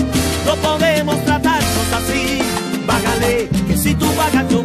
no 0.47 0.55
podemos 0.57 1.25
tratarnos 1.25 1.89
así. 1.99 2.43
Vágale, 2.87 3.49
que 3.67 3.77
si 3.77 3.95
tú 3.95 4.07
vagas 4.17 4.49
yo 4.49 4.63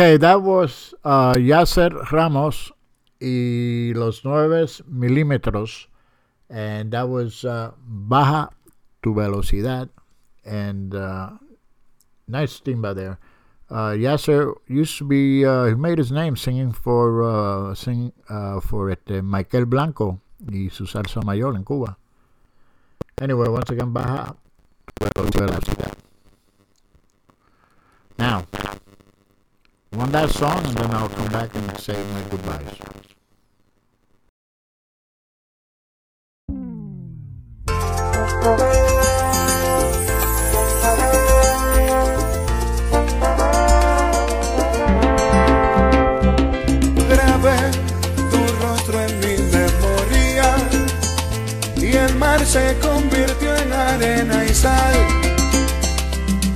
Okay, 0.00 0.16
that 0.16 0.40
was 0.40 0.94
uh, 1.04 1.34
Yasser 1.34 1.92
Ramos 2.10 2.72
y 3.20 3.92
Los 3.94 4.24
Nueves 4.24 4.80
Milímetros, 4.88 5.88
and 6.48 6.90
that 6.92 7.06
was 7.06 7.44
uh, 7.44 7.72
Baja 7.86 8.48
Tu 9.02 9.12
Velocidad, 9.12 9.90
and 10.42 10.94
uh, 10.94 11.32
nice 12.26 12.60
team 12.60 12.80
by 12.80 12.94
there. 12.94 13.18
Uh, 13.68 13.92
Yasser 13.92 14.54
used 14.68 14.96
to 14.96 15.04
be, 15.04 15.44
uh, 15.44 15.66
he 15.66 15.74
made 15.74 15.98
his 15.98 16.10
name 16.10 16.34
singing 16.34 16.72
for 16.72 17.22
uh, 17.22 17.74
sing, 17.74 18.10
uh, 18.30 18.58
for 18.58 18.88
este 18.88 19.22
Michael 19.22 19.66
Blanco 19.66 20.18
y 20.50 20.70
su 20.72 20.84
salsa 20.84 21.22
mayor 21.22 21.54
in 21.54 21.62
Cuba. 21.62 21.98
Anyway, 23.20 23.48
once 23.48 23.68
again, 23.68 23.92
Baja 23.92 24.34
Tu 24.98 25.38
Velocidad. 25.38 25.92
Now. 28.18 28.46
One 29.92 30.12
last 30.12 30.38
song, 30.38 30.64
and 30.64 30.76
then 30.76 30.90
I'll 30.92 31.08
come 31.08 31.32
back 31.32 31.52
and 31.52 31.80
say 31.80 31.96
my 32.14 32.22
goodbyes. 32.30 32.78
Grabé 47.08 47.58
tu 48.30 48.40
rostro 48.62 49.00
en 49.00 49.12
mi 49.18 49.34
memoria 49.50 50.54
y 51.76 51.96
el 51.96 52.14
mar 52.14 52.38
se 52.46 52.78
convirtió 52.78 53.56
en 53.56 53.72
arena 53.72 54.44
y 54.44 54.54
sal. 54.54 54.94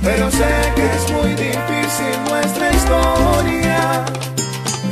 Pero 0.01 0.31
sé 0.31 0.71
que 0.75 0.85
es 0.85 1.11
muy 1.11 1.35
difícil 1.35 1.74
así 1.95 2.29
nuestra 2.29 2.71
historia. 2.71 4.05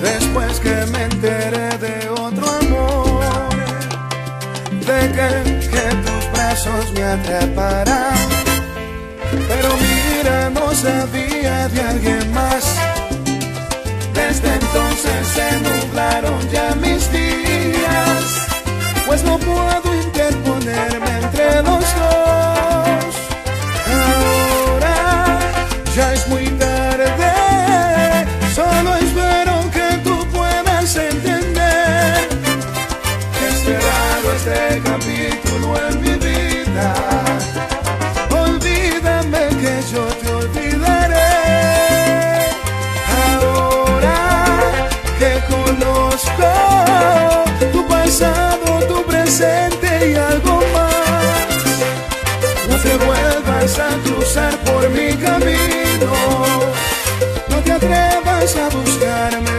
Después 0.01 0.59
que 0.59 0.75
me 0.91 1.03
enteré 1.03 1.77
de 1.77 2.09
otro 2.09 2.45
amor, 2.61 3.49
dejé 4.85 5.69
que 5.71 5.85
tus 6.05 6.31
brazos 6.33 6.91
me 6.93 7.03
atraparan. 7.03 8.15
Pero 9.47 9.69
mira, 9.85 10.49
no 10.49 10.73
sabía 10.73 11.67
de 11.69 11.81
alguien 11.81 12.33
más. 12.33 12.63
Desde 14.13 14.53
entonces 14.53 15.27
se 15.35 15.59
nublaron 15.67 16.39
ya 16.51 16.75
mis 16.75 17.11
días, 17.11 18.23
pues 19.07 19.23
no 19.23 19.37
puedo 19.37 19.95
interponerme 20.03 21.11
entre 21.23 21.55
los 21.63 21.85
dos. 22.01 23.13
Ahora 23.95 25.39
ya 25.95 26.13
es 26.13 26.27
muy 26.27 26.42
pasado, 48.13 48.79
tu 48.87 49.03
presente 49.05 50.11
y 50.11 50.15
algo 50.15 50.61
más. 50.73 51.47
No 52.69 52.77
te 52.77 52.95
vuelvas 53.05 53.79
a 53.79 53.89
cruzar 54.03 54.55
por 54.63 54.87
mi 54.91 55.15
camino. 55.15 56.11
No 57.49 57.57
te 57.63 57.71
atrevas 57.71 58.55
a 58.55 58.69
buscarme 58.69 59.52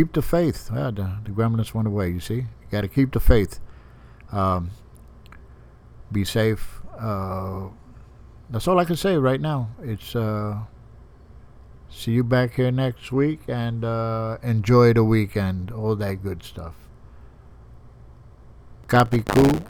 keep 0.00 0.14
the 0.14 0.22
faith. 0.22 0.70
Yeah, 0.74 0.90
the, 0.90 1.18
the 1.24 1.30
gremlins 1.30 1.74
went 1.74 1.86
away, 1.86 2.08
you 2.08 2.20
see? 2.20 2.34
You 2.34 2.68
got 2.70 2.80
to 2.82 2.88
keep 2.88 3.12
the 3.12 3.20
faith. 3.20 3.60
Um, 4.32 4.70
be 6.10 6.24
safe. 6.24 6.80
Uh, 6.98 7.68
that's 8.48 8.66
all 8.66 8.78
I 8.78 8.86
can 8.86 8.96
say 8.96 9.16
right 9.16 9.40
now. 9.40 9.68
It's 9.82 10.16
uh, 10.16 10.60
see 11.90 12.12
you 12.12 12.24
back 12.24 12.54
here 12.54 12.70
next 12.70 13.12
week 13.12 13.40
and 13.46 13.84
uh, 13.84 14.38
enjoy 14.42 14.94
the 14.94 15.04
weekend. 15.04 15.70
All 15.70 15.94
that 15.96 16.22
good 16.22 16.42
stuff. 16.42 16.74
Copy 18.88 19.22
cool. 19.22 19.69